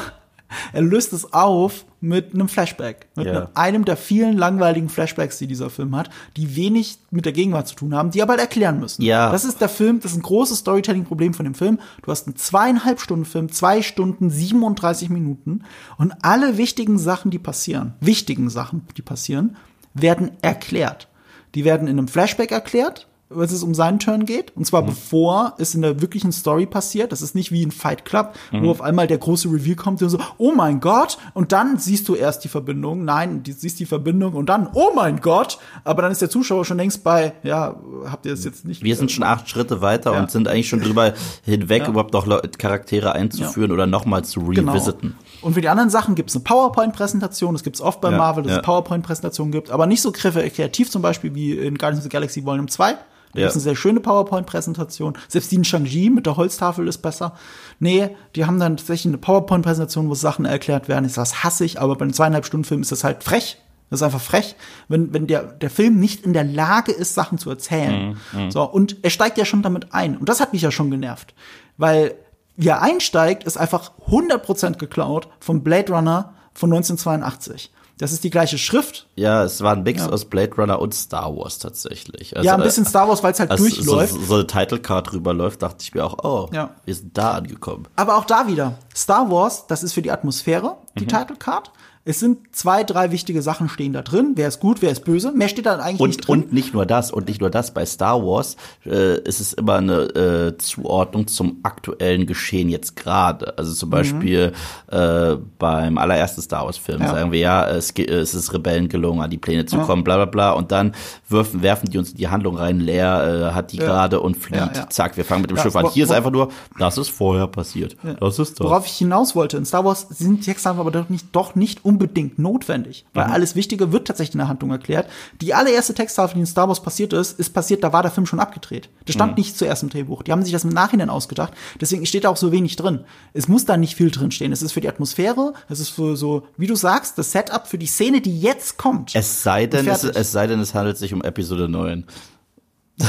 [0.73, 3.49] er löst es auf mit einem Flashback, mit Ja.
[3.53, 7.75] einem, der vielen langweiligen Flashbacks, die dieser Film hat, die wenig mit der Gegenwart zu
[7.75, 9.03] tun haben, die aber halt erklären müssen.
[9.03, 9.31] Ja.
[9.31, 11.79] Das ist der Film, das ist ein großes Storytelling-Problem von dem Film.
[12.01, 15.61] Du hast einen zweieinhalb Stunden Film, zwei Stunden 37 Minuten
[15.97, 19.55] und alle wichtigen Sachen, die passieren, wichtigen Sachen, die passieren,
[19.93, 21.07] werden erklärt.
[21.53, 24.55] Die werden in einem Flashback erklärt, was es um seinen Turn geht.
[24.55, 27.11] Und zwar bevor es in der wirklichen Story passiert.
[27.11, 30.09] Das ist nicht wie in Fight Club, wo auf einmal der große Reveal kommt und
[30.09, 31.17] so, oh mein Gott.
[31.33, 33.05] Und dann siehst du erst die Verbindung.
[33.05, 35.57] Nein, du siehst die Verbindung und dann, oh mein Gott.
[35.83, 37.75] Aber dann ist der Zuschauer schon längst bei, ja,
[38.05, 40.19] habt ihr das jetzt nicht Wir sind schon acht Schritte weiter Ja.
[40.19, 41.13] und sind eigentlich schon drüber
[41.43, 42.27] hinweg, überhaupt noch
[42.57, 44.71] Charaktere einzuführen oder nochmal zu Genau.
[44.73, 45.15] revisiten.
[45.41, 47.53] Und für die anderen Sachen gibt es eine PowerPoint-Präsentation.
[47.53, 48.57] Das gibt es oft bei Ja, Marvel, dass ja.
[48.59, 52.45] es PowerPoint-Präsentationen gibt, aber nicht so kreativ zum Beispiel wie in Guardians of the Galaxy
[52.45, 52.95] Volume 2.
[53.33, 53.45] Da Ja.
[53.45, 55.17] gibt's eine sehr schöne PowerPoint-Präsentation.
[55.27, 57.33] Selbst die in Shang-Chi mit der Holztafel ist besser.
[57.79, 61.05] Nee, die haben dann tatsächlich eine PowerPoint-Präsentation, wo Sachen erklärt werden.
[61.05, 63.57] Ich das hasse ich, aber bei einem zweieinhalb Stunden Film ist das halt frech.
[63.89, 64.55] Das ist einfach frech,
[64.87, 68.15] wenn, wenn der, der Film nicht in der Lage ist, Sachen zu erzählen.
[68.49, 70.15] So, und er steigt ja schon damit ein.
[70.17, 71.33] Und das hat mich ja schon genervt.
[71.77, 72.15] Weil
[72.55, 77.71] wie er einsteigt, ist einfach 100% geklaut vom Blade Runner von 1982.
[78.01, 79.05] Das ist die gleiche Schrift.
[79.15, 80.09] Ja, es war ein Mix Ja.
[80.09, 82.35] aus Blade Runner und Star Wars tatsächlich.
[82.35, 84.13] Also, ja, ein bisschen Star Wars, weil es halt durchläuft.
[84.13, 86.71] So, so eine Title Card rüberläuft, dachte ich mir auch, oh, Ja.
[86.83, 87.87] wir sind da angekommen.
[87.95, 88.73] Aber auch da wieder.
[88.95, 90.99] Star Wars, das ist für die Atmosphäre, Mhm.
[90.99, 91.71] die Title Card.
[92.03, 94.31] Es sind zwei, drei wichtige Sachen stehen da drin.
[94.35, 95.31] Wer ist gut, wer ist böse.
[95.33, 96.43] Mehr steht da eigentlich nicht Und, drin.
[96.45, 98.55] und nicht nur das, und nicht nur das, bei Star Wars
[98.85, 103.55] äh, ist es immer eine äh, Zuordnung zum aktuellen Geschehen jetzt gerade.
[103.57, 104.51] Also zum Beispiel
[104.87, 107.05] äh, beim allerersten Star Wars-Film Mhm.
[107.05, 107.11] Ja.
[107.13, 110.25] sagen wir ja, es, es ist Rebellen gelungen, an die Pläne zu kommen, bla bla
[110.25, 110.51] bla.
[110.53, 110.93] Und dann
[111.29, 113.85] werfen, werfen die uns in die Handlung rein, Leer äh, hat die Ja.
[113.85, 114.57] gerade und flieht.
[114.59, 114.89] Ja, ja.
[114.89, 115.87] Zack, wir fangen mit dem Ja, Schiff an.
[115.89, 116.49] Hier ist einfach nur,
[116.79, 117.95] das ist vorher passiert.
[118.19, 118.65] Das ist das.
[118.65, 121.85] Worauf ich hinaus wollte, in Star Wars sind die Texte aber doch nicht, doch nicht
[121.91, 123.33] unbedingt notwendig, weil Mhm.
[123.33, 125.07] alles Wichtige wird tatsächlich in der Handlung erklärt.
[125.41, 128.25] Die allererste Texttafel, die in Star Wars passiert ist, ist passiert, da war der Film
[128.25, 128.89] schon abgedreht.
[129.05, 129.19] Das Mhm.
[129.19, 130.23] stand nicht zuerst im Drehbuch.
[130.23, 131.53] Die haben sich das im Nachhinein ausgedacht.
[131.79, 133.01] Deswegen steht da auch so wenig drin.
[133.33, 134.51] Es muss da nicht viel drin stehen.
[134.51, 137.77] Es ist für die Atmosphäre, es ist für so, wie du sagst, das Setup für
[137.77, 139.13] die Szene, die jetzt kommt.
[139.15, 142.05] Es sei denn, es, es sei denn, es handelt sich um Episode 9.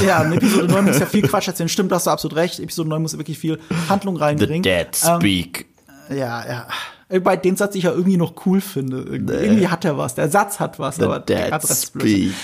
[0.05, 1.69] ja, in Episode 9 muss ja viel Quatsch erzählen.
[1.69, 2.59] Stimmt, hast du absolut recht.
[2.59, 4.63] Episode 9 muss wirklich viel Handlung The reinbringen.
[4.63, 5.65] Dead Ähm, Speak.
[6.09, 6.67] Ja, ja.
[7.21, 8.97] Bei den Satz ich ja irgendwie noch cool finde.
[9.01, 10.15] Irgendwie, hat er was.
[10.15, 11.95] Der Satz hat was, The aber der Rest ist.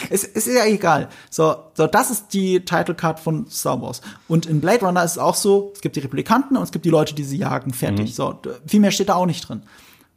[0.09, 1.09] Es, ist ja egal.
[1.29, 4.01] So, so, das ist die Title Card von Star Wars.
[4.27, 6.85] Und in Blade Runner ist es auch so, es gibt die Replikanten und es gibt
[6.85, 7.73] die Leute, die sie jagen.
[7.73, 8.13] Fertig.
[8.15, 9.63] So, d- viel mehr steht da auch nicht drin.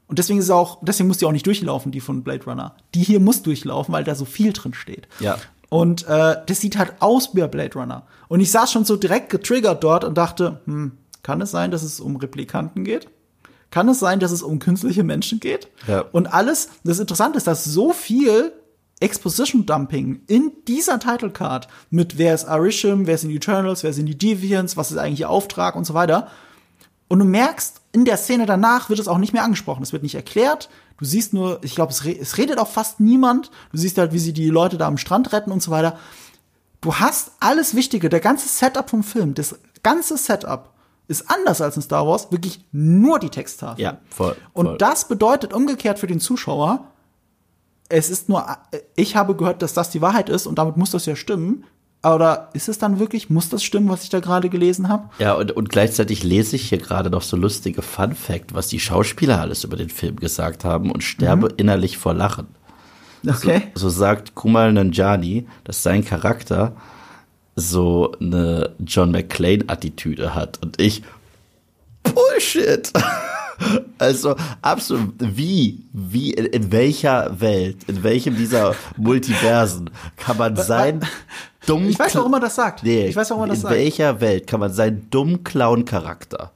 [0.08, 2.74] Und deswegen ist es auch, deswegen muss die auch nicht durchlaufen, die von Blade Runner.
[2.94, 5.08] Die hier muss durchlaufen, weil da so viel drin steht.
[5.20, 5.38] Ja.
[5.70, 8.02] Und äh, das sieht halt aus wie ein Blade Runner.
[8.28, 10.92] Und ich saß schon so direkt getriggert dort und dachte, hm,
[11.22, 13.08] kann es sein, dass es um Replikanten geht?
[13.72, 15.66] Kann es sein, dass es um künstliche Menschen geht?
[15.88, 16.04] Ja.
[16.12, 18.52] Und alles, das Interessante ist, dass so viel
[19.00, 23.94] Exposition Dumping in dieser Title Card mit wer ist Arisham, wer sind die Eternals, wer
[23.94, 26.28] sind die Deviants, was ist eigentlich ihr Auftrag und so weiter.
[27.08, 29.82] Und du merkst, in der Szene danach wird es auch nicht mehr angesprochen.
[29.82, 30.68] Es wird nicht erklärt.
[30.98, 33.50] Du siehst nur, ich glaube, es, re es redet auch fast niemand.
[33.72, 35.98] Du siehst halt, wie sie die Leute da am Strand retten und so weiter.
[36.82, 40.71] Du hast alles Wichtige, der ganze Setup vom Film, das ganze Setup
[41.12, 43.82] ist anders als in Star Wars, wirklich nur die Texttafel.
[43.82, 44.66] Ja, voll, voll.
[44.66, 46.88] Und das bedeutet umgekehrt für den Zuschauer,
[47.88, 48.46] es ist nur,
[48.96, 51.64] ich habe gehört, dass das die Wahrheit ist und damit muss das ja stimmen.
[52.04, 55.08] Oder ist es dann wirklich, muss das stimmen, was ich da gerade gelesen habe?
[55.18, 58.80] Ja, und, und gleichzeitig lese ich hier gerade noch so lustige Fun Fact, was die
[58.80, 62.48] Schauspieler alles über den Film gesagt haben und sterbe innerlich vor Lachen.
[63.28, 63.70] Okay.
[63.74, 66.74] So sagt Kumal Nanjani, dass sein Charakter
[67.56, 70.58] so eine John McClane-Attitüde hat.
[70.62, 71.02] Und ich,
[72.02, 72.92] Bullshit!
[73.98, 80.98] Also absolut, wie, wie, in, in welcher Welt, in welchem dieser Multiversen kann man sein
[81.66, 82.82] dumm Ich weiß, warum er das sagt.
[82.82, 83.74] Nee, ich weiß, warum er das in sagt.
[83.76, 86.50] welcher Welt kann man seinen dummen Clown-Charakter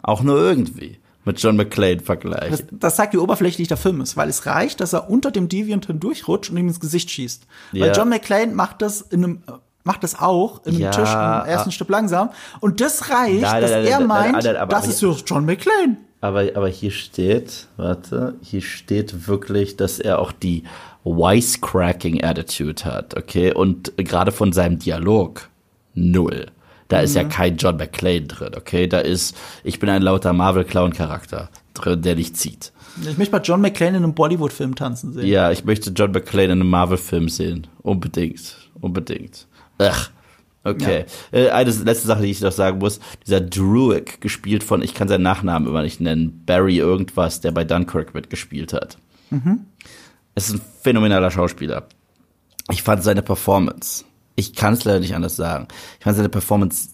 [0.00, 2.50] auch nur irgendwie mit John McClane vergleichen?
[2.50, 5.50] Das, das zeigt, wie oberflächlich der Film ist, weil es reicht, dass er unter dem
[5.50, 7.46] Deviant hindurchrutscht und ihm ins Gesicht schießt.
[7.72, 7.92] Weil Ja.
[7.92, 9.42] John McClane macht das in einem
[9.88, 11.72] macht das auch einem Ja, Tisch im ersten ah.
[11.72, 15.44] Stück langsam und das reicht, Nein, dass nein, nein, er meint, das ist ja John
[15.46, 15.96] McClane.
[16.20, 20.64] Aber, aber hier steht, warte, hier steht wirklich, dass er auch die
[21.04, 23.52] Wisecracking-Attitude hat, okay?
[23.52, 25.48] Und gerade von seinem Dialog,
[25.94, 26.46] null.
[26.88, 27.28] Da ist ja Mhm.
[27.28, 28.86] kein John McClane drin, okay?
[28.86, 32.72] Da ist, ich bin ein lauter Marvel-Clown-Charakter drin, der dich zieht.
[33.08, 35.26] Ich möchte mal John McClane in einem Bollywood-Film tanzen sehen.
[35.26, 37.66] Ja, ich möchte John McClane in einem Marvel-Film sehen.
[37.82, 38.56] Unbedingt.
[38.80, 39.46] Unbedingt.
[39.78, 40.10] Ach.
[40.64, 41.06] Okay.
[41.30, 43.00] Äh, eine letzte Sache, die ich noch sagen muss.
[43.26, 47.64] Dieser Druid, gespielt von, ich kann seinen Nachnamen immer nicht nennen, Barry irgendwas, der bei
[47.64, 48.98] Dunkirk mitgespielt hat.
[50.34, 51.86] Es ist ein phänomenaler Schauspieler.
[52.70, 54.04] Ich fand seine Performance,
[54.36, 55.68] ich kann es leider nicht anders sagen,
[55.98, 56.90] ich fand seine Performance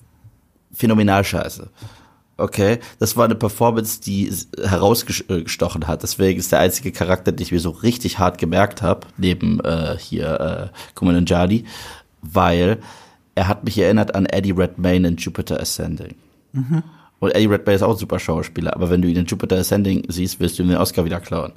[0.72, 1.68] phänomenal scheiße.
[2.36, 6.02] Okay, das war eine Performance, die herausgestochen hat.
[6.02, 9.96] Deswegen ist der einzige Charakter, den ich mir so richtig hart gemerkt habe, neben äh,
[9.98, 11.64] hier äh, Kuman Nanjiani,
[12.32, 12.78] weil
[13.34, 16.14] er hat mich erinnert an Eddie Redmayne in Jupiter Ascending.
[17.20, 20.04] Und Eddie Redmayne ist auch ein super Schauspieler, aber wenn du ihn in Jupiter Ascending
[20.08, 21.52] siehst, wirst du ihm den Oscar wieder klauen.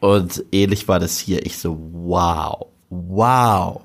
[0.00, 1.44] Und ähnlich war das hier.
[1.44, 3.82] Ich so, wow, wow.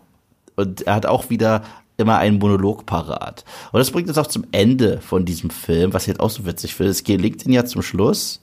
[0.56, 1.64] Und er hat auch wieder
[1.98, 3.46] immer einen Monolog parat.
[3.72, 6.46] Und das bringt uns auch zum Ende von diesem Film, was ich jetzt auch so
[6.46, 6.92] witzig finde.
[6.92, 8.42] Es gelingt ihm ja zum Schluss,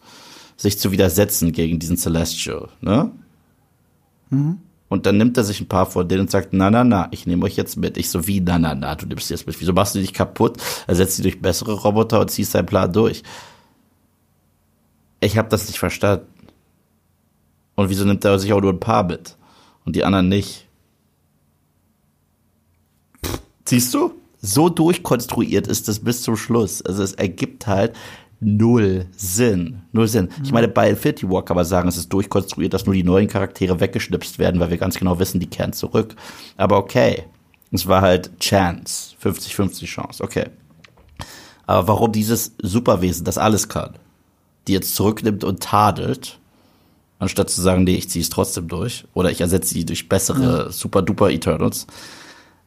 [0.56, 3.10] sich zu widersetzen gegen diesen Celestial, ne?
[4.93, 7.27] Und dann nimmt er sich ein paar von denen und sagt, na, na, na, ich
[7.27, 7.97] nehme euch jetzt mit.
[7.97, 9.59] Ich so, wie, na, na, na, du nimmst die jetzt mit.
[9.59, 10.59] Wieso machst du dich kaputt?
[10.86, 13.23] Ersetzt sie durch bessere Roboter und ziehst deinen Plan durch.
[15.20, 16.27] Ich habe das nicht verstanden.
[17.74, 19.39] Und wieso nimmt er sich auch nur ein paar mit?
[19.86, 20.69] Und die anderen nicht?
[23.64, 24.12] Siehst du?
[24.43, 26.82] So durchkonstruiert ist das bis zum Schluss.
[26.82, 27.97] Also es ergibt halt
[28.43, 29.82] null Sinn.
[29.93, 30.28] Null Sinn.
[30.43, 33.28] Ich meine, bei Infinity War kann man sagen, es ist durchkonstruiert, dass nur die neuen
[33.28, 36.14] Charaktere weggeschnipst werden, weil wir ganz genau wissen, die kehren zurück.
[36.56, 37.24] Aber okay.
[37.74, 39.14] Es war halt Chance.
[39.23, 40.23] 50-50 Chance.
[40.23, 40.47] Okay.
[41.66, 43.94] Aber warum dieses Superwesen, das alles kann,
[44.69, 46.39] die jetzt zurücknimmt und tadelt,
[47.19, 50.70] anstatt zu sagen, nee, ich ziehe es trotzdem durch, oder ich ersetze sie durch bessere
[50.70, 51.86] super-duper Eternals,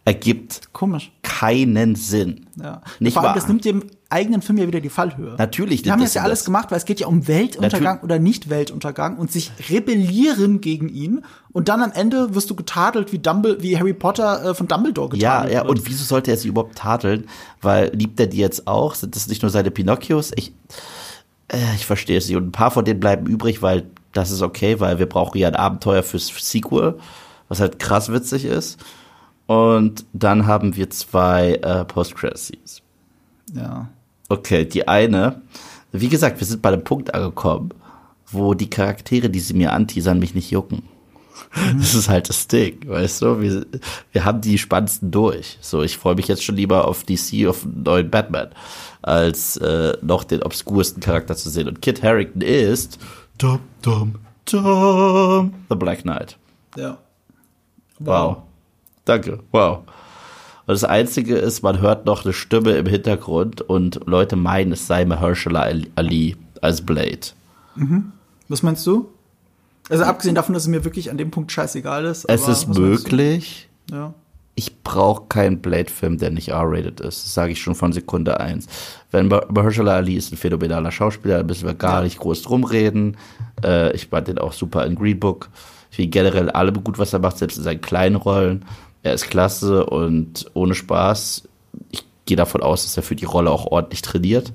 [0.05, 1.11] ergibt Komisch.
[1.23, 2.45] keinen Sinn.
[2.61, 2.81] Ja.
[2.99, 3.35] Nicht Vor allem, wahr?
[3.35, 5.35] das nimmt dem eigenen Film ja wieder die Fallhöhe.
[5.37, 8.03] Natürlich Die haben das ja das- alles gemacht, weil es geht ja um Weltuntergang Natürlich.
[8.03, 13.19] oder Nicht-Weltuntergang und sich rebellieren gegen ihn und dann am Ende wirst du getadelt, wie,
[13.19, 15.69] Dumble, wie Harry Potter äh, von Dumbledore Ja, getadelt ja, wird.
[15.79, 17.27] und wieso sollte er sie überhaupt tadeln?
[17.61, 18.93] Weil liebt er die jetzt auch?
[18.93, 20.31] Sind das nicht nur seine Pinocchios?
[20.35, 20.53] Ich,
[21.47, 22.37] äh, ich verstehe es nicht.
[22.37, 25.47] Und ein paar von denen bleiben übrig, weil das ist okay, weil wir brauchen ja
[25.47, 26.99] ein Abenteuer fürs Sequel,
[27.49, 28.77] was halt krass witzig ist.
[29.47, 32.81] Und dann haben wir zwei äh, Post-Credit-Scenes.
[33.53, 33.89] ja.
[34.27, 35.43] Okay, die eine,
[35.91, 37.69] wie gesagt, wir sind bei dem Punkt angekommen,
[38.25, 40.83] wo die Charaktere, die sie mir anteasern, mich nicht jucken.
[41.77, 43.41] Das ist halt das Ding, weißt du?
[43.41, 43.65] Wir,
[44.13, 45.57] wir haben die spannendsten durch.
[45.61, 48.49] So, ich freue mich jetzt schon lieber auf DC, auf einen neuen Batman,
[49.01, 51.67] als äh, noch den obskursten Charakter zu sehen.
[51.67, 52.99] Und Kit Harington ist
[53.37, 54.15] dum, dum,
[54.49, 56.37] dum, The Black Knight.
[56.77, 56.97] ja.
[57.99, 58.37] Wow.
[59.05, 59.39] Danke.
[59.51, 59.79] Wow.
[60.67, 64.87] Und das Einzige ist, man hört noch eine Stimme im Hintergrund und Leute meinen, es
[64.87, 67.19] sei Mahershala Ali als Blade.
[68.47, 69.09] Was meinst du?
[69.89, 72.25] Also abgesehen davon, dass es mir wirklich an dem Punkt scheißegal ist.
[72.27, 72.81] Es aber ist meinst du?
[72.81, 74.13] möglich, Ja.
[74.55, 77.23] ich brauche keinen Blade-Film, der nicht R-rated ist.
[77.25, 78.65] Das sage ich schon von Sekunde eins.
[79.11, 83.17] Wenn Mahershala Ali ist ein phänomenaler Schauspieler, da müssen wir gar nicht groß drum reden.
[83.63, 85.49] Äh, ich fand den auch super in Green Book.
[85.91, 88.65] Ich finde generell allem gut, was er macht, selbst in seinen kleinen Rollen.
[89.05, 91.47] Er ist klasse und ohne Spaß.
[91.91, 94.51] Ich gehe davon aus, dass er für die Rolle auch ordentlich trainiert.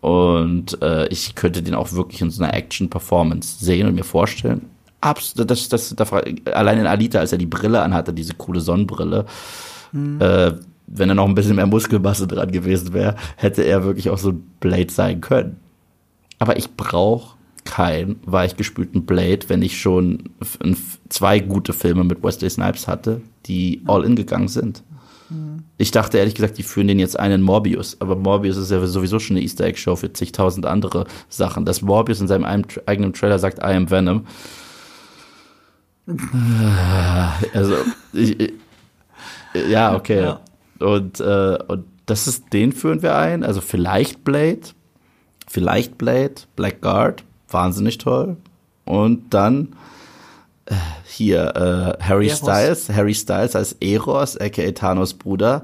[0.00, 4.62] Und äh, ich könnte den auch wirklich in so einer Action-Performance sehen und mir vorstellen.
[5.00, 9.26] Absolut, das, das, das, allein in Alita, als er die Brille anhatte, diese coole Sonnenbrille,
[9.92, 10.52] äh,
[10.88, 14.30] wenn er noch ein bisschen mehr Muskelmasse dran gewesen wäre, hätte er wirklich auch so
[14.30, 15.60] ein Blade sein können.
[16.40, 17.33] Aber ich brauche
[17.64, 20.30] keinen weichgespülten Blade, wenn ich schon
[21.08, 24.82] zwei gute Filme mit Wesley Snipes hatte, die all in gegangen sind.
[25.78, 28.84] Ich dachte ehrlich gesagt, die führen den jetzt ein in Morbius, aber Morbius ist ja
[28.86, 31.64] sowieso schon eine Easter Egg Show für zigtausend andere Sachen.
[31.64, 34.26] Dass Morbius in seinem einem- eigenen Trailer sagt, I am Venom.
[37.54, 37.74] Also,
[38.12, 38.52] ich, ich,
[39.68, 40.20] ja, okay.
[40.20, 40.40] Ja.
[40.86, 43.42] Und, äh, und das ist, den führen wir ein.
[43.42, 44.60] Also vielleicht Blade,
[45.48, 48.36] vielleicht Blade, Blackguard, wahnsinnig toll.
[48.84, 49.74] Und dann
[50.66, 52.38] äh, hier äh, Harry Eros.
[52.38, 55.62] Styles, Harry Styles als Eros, aka Thanos Bruder,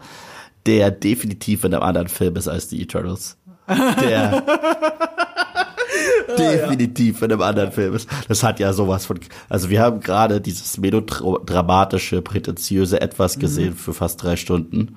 [0.66, 3.36] der definitiv in einem anderen Film ist als die Eternals.
[3.68, 4.42] Der
[6.38, 8.08] definitiv in einem anderen Film ist.
[8.28, 9.18] Das hat ja sowas von.
[9.48, 14.96] Also wir haben gerade dieses melodramatische, prätentiöse Etwas gesehen für fast drei Stunden.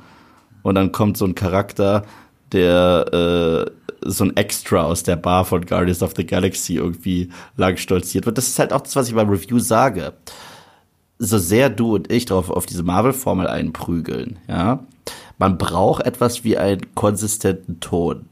[0.62, 2.04] Und dann kommt so ein Charakter,
[2.54, 3.72] der äh,
[4.06, 8.38] so ein Extra aus der Bar von Guardians of the Galaxy irgendwie lang stolziert wird.
[8.38, 10.14] Das ist halt auch das, was ich beim Review sage.
[11.20, 14.84] So sehr du und ich drauf auf diese Marvel-Formel einprügeln, ja.
[15.38, 18.26] Man braucht etwas wie einen konsistenten Ton.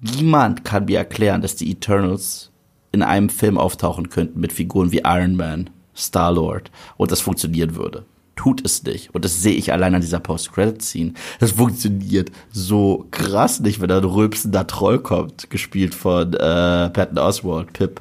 [0.00, 2.50] Niemand kann mir erklären, dass die Eternals
[2.92, 8.04] in einem Film auftauchen könnten mit Figuren wie Iron Man, Star-Lord und das funktionieren würde.
[8.36, 9.14] Tut es nicht.
[9.14, 11.12] Und das sehe ich allein an dieser Post-Credit-Scene.
[11.40, 17.18] Das funktioniert so krass nicht, wenn da ein rülpsender Troll kommt, gespielt von äh, Patton
[17.18, 18.00] Oswald, Pip.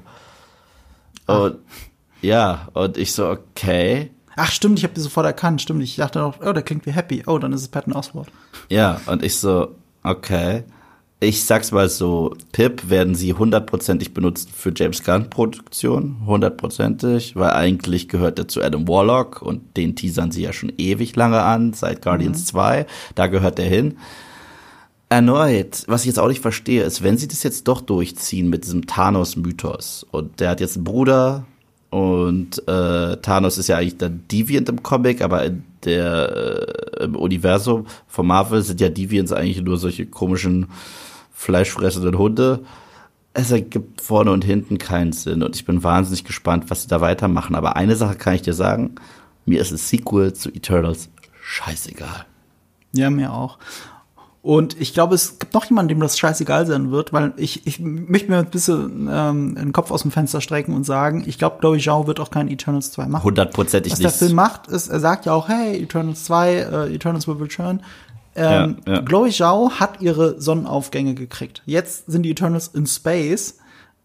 [1.27, 1.57] Und
[2.21, 4.11] ja, und ich so, okay.
[4.35, 5.61] Ach, stimmt, ich habe die sofort erkannt.
[5.61, 7.23] Stimmt, ich dachte noch, oh, der klingt wie Happy.
[7.25, 8.29] Oh, dann ist es Patton Oswalt.
[8.69, 10.63] Ja, und ich so, okay.
[11.21, 17.51] Ich sag's mal so, Pip werden sie hundertprozentig benutzen für James Gunn Produktion, hundertprozentig, weil
[17.51, 21.73] eigentlich gehört er zu Adam Warlock und den teasern sie ja schon ewig lange an,
[21.73, 22.85] seit Guardians 2,
[23.15, 23.97] da gehört er hin.
[25.09, 28.63] Erneut, was ich jetzt auch nicht verstehe, ist, wenn sie das jetzt doch durchziehen mit
[28.63, 31.45] diesem Thanos-Mythos und der hat jetzt einen Bruder
[31.89, 37.17] und äh, Thanos ist ja eigentlich dann Deviant im Comic, aber in der äh, im
[37.17, 40.67] Universum von Marvel sind ja Deviants eigentlich nur solche komischen
[41.39, 42.65] fleischfressenden Hunde.
[43.33, 46.99] Es ergibt vorne und hinten keinen Sinn und ich bin wahnsinnig gespannt, was sie da
[46.99, 47.55] weitermachen.
[47.55, 48.95] Aber eine Sache kann ich dir sagen,
[49.45, 51.09] mir ist ein Sequel zu Eternals
[51.41, 52.25] scheißegal.
[52.91, 53.57] Ja, mir auch.
[54.41, 57.79] Und ich glaube, es gibt noch jemanden, dem das scheißegal sein wird, weil ich, ich
[57.79, 61.57] möchte mir ein bisschen ähm, den Kopf aus dem Fenster strecken und sagen, ich glaube,
[61.59, 63.23] Chloe Zhao wird auch kein Eternals 2 machen.
[63.23, 64.17] Hundertprozentig Was der nicht.
[64.17, 67.81] Film macht, ist, er sagt ja auch, hey, Eternals 2, äh, Eternals will return.
[68.39, 69.01] Ähm, Ja, ja.
[69.01, 71.61] Chloe Zhao hat ihre Sonnenaufgänge gekriegt.
[71.65, 73.57] Jetzt sind die Eternals in Space.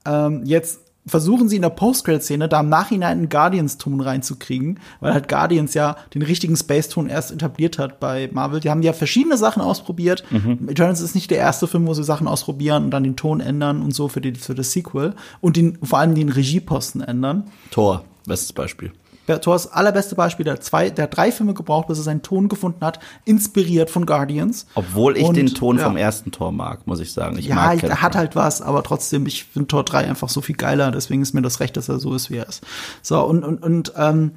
[0.05, 5.29] Ähm, jetzt versuchen sie in der Post-Credit-Szene da im Nachhinein einen Guardians-Ton reinzukriegen, weil halt
[5.29, 8.61] Guardians ja den richtigen Space-Ton erst etabliert hat bei Marvel.
[8.61, 10.25] Die haben ja verschiedene Sachen ausprobiert.
[10.31, 10.69] Mhm.
[10.69, 13.83] Eternals ist nicht der erste Film, wo sie Sachen ausprobieren und dann den Ton ändern
[13.83, 17.45] und so für, die, für das Sequel und den, vor allem den Regieposten ändern.
[17.71, 18.93] Tor, bestes Beispiel.
[19.29, 22.85] Der Thors allerbeste Beispiel, der, zwei, der drei Filme gebraucht, bis er seinen Ton gefunden
[22.85, 24.67] hat, inspiriert von Guardians.
[24.75, 25.85] Obwohl ich Und, den Ton ja.
[25.85, 27.39] vom ersten Tor mag, muss ich sagen.
[27.39, 30.41] Ich Ja, mag er hat halt was, aber trotzdem, ich finde Tor 3 einfach so
[30.41, 32.63] viel geiler, deswegen ist mir das recht, dass er so ist, wie er ist.
[33.03, 34.33] So, und, und, und ähm,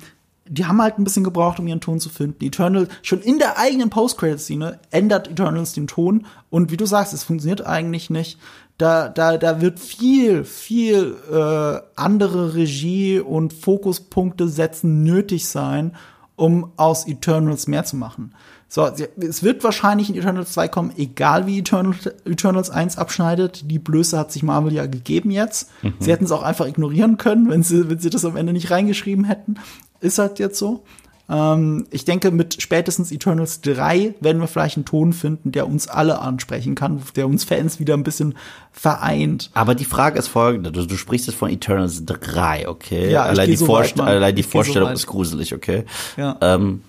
[0.50, 2.44] die haben halt ein bisschen gebraucht, um ihren Ton zu finden.
[2.44, 6.26] Eternal, schon in der eigenen Post-Credit-Szene ändert Eternals den Ton.
[6.50, 8.40] Und wie du sagst, es funktioniert eigentlich nicht.
[8.78, 15.96] Da, da, da wird viel, viel äh, andere Regie und Fokuspunkte setzen nötig sein,
[16.36, 18.36] um aus Eternals mehr zu machen.
[18.70, 23.72] So, es wird wahrscheinlich in Eternals 2 kommen, egal wie Eternals, Eternals 1 abschneidet.
[23.72, 25.72] Die Blöße hat sich Marvel ja gegeben jetzt.
[26.00, 28.70] Sie hätten es auch einfach ignorieren können, wenn sie, wenn sie das am Ende nicht
[28.70, 29.56] reingeschrieben hätten.
[30.02, 30.84] Ist halt jetzt so.
[31.30, 35.88] Ähm, ich denke, mit spätestens Eternals 3 werden wir vielleicht einen Ton finden, der uns
[35.88, 38.36] alle ansprechen kann, der uns Fans wieder ein bisschen
[38.72, 39.50] vereint.
[39.54, 43.12] Aber die Frage ist folgende: Du, du sprichst jetzt von Eternals 3, okay?
[43.12, 44.96] Ja, allein die, so weit, allein die Ich so Vorstellung weit.
[44.98, 45.84] ist gruselig, okay?
[46.16, 46.38] Ja.
[46.42, 46.82] Ähm,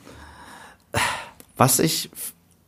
[1.56, 2.10] was ich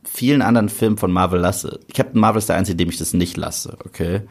[0.03, 3.37] vielen anderen Filmen von Marvel lasse, Captain Marvel ist der einzige, dem ich das nicht
[3.37, 4.21] lasse, okay?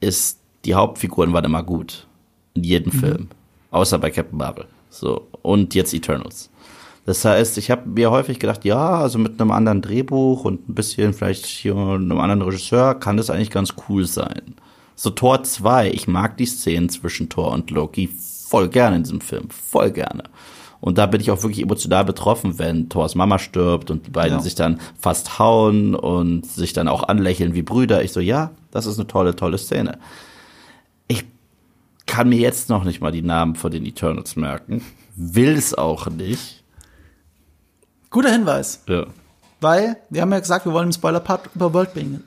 [0.00, 2.06] Ist, die Hauptfiguren waren immer gut.
[2.54, 2.98] In jedem Mhm.
[2.98, 3.28] Film.
[3.70, 4.64] Außer bei Captain Marvel.
[4.90, 5.28] So.
[5.42, 6.50] Und jetzt Eternals.
[7.06, 10.74] Das heißt, ich habe mir häufig gedacht, ja, also mit einem anderen Drehbuch und ein
[10.74, 14.54] bisschen vielleicht hier einem anderen Regisseur kann das eigentlich ganz cool sein.
[14.94, 18.10] So Tor 2, ich mag die Szenen zwischen Thor und Loki
[18.48, 20.24] voll gerne in diesem Film, voll gerne.
[20.80, 24.38] Und da bin ich auch wirklich emotional betroffen, wenn Thors Mama stirbt und die beiden
[24.38, 24.42] Ja.
[24.42, 28.02] sich dann fast hauen und sich dann auch anlächeln wie Brüder.
[28.02, 29.98] Ich so, ja, das ist eine tolle, tolle Szene.
[32.10, 34.82] Ich kann mir jetzt noch nicht mal die Namen von den Eternals merken.
[35.14, 36.64] Will es auch nicht.
[38.10, 38.82] Guter Hinweis.
[38.88, 39.06] Ja.
[39.60, 42.20] Weil, wir haben ja gesagt, wir wollen im Spoiler-Part über Worldbuilding,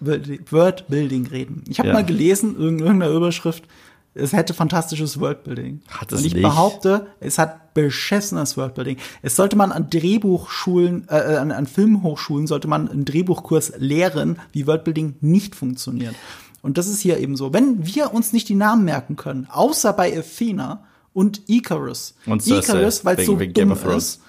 [0.49, 1.65] Worldbuilding reden.
[1.67, 1.95] Ich habe Ja.
[1.95, 3.65] mal gelesen, in irgendeiner Überschrift,
[4.13, 5.81] es hätte fantastisches Worldbuilding.
[5.89, 6.43] Hat es Und ich nicht.
[6.43, 8.95] behaupte, es hat beschissenes Worldbuilding.
[9.21, 14.65] Es sollte man an Drehbuchschulen, äh, an, an Filmhochschulen sollte man einen Drehbuchkurs lehren, wie
[14.65, 16.15] Worldbuilding nicht funktioniert.
[16.63, 17.53] Und das ist hier eben so.
[17.53, 20.83] Wenn wir uns nicht die Namen merken können, außer bei Athena
[21.13, 22.15] und Icarus.
[22.25, 24.03] Und Cersei, Icarus, weil es so wegen- wegen Game dumm of Thrones.
[24.05, 24.21] ist.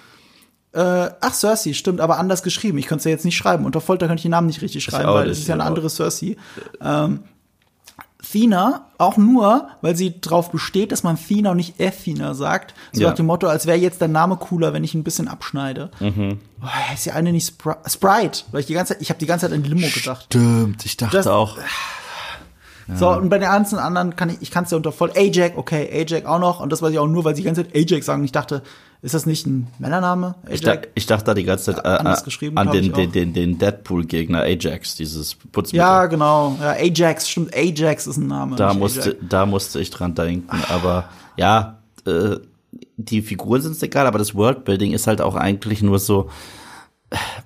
[0.73, 2.77] Äh, ach, Cersei, stimmt, aber anders geschrieben.
[2.77, 3.65] Ich könnte es ja jetzt nicht schreiben.
[3.65, 5.89] Unter Folter könnte ich den Namen nicht richtig schreiben, weil es ist ja eine andere
[5.89, 6.35] Cersei.
[6.81, 7.21] Ähm,
[8.31, 12.73] Thena, auch nur, weil sie darauf besteht, dass man Thena und nicht Athena sagt.
[12.91, 13.09] So Ja.
[13.09, 15.91] nach dem Motto, als wäre jetzt der Name cooler, wenn ich ihn ein bisschen abschneide.
[15.99, 16.39] Mhm.
[16.61, 19.27] Oh, ist ja eine nicht Spri Sprite, weil ich die ganze Zeit, ich habe die
[19.27, 20.25] ganze Zeit an die Limo gedacht.
[20.25, 21.57] Stimmt, ich dachte Das- auch.
[22.93, 25.11] So, und bei den ganzen anderen kann ich, ich kann es ja unter voll.
[25.15, 26.59] Ajax, okay, Ajax auch noch.
[26.59, 28.23] Und das weiß ich auch nur, weil sie die ganze Zeit Ajax sagen.
[28.23, 28.61] Ich dachte,
[29.01, 30.35] ist das nicht ein Männername?
[30.49, 33.11] Ich, da, ich dachte da die ganze Zeit äh, Anders äh, geschrieben, an den, den,
[33.11, 35.77] den, den Deadpool-Gegner Ajax, dieses Putzmittel.
[35.77, 36.57] Ja, genau.
[36.61, 37.55] Ja, Ajax, stimmt.
[37.55, 38.55] Ajax ist ein Name.
[38.55, 39.17] da musste, Ajax.
[39.29, 40.49] da musste ich dran denken.
[40.69, 42.37] Aber ja, äh,
[42.97, 46.29] die Figuren sind egal, aber das Worldbuilding ist halt auch eigentlich nur so.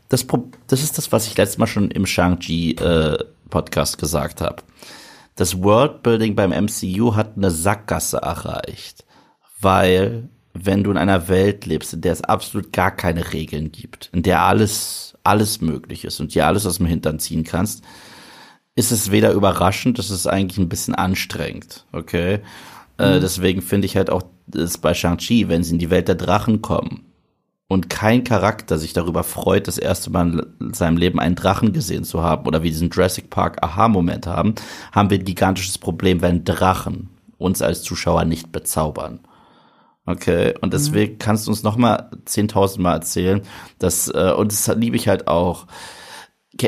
[0.09, 0.25] Das,
[0.67, 3.17] das ist das, was ich letztes Mal schon im Shang-Chi äh,
[3.49, 4.63] Podcast gesagt habe.
[5.39, 9.05] Das Worldbuilding beim MCU hat eine Sackgasse erreicht,
[9.61, 14.09] weil wenn du in einer Welt lebst, in der es absolut gar keine Regeln gibt,
[14.11, 17.85] in der alles alles möglich ist und dir alles aus dem Hintern ziehen kannst,
[18.75, 22.41] ist es weder überraschend, das ist eigentlich ein bisschen anstrengend, okay?
[22.97, 26.15] Äh, deswegen finde ich halt auch das bei Shang-Chi, wenn sie in die Welt der
[26.15, 27.08] Drachen kommen
[27.69, 32.03] und kein Charakter sich darüber freut, das erste Mal in seinem Leben einen Drachen gesehen
[32.03, 34.55] zu haben oder wie diesen Jurassic Park Aha-Moment haben,
[34.91, 39.19] haben wir ein gigantisches Problem, wenn Drachen uns als Zuschauer nicht bezaubern.
[40.07, 43.43] Okay, und deswegen kannst du uns noch mal 10.000 Mal erzählen,
[43.77, 45.67] dass, äh, und das liebe ich halt auch.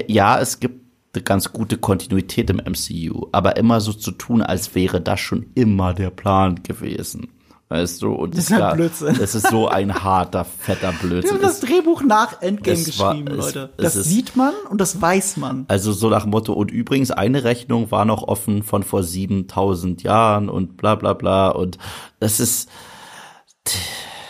[0.07, 4.75] Ja, es gibt eine ganz gute Kontinuität im MCU, aber immer so zu tun, als
[4.75, 7.40] wäre das schon immer der Plan gewesen.
[7.71, 8.11] Weißt du?
[8.13, 9.17] Und Das ist halt ja- Blödsinn.
[9.21, 11.35] Es ist so ein harter, fetter Wir Blödsinn.
[11.35, 13.69] haben das Drehbuch nach Endgame es war- geschrieben, es- Leute.
[13.77, 15.63] Das sieht man und das weiß man.
[15.69, 20.03] Also so nach dem Motto, und übrigens, eine Rechnung war noch offen von vor 7000
[20.03, 21.47] Jahren und bla bla bla.
[21.47, 21.77] Und
[22.19, 22.67] das ist,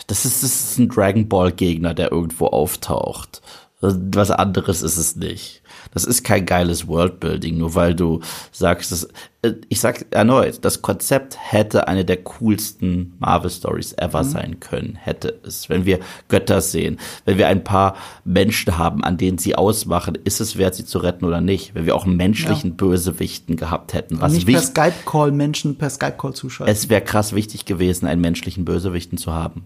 [0.07, 3.41] das ist, das ist ein Dragon Ball Gegner, der irgendwo auftaucht.
[3.79, 5.60] Was anderes ist es nicht.
[5.93, 9.09] Das ist kein geiles Worldbuilding, nur weil du sagst, das,
[9.41, 14.95] äh, ich sag erneut, das Konzept hätte eine der coolsten Marvel Stories ever sein können,
[14.95, 15.69] hätte es.
[15.69, 15.99] Wenn wir
[16.29, 20.75] Götter sehen, wenn wir ein paar Menschen haben, an denen sie ausmachen, ist es wert,
[20.75, 21.75] sie zu retten oder nicht.
[21.75, 26.33] Wenn wir auch einen menschlichen Bösewichten gehabt hätten, was nicht per Skype-Call Menschen per Skype-Call
[26.33, 26.71] zuschalten.
[26.71, 29.65] es wäre krass wichtig gewesen, einen menschlichen Bösewichten zu haben.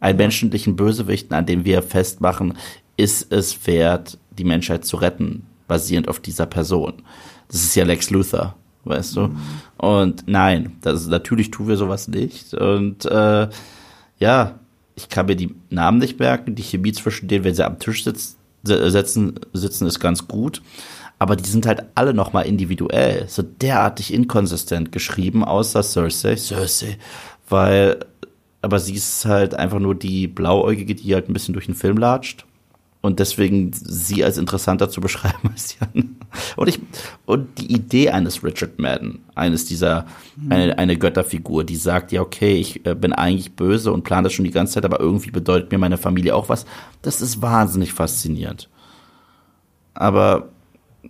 [0.00, 2.54] Einen menschlichen Bösewichten, an dem wir festmachen,
[2.96, 7.02] ist es wert, die Menschheit zu retten, basierend auf dieser Person.
[7.48, 9.34] Das ist ja Lex Luthor, weißt du?
[9.76, 12.54] Und nein, das, natürlich tun wir sowas nicht.
[12.54, 13.48] Und äh,
[14.18, 14.58] ja,
[14.94, 16.54] ich kann mir die Namen nicht merken.
[16.54, 20.62] Die Chemie zwischen denen, wenn sie am Tisch sitzen, sitzen, ist ganz gut.
[21.18, 26.36] Aber die sind halt alle nochmal individuell, so derartig inkonsistent geschrieben, außer Cersei.
[26.36, 26.98] Cersei.
[27.48, 28.00] Weil,
[28.60, 31.96] aber sie ist halt einfach nur die Blauäugige, die halt ein bisschen durch den Film
[31.96, 32.44] latscht.
[33.02, 36.16] Und deswegen sie als interessanter zu beschreiben als Jan.
[36.56, 36.80] Und ich,
[37.26, 40.06] und die Idee eines Richard Madden, eines dieser,
[40.48, 44.32] eine, eine Götterfigur, die sagt, ja, okay, ich äh, bin eigentlich böse und plane das
[44.32, 46.64] schon die ganze Zeit, aber irgendwie bedeutet mir meine Familie auch was.
[47.02, 48.68] Das ist wahnsinnig faszinierend.
[49.94, 50.50] Aber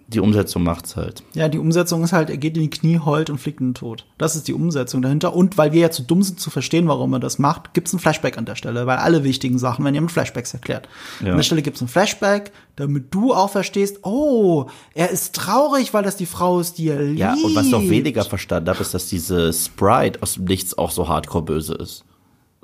[0.07, 1.23] die Umsetzung macht's halt.
[1.35, 3.75] Ja, die Umsetzung ist halt, er geht in die Knie, heult und fliegt in den
[3.75, 4.07] Tod.
[4.17, 5.35] Das ist die Umsetzung dahinter.
[5.35, 7.99] Und weil wir ja zu dumm sind zu verstehen, warum er das macht, gibt's ein
[7.99, 10.89] Flashback an der Stelle, weil alle wichtigen Sachen werden ja mit Flashbacks erklärt.
[11.21, 11.31] Ja.
[11.31, 16.03] An der Stelle gibt's ein Flashback, damit du auch verstehst, oh, er ist traurig, weil
[16.03, 17.19] das die Frau ist, die er liebt.
[17.19, 20.77] Ja, und was ich noch weniger verstanden habe, ist, dass diese Sprite aus dem Nichts
[20.77, 22.05] auch so hardcore böse ist.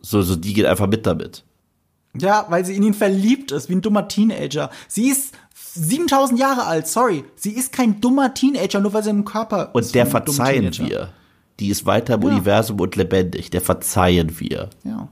[0.01, 1.45] So, so, die geht einfach mit damit.
[2.17, 4.71] Ja, weil sie in ihn verliebt ist, wie ein dummer Teenager.
[4.89, 5.35] Sie ist
[5.79, 7.25] 7000 Jahre alt, sorry.
[7.37, 11.11] Sie ist kein dummer Teenager, nur weil sie im Körper Und ist der verzeihen wir.
[11.61, 12.29] Die ist weiter im Ja.
[12.29, 13.51] Universum und lebendig.
[13.51, 14.71] Der verzeihen wir.
[14.85, 15.09] Ja.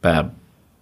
[0.00, 0.30] Bam.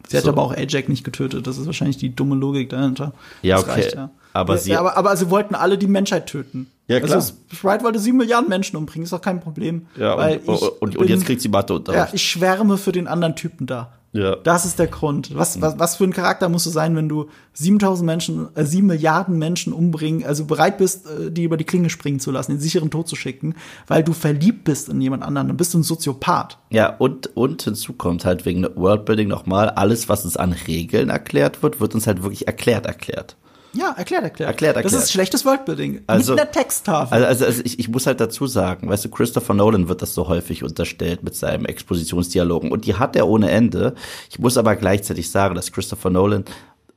[0.08, 0.30] Sie hat So.
[0.30, 1.46] aber auch Ajax nicht getötet.
[1.46, 3.12] Das ist wahrscheinlich die dumme Logik dahinter.
[3.42, 4.06] Ja, Das okay.
[4.32, 6.70] Aber ja, sie- ja, aber, aber sie wollten alle die Menschheit töten.
[6.88, 7.16] Ja, klar.
[7.16, 9.86] Also Sprite wollte sieben Milliarden Menschen umbringen, ist doch kein Problem.
[9.96, 12.14] Ja, weil und, ich und, und, bin- jetzt kriegt sie Ja, Matheunterricht.
[12.14, 13.92] ich schwärme für den anderen Typen da.
[14.16, 14.36] Ja.
[14.36, 15.34] Das ist der Grund.
[15.34, 18.86] Was, was, was für ein Charakter musst du sein, wenn du 7000 Menschen, äh, 7
[18.86, 22.60] Milliarden Menschen umbringen, also bereit bist, äh, die über die Klinge springen zu lassen, den
[22.60, 23.55] sicheren Tod zu schicken,
[23.86, 26.59] weil du verliebt bist in jemand anderen, dann bist du ein Soziopath.
[26.70, 31.62] Ja, und, und hinzu kommt halt wegen Worldbuilding nochmal, alles, was uns an Regeln erklärt
[31.62, 33.36] wird, wird uns halt wirklich erklärt, erklärt.
[33.77, 34.48] Ja, erklärt, erklärt.
[34.51, 34.85] Erklärt, erklärt.
[34.85, 36.03] Das ist schlechtes Worldbuilding.
[36.07, 37.15] Also- Mit einer Texttafel.
[37.24, 40.15] Also, also, also ich, ich muss halt dazu sagen, weißt du, Christopher Nolan wird das
[40.15, 43.94] so häufig unterstellt mit seinen Expositionsdialogen und die hat er ohne Ende.
[44.31, 46.44] Ich muss aber gleichzeitig sagen, dass Christopher Nolan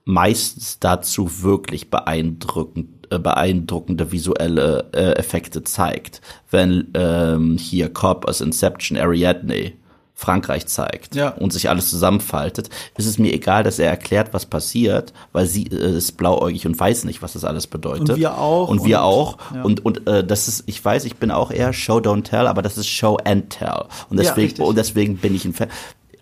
[0.05, 6.21] meistens dazu wirklich beeindruckend, äh, beeindruckende visuelle äh, Effekte zeigt.
[6.49, 9.73] Wenn ähm, hier Cobb aus Inception Ariadne
[10.19, 11.29] Frankreich zeigt Ja.
[11.29, 15.67] und sich alles zusammenfaltet, ist es mir egal, dass er erklärt, was passiert, weil sie
[15.67, 18.09] äh, ist blauäugig und weiß nicht, was das alles bedeutet.
[18.09, 18.67] Und wir auch.
[18.67, 19.37] Und wir Und- auch.
[19.55, 19.61] ja.
[19.63, 22.61] Und, und äh, das ist, ich weiß, ich bin auch eher Show Don't Tell, aber
[22.61, 23.85] das ist Show and Tell.
[24.09, 24.65] Und Ja, deswegen, richtig.
[24.65, 25.69] und deswegen bin ich ein Fan.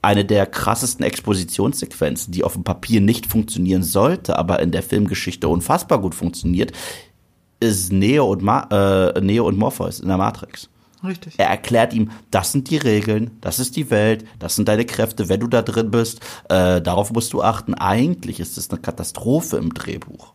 [0.03, 5.47] Eine der krassesten Expositionssequenzen, die auf dem Papier nicht funktionieren sollte, aber in der Filmgeschichte
[5.47, 6.71] unfassbar gut funktioniert,
[7.59, 8.67] ist Neo und, Ma
[9.15, 10.69] äh, Neo und Morpheus in der Matrix.
[11.03, 11.35] Richtig.
[11.37, 15.29] Er erklärt ihm, das sind die Regeln, das ist die Welt, das sind deine Kräfte,
[15.29, 17.75] wenn du da drin bist, äh, darauf musst du achten.
[17.75, 20.33] Eigentlich ist es eine Katastrophe im Drehbuch.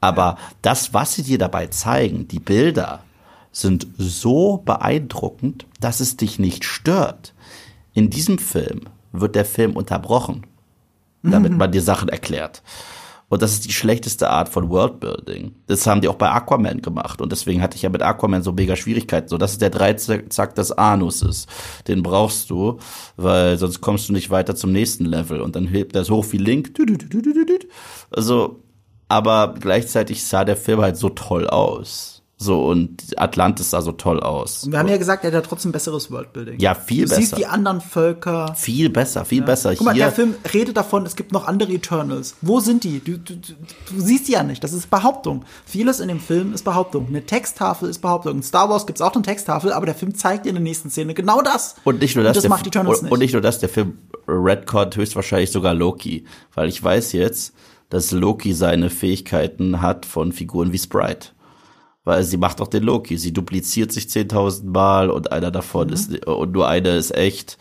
[0.00, 3.02] Aber das, was sie dir dabei zeigen, die Bilder,
[3.52, 7.34] sind so beeindruckend, dass es dich nicht stört.
[7.92, 8.82] In diesem Film
[9.12, 10.46] wird der Film unterbrochen,
[11.22, 12.62] damit man dir Sachen erklärt.
[13.30, 15.54] Und das ist die schlechteste Art von Worldbuilding.
[15.68, 17.20] Das haben die auch bei Aquaman gemacht.
[17.20, 19.28] Und deswegen hatte ich ja mit Aquaman so mega Schwierigkeiten.
[19.28, 21.46] So, das ist der Dreizack des Anuses.
[21.86, 22.78] Den brauchst du,
[23.16, 25.40] weil sonst kommst du nicht weiter zum nächsten Level.
[25.40, 26.72] Und dann hebt er so hoch wie Link.
[28.10, 28.64] Also,
[29.06, 32.19] aber gleichzeitig sah der Film halt so toll aus.
[32.42, 34.64] So, und Atlantis sah so toll aus.
[34.64, 36.58] Und wir haben ja gesagt, er hat ja trotzdem besseres Worldbuilding.
[36.58, 37.36] Ja, viel du siehst besser.
[37.36, 38.54] die anderen Völker.
[38.56, 39.74] Viel besser, viel besser.
[39.74, 42.36] Guck mal, Hier, der Film redet davon, es gibt noch andere Eternals.
[42.40, 43.00] Wo sind die?
[43.00, 43.52] Du, du, du,
[43.90, 44.64] du siehst die ja nicht.
[44.64, 45.44] Das ist Behauptung.
[45.66, 47.08] Vieles in dem Film ist Behauptung.
[47.08, 48.36] Eine Texttafel ist Behauptung.
[48.36, 50.88] In Star Wars gibt's auch eine Texttafel, aber der Film zeigt dir in der nächsten
[50.88, 51.74] Szene genau das.
[51.84, 53.12] Und nicht nur das, das der, macht Eternals und, nicht.
[53.12, 57.52] und nicht nur das, der Film Redcon höchstwahrscheinlich sogar Loki, weil ich weiß jetzt,
[57.90, 61.28] dass Loki seine Fähigkeiten hat von Figuren wie Sprite.
[62.10, 65.92] Weil sie macht auch den Loki, sie dupliziert sich 10.000 Mal und einer davon Mhm.
[65.94, 67.56] ist und nur eine ist echt.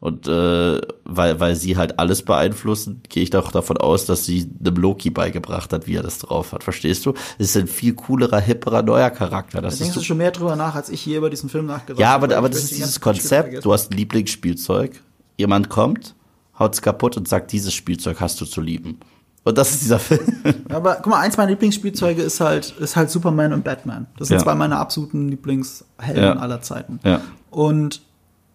[0.00, 4.50] Und äh, weil weil sie halt alles beeinflussen, gehe ich doch davon aus, dass sie
[4.60, 6.64] einem Loki beigebracht hat, wie er das drauf hat.
[6.64, 7.14] Verstehst du?
[7.38, 9.62] Es ist ein viel coolerer, hipperer, neuer Charakter.
[9.62, 11.66] Das Da denkst ist du schon mehr drüber nach, als ich hier über diesen Film
[11.66, 12.26] nachgedacht ja, habe.
[12.26, 13.64] aber, aber Ich das ist die dieses Konzept.
[13.64, 15.00] Du hast ein Lieblingsspielzeug.
[15.38, 16.14] Jemand kommt,
[16.58, 18.98] haut's kaputt und sagt, dieses Spielzeug hast du zu lieben.
[19.46, 20.26] Und das ist dieser Film.
[20.70, 24.08] Aber guck mal, eins meiner Lieblingsspielzeuge ist halt, ist halt Superman und Batman.
[24.18, 24.42] Das sind Ja.
[24.42, 26.32] zwei meiner absoluten Lieblingshelden Ja.
[26.36, 26.98] aller Zeiten.
[27.04, 27.20] Ja.
[27.50, 28.02] Und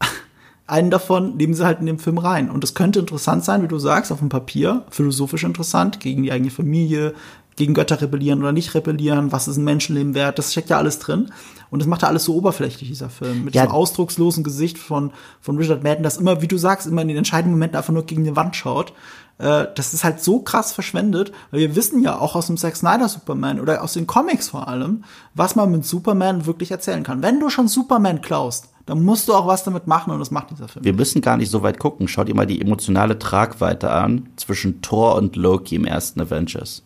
[0.67, 2.49] einen davon nehmen sie halt in den Film rein.
[2.49, 6.31] Und es könnte interessant sein, wie du sagst, auf dem Papier, philosophisch interessant, gegen die
[6.33, 7.13] eigene Familie,
[7.55, 10.99] gegen Götter rebellieren oder nicht rebellieren, was ist ein Menschenleben wert, das steckt ja alles
[10.99, 11.31] drin.
[11.69, 13.45] Und das macht ja alles so oberflächlich, dieser Film.
[13.45, 13.63] Mit Ja.
[13.63, 17.17] diesem ausdruckslosen Gesicht von, von Richard Madden, das immer, wie du sagst, immer in den
[17.17, 18.93] entscheidenden Momenten einfach nur gegen die Wand schaut.
[19.37, 22.75] Äh, das ist halt so krass verschwendet, weil wir wissen ja auch aus dem Zack
[22.75, 25.03] Snyder Superman oder aus den Comics vor allem,
[25.33, 27.21] was man mit Superman wirklich erzählen kann.
[27.21, 30.51] Wenn du schon Superman klaust, dann musst du auch was damit machen und das macht
[30.51, 30.83] dieser Film.
[30.83, 32.07] Wir müssen gar nicht so weit gucken.
[32.07, 36.83] Schau dir mal die emotionale Tragweite an zwischen Thor und Loki im ersten Avengers,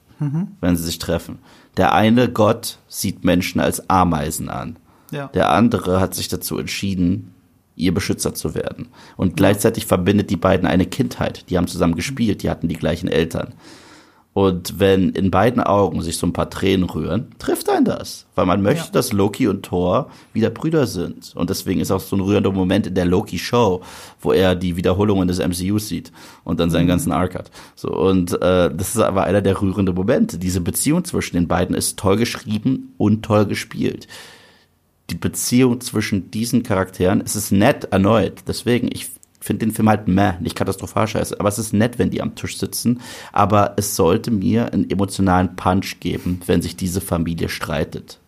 [0.61, 1.39] wenn sie sich treffen.
[1.77, 4.77] Der eine Gott sieht Menschen als Ameisen an.
[5.11, 5.27] Ja.
[5.27, 7.33] Der andere hat sich dazu entschieden,
[7.75, 8.87] ihr Beschützer zu werden.
[9.17, 11.49] Und gleichzeitig verbindet die beiden eine Kindheit.
[11.49, 13.53] Die haben zusammen gespielt, die hatten die gleichen Eltern.
[14.35, 18.25] Und wenn in beiden Augen sich so ein paar Tränen rühren, trifft ein das.
[18.35, 18.91] Weil man möchte, Ja.
[18.91, 21.31] dass Loki und Thor wieder Brüder sind.
[21.37, 23.81] Und deswegen ist auch so ein rührender Moment in der Loki-Show,
[24.19, 26.11] wo er die Wiederholungen des MCUs sieht
[26.43, 27.49] und dann seinen ganzen Arc hat.
[27.75, 30.37] So, und äh, das ist aber einer der rührenden Momente.
[30.37, 34.05] Diese Beziehung zwischen den beiden ist toll geschrieben und toll gespielt
[35.11, 38.39] die Beziehung zwischen diesen Charakteren, es ist nett erneut.
[38.47, 39.07] Deswegen, ich
[39.45, 42.35] finde den Film halt meh, nicht katastrophal scheiße, aber es ist nett, wenn die am
[42.35, 43.01] Tisch sitzen.
[43.31, 48.19] Aber es sollte mir einen emotionalen Punch geben, wenn sich diese Familie streitet.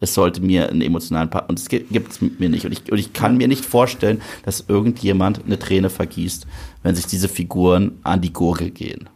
[0.00, 2.66] Es sollte mir einen emotionalen Punch, und es gibt es mir nicht.
[2.66, 6.44] Und ich, und ich kann mir nicht vorstellen, dass irgendjemand eine Träne vergießt,
[6.82, 9.08] wenn sich diese Figuren an die Gurgel gehen.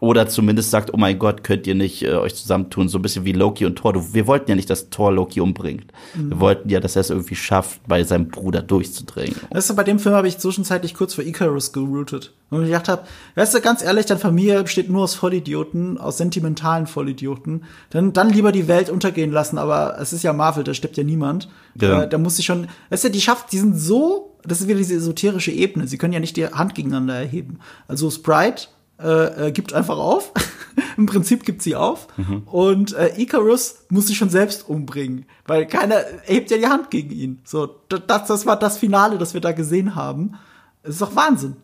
[0.00, 3.24] Oder zumindest sagt, oh mein Gott, könnt ihr nicht äh, euch zusammentun, so ein bisschen
[3.24, 3.92] wie Loki und Thor.
[3.92, 5.92] Du, wir wollten ja nicht, dass Thor Loki umbringt.
[6.14, 6.30] Mhm.
[6.30, 9.34] Wir wollten ja, dass er es irgendwie schafft, bei seinem Bruder durchzudringen.
[9.50, 12.32] Weißt du, bei dem Film habe ich zwischenzeitlich kurz vor Icarus geroutet.
[12.50, 13.02] Und ich gedacht habe,
[13.34, 17.64] weißt du, ganz ehrlich, deine Familie besteht nur aus Vollidioten, aus sentimentalen Vollidioten.
[17.90, 21.04] Dann, dann lieber die Welt untergehen lassen, aber es ist ja Marvel, da stirbt ja
[21.04, 21.48] niemand.
[21.78, 22.02] Ja.
[22.02, 24.78] Äh, da muss ich schon, weißt du, die schafft, die sind so, das ist wieder
[24.78, 25.88] diese esoterische Ebene.
[25.88, 27.58] Sie können ja nicht die Hand gegeneinander erheben.
[27.86, 28.68] Also Sprite
[29.00, 30.32] äh, äh, gibt einfach auf.
[30.96, 32.08] Im Prinzip gibt sie auf.
[32.46, 37.10] Und äh, Icarus muss sich schon selbst umbringen, weil keiner hebt ja die Hand gegen
[37.10, 37.40] ihn.
[37.44, 40.34] So, das, das war das Finale, das wir da gesehen haben.
[40.82, 41.56] Es ist doch Wahnsinn.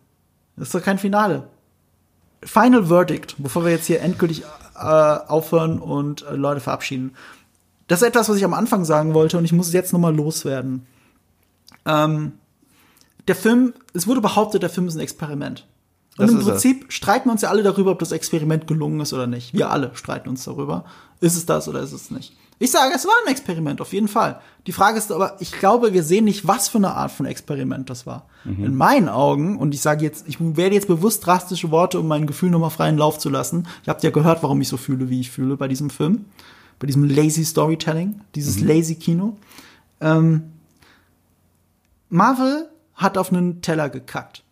[0.57, 1.49] Das ist doch kein Finale.
[2.43, 4.45] Final Verdict, bevor wir jetzt hier endgültig
[4.77, 7.17] äh, aufhören und äh, Leute verabschieden.
[7.89, 10.01] Das ist etwas, was ich am Anfang sagen wollte und ich muss es jetzt noch
[10.01, 10.87] mal loswerden.
[11.87, 12.33] Ähm,
[13.27, 15.67] der Film, es wurde behauptet, der Film ist ein Experiment.
[16.17, 16.45] Und Das im.
[16.45, 19.53] Prinzip streiten wir uns ja alle darüber, ob das Experiment gelungen ist oder nicht.
[19.53, 20.85] Wir alle streiten uns darüber.
[21.21, 22.37] Ist es das oder ist es nicht?
[22.61, 24.41] Ich sage, es war ein Experiment, auf jeden Fall.
[24.69, 27.91] Die Frage ist aber, ich glaube, wir sehen nicht, was für eine Art von Experiment
[27.91, 28.27] das war.
[28.45, 28.65] Mhm.
[28.65, 32.29] In meinen Augen, und ich sage jetzt, ich werde jetzt bewusst drastische Worte, um mein
[32.29, 33.67] Gefühl nochmal freien Lauf zu lassen.
[33.85, 36.27] Ihr habt ja gehört, warum ich so fühle, wie ich fühle bei diesem Film.
[36.79, 38.69] Bei diesem lazy Storytelling, dieses Mhm.
[38.69, 39.37] lazy Kino.
[40.01, 40.45] Ähm,
[42.09, 44.44] Marvel hat auf einen Teller gekackt.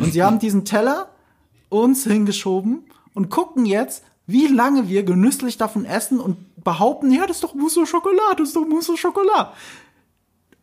[0.00, 1.08] Und sie haben diesen Teller
[1.68, 2.84] uns hingeschoben
[3.14, 7.54] und gucken jetzt, wie lange wir genüsslich davon essen und behaupten, ja, das ist doch
[7.54, 9.52] Mousse au Chocolat, das ist doch Mousse au Chocolat.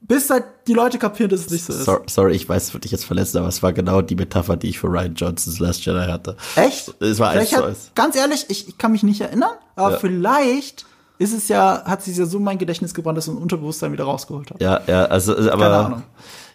[0.03, 1.85] Bis halt die Leute kapieren, dass es nicht so ist.
[1.85, 4.57] So, sorry, ich weiß, es wird dich jetzt verletzen, aber es war genau die Metapher,
[4.57, 6.35] die ich für Ryan Johnsons Last Jedi hatte.
[6.55, 6.91] Echt?
[6.99, 7.75] Es war Vielleicht hat.
[7.93, 9.97] Ganz ehrlich, ich, ich kann mich nicht erinnern, aber Ja.
[9.99, 10.85] vielleicht
[11.19, 13.91] ist es ja, hat sich ja so in mein Gedächtnis gebrannt, dass ich ein Unterbewusstsein
[13.93, 14.63] wieder rausgeholt habe.
[14.63, 15.63] Ja, ja, also, also, aber.
[15.65, 16.03] Keine Ahnung.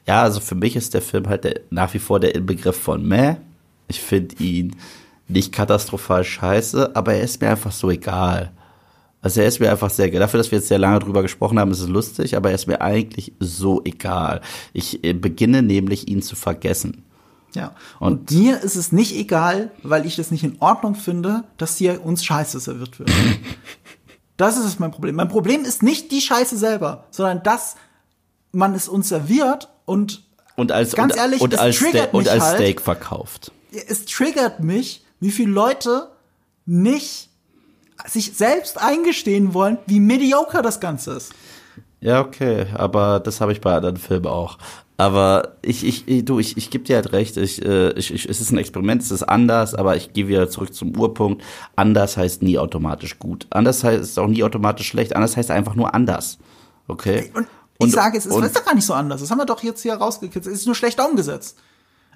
[0.06, 3.06] Ja, also für mich ist der Film halt der, nach wie vor der Inbegriff von
[3.06, 3.36] meh.
[3.88, 4.76] Ich finde ihn
[5.28, 8.52] nicht katastrophal scheiße, aber er ist mir einfach so egal.
[9.20, 11.72] Also er ist mir einfach sehr, dafür, dass wir jetzt sehr lange drüber gesprochen haben,
[11.72, 14.40] ist es lustig, aber er ist mir eigentlich so egal.
[14.72, 17.02] Ich äh, beginne nämlich ihn zu vergessen.
[17.54, 17.74] Ja.
[17.98, 21.76] Und, Und- mir ist es nicht egal, weil ich es nicht in Ordnung finde, dass
[21.76, 23.10] hier uns Scheiße serviert wird.
[24.36, 25.16] das ist mein Problem.
[25.16, 27.74] Mein Problem ist nicht die Scheiße selber, sondern dass
[28.52, 30.22] man es uns serviert und
[30.56, 32.56] Und als, Ganz und, ehrlich, und als, Ste und als halt.
[32.56, 33.50] Steak verkauft.
[33.72, 36.08] es triggert mich, wie viele Leute
[36.66, 37.30] nicht
[38.06, 41.32] sich selbst eingestehen wollen, wie mediocre das Ganze ist.
[42.00, 44.58] Ja, okay, aber das habe ich bei anderen Filmen auch.
[44.98, 48.28] Aber ich, ich, ich- du, ich, ich gebe dir halt recht, ich, äh, ich, ich,
[48.28, 51.42] es ist ein Experiment, es ist anders, aber ich gehe wieder zurück zum Urpunkt.
[51.74, 53.46] Anders heißt nie automatisch gut.
[53.50, 55.14] Anders heißt auch nie automatisch schlecht.
[55.16, 56.38] Anders heißt einfach nur anders.
[56.88, 57.30] Okay?
[57.34, 57.46] Und
[57.78, 59.20] ich sage, es ist, ist doch gar nicht so anders.
[59.20, 60.54] Das haben wir doch jetzt hier rausgekitzelt.
[60.54, 61.56] Es ist nur schlechter umgesetzt.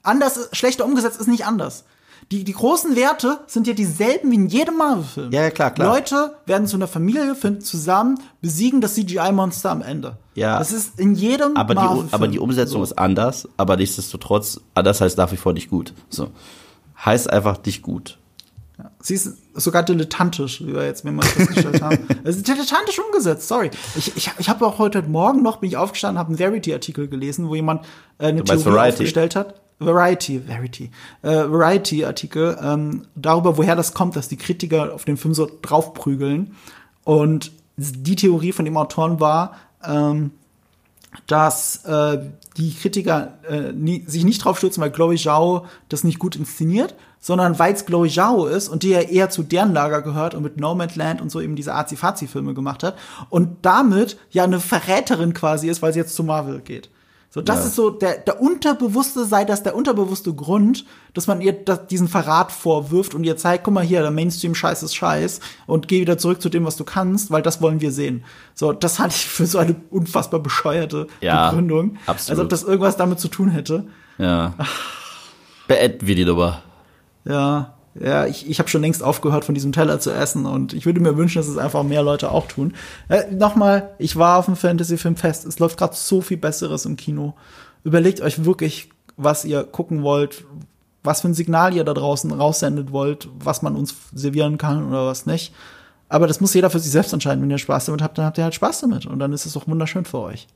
[0.02, 1.84] Anders, schlechter umgesetzt ist nicht anders.
[2.30, 5.32] Die, die großen Werte sind ja dieselben wie in jedem Marvel-Film.
[5.32, 5.94] Ja, ja, klar, klar.
[5.94, 10.16] Leute werden zu einer Familie, finden zusammen, besiegen das CGI-Monster am Ende.
[10.34, 10.58] Ja.
[10.58, 12.84] Das ist in jedem aber, die, Marvel-Film aber die Umsetzung so.
[12.84, 15.92] ist anders, aber nichtsdestotrotz, anders heißt nach wie vor nicht gut.
[16.08, 16.30] So.
[17.04, 18.19] Heißt einfach nicht gut.
[19.00, 21.98] Sie ist sogar dilettantisch, wie wir jetzt mehrmals festgestellt haben.
[22.24, 23.70] Es ist dilettantisch umgesetzt, sorry.
[23.96, 27.48] Ich, ich, ich habe auch heute Morgen noch, bin ich aufgestanden, habe einen Variety-Artikel gelesen,
[27.48, 27.84] wo jemand
[28.18, 28.92] äh, eine Theorie Variety?
[28.94, 29.60] aufgestellt hat.
[29.78, 30.90] Variety, Variety,
[31.22, 36.54] äh, Variety-Artikel ähm, darüber, woher das kommt, dass die Kritiker auf den Film so draufprügeln.
[37.04, 40.32] Und die Theorie von dem Autoren war, ähm,
[41.26, 42.18] dass äh,
[42.56, 46.94] die Kritiker äh, nie, sich nicht drauf stürzen, weil Chloe Zhao das nicht gut inszeniert,
[47.20, 50.42] sondern weil es Chloe Zhao ist und die ja eher zu deren Lager gehört und
[50.42, 52.96] mit Nomadland und so eben diese Azi-Fazi-Filme gemacht hat
[53.28, 56.88] und damit ja eine Verräterin quasi ist, weil sie jetzt zu Marvel geht.
[57.32, 57.64] So, das Ja.
[57.66, 60.84] ist so der, der unterbewusste, sei das der unterbewusste Grund,
[61.14, 64.82] dass man ihr das, diesen Verrat vorwirft und ihr zeigt, guck mal hier, der Mainstream-Scheiß
[64.82, 65.38] ist Scheiß
[65.68, 68.24] und geh wieder zurück zu dem, was du kannst, weil das wollen wir sehen.
[68.54, 71.98] So, das halte ich für so eine unfassbar bescheuerte Ja, Begründung.
[72.06, 72.30] absolut.
[72.40, 73.86] Als ob das irgendwas damit zu tun hätte.
[74.18, 74.54] Ja.
[75.68, 76.62] Beenden wir die Nummer.
[77.24, 80.86] Ja, ja, ich, ich habe schon längst aufgehört, von diesem Teller zu essen und ich
[80.86, 82.74] würde mir wünschen, dass es einfach mehr Leute auch tun.
[83.08, 85.44] Äh, Nochmal, ich war auf dem Fantasy-Filmfest.
[85.44, 87.34] Es läuft gerade so viel Besseres im Kino.
[87.82, 90.44] Überlegt euch wirklich, was ihr gucken wollt,
[91.02, 95.06] was für ein Signal ihr da draußen raussendet wollt, was man uns servieren kann oder
[95.06, 95.52] was nicht.
[96.08, 97.42] Aber das muss jeder für sich selbst entscheiden.
[97.42, 99.06] Wenn ihr Spaß damit habt, dann habt ihr halt Spaß damit.
[99.06, 100.48] Und dann ist es auch wunderschön für euch.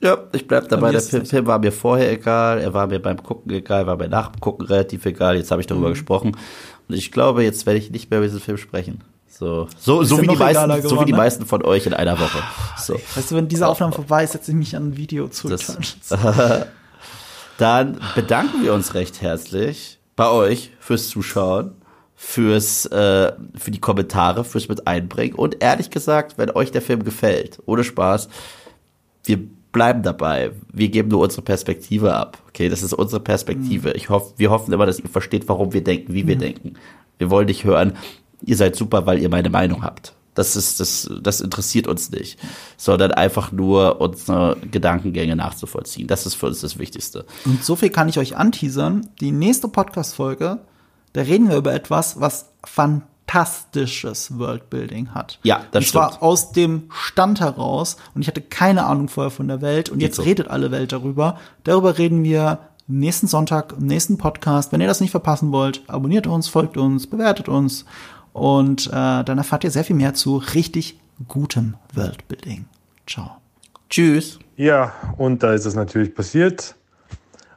[0.00, 0.90] Ja, ich bleib dabei.
[0.92, 1.24] Der Film.
[1.24, 4.40] Film war mir vorher egal, er war mir beim Gucken egal, war mir nach dem
[4.40, 5.36] Gucken relativ egal.
[5.36, 5.74] Jetzt habe ich Mhm.
[5.74, 6.36] darüber gesprochen.
[6.88, 9.00] Und ich glaube, jetzt werde ich nicht mehr über diesen Film sprechen.
[9.28, 11.18] So, so, so, wie, die meisten, so wie geworden, die ne?
[11.18, 12.38] meisten von euch in einer Woche.
[12.78, 12.94] So.
[13.16, 15.48] Weißt du, wenn diese Aufnahme vorbei ist, setze ich mich an ein Video zu.
[15.48, 15.76] Das-
[17.58, 21.72] Dann bedanken wir uns recht herzlich bei euch fürs Zuschauen.
[22.16, 27.04] fürs äh, für die Kommentare, fürs mit einbringen und ehrlich gesagt, wenn euch der Film
[27.04, 28.28] gefällt, ohne Spaß,
[29.24, 29.40] wir
[29.74, 30.52] bleiben dabei.
[30.72, 32.38] Wir geben nur unsere Perspektive ab.
[32.48, 33.92] Okay, das ist unsere Perspektive.
[33.92, 36.74] Ich hoffe, wir hoffen immer, dass ihr versteht, warum wir denken, wie wir denken.
[37.18, 37.92] Wir wollen nicht hören,
[38.42, 40.14] ihr seid super, weil ihr meine Meinung habt.
[40.34, 42.38] Das ist, das, das interessiert uns nicht.
[42.76, 46.08] Sondern einfach nur unsere Gedankengänge nachzuvollziehen.
[46.08, 47.26] Das ist für uns das Wichtigste.
[47.44, 49.08] Und so viel kann ich euch anteasern.
[49.20, 50.60] Die nächste Podcast-Folge,
[51.12, 52.50] da reden wir über etwas, was
[53.26, 55.38] fantastisches Worldbuilding hat.
[55.42, 56.22] Ja, das und zwar stimmt.
[56.22, 57.96] aus dem Stand heraus.
[58.14, 59.88] Und ich hatte keine Ahnung vorher von der Welt.
[59.90, 60.22] Und jetzt so.
[60.22, 61.38] redet alle Welt darüber.
[61.64, 64.72] Darüber reden wir nächsten Sonntag im nächsten Podcast.
[64.72, 67.84] Wenn ihr das nicht verpassen wollt, abonniert uns, folgt uns, bewertet uns.
[68.32, 68.90] Und äh,
[69.24, 72.66] dann erfahrt ihr sehr viel mehr zu richtig gutem Worldbuilding.
[73.06, 73.30] Ciao.
[73.88, 74.38] Tschüss.
[74.56, 76.74] Ja, und da ist es natürlich passiert.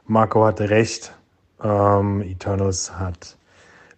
[0.06, 1.12] Marco hatte recht.
[1.62, 3.37] Ähm, Eternals hat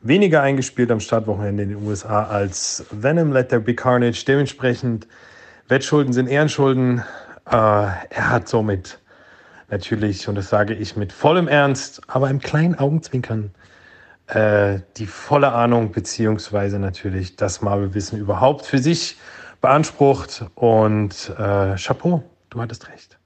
[0.02, 4.24] weniger eingespielt am Startwochenende in den USA als Venom Let There Be Carnage.
[4.27, 5.06] Dementsprechend,
[5.68, 7.05] Wettschulden sind Ehrenschulden.
[7.47, 8.98] Äh, er hat somit
[9.70, 13.52] natürlich, und das sage ich mit vollem Ernst, aber im kleinen Augenzwinkern,
[14.27, 19.16] äh, die volle Ahnung beziehungsweise natürlich das Marvel-Wissen überhaupt für sich
[19.60, 20.44] beansprucht.
[20.55, 23.20] Und äh, Chapeau, du hattest recht.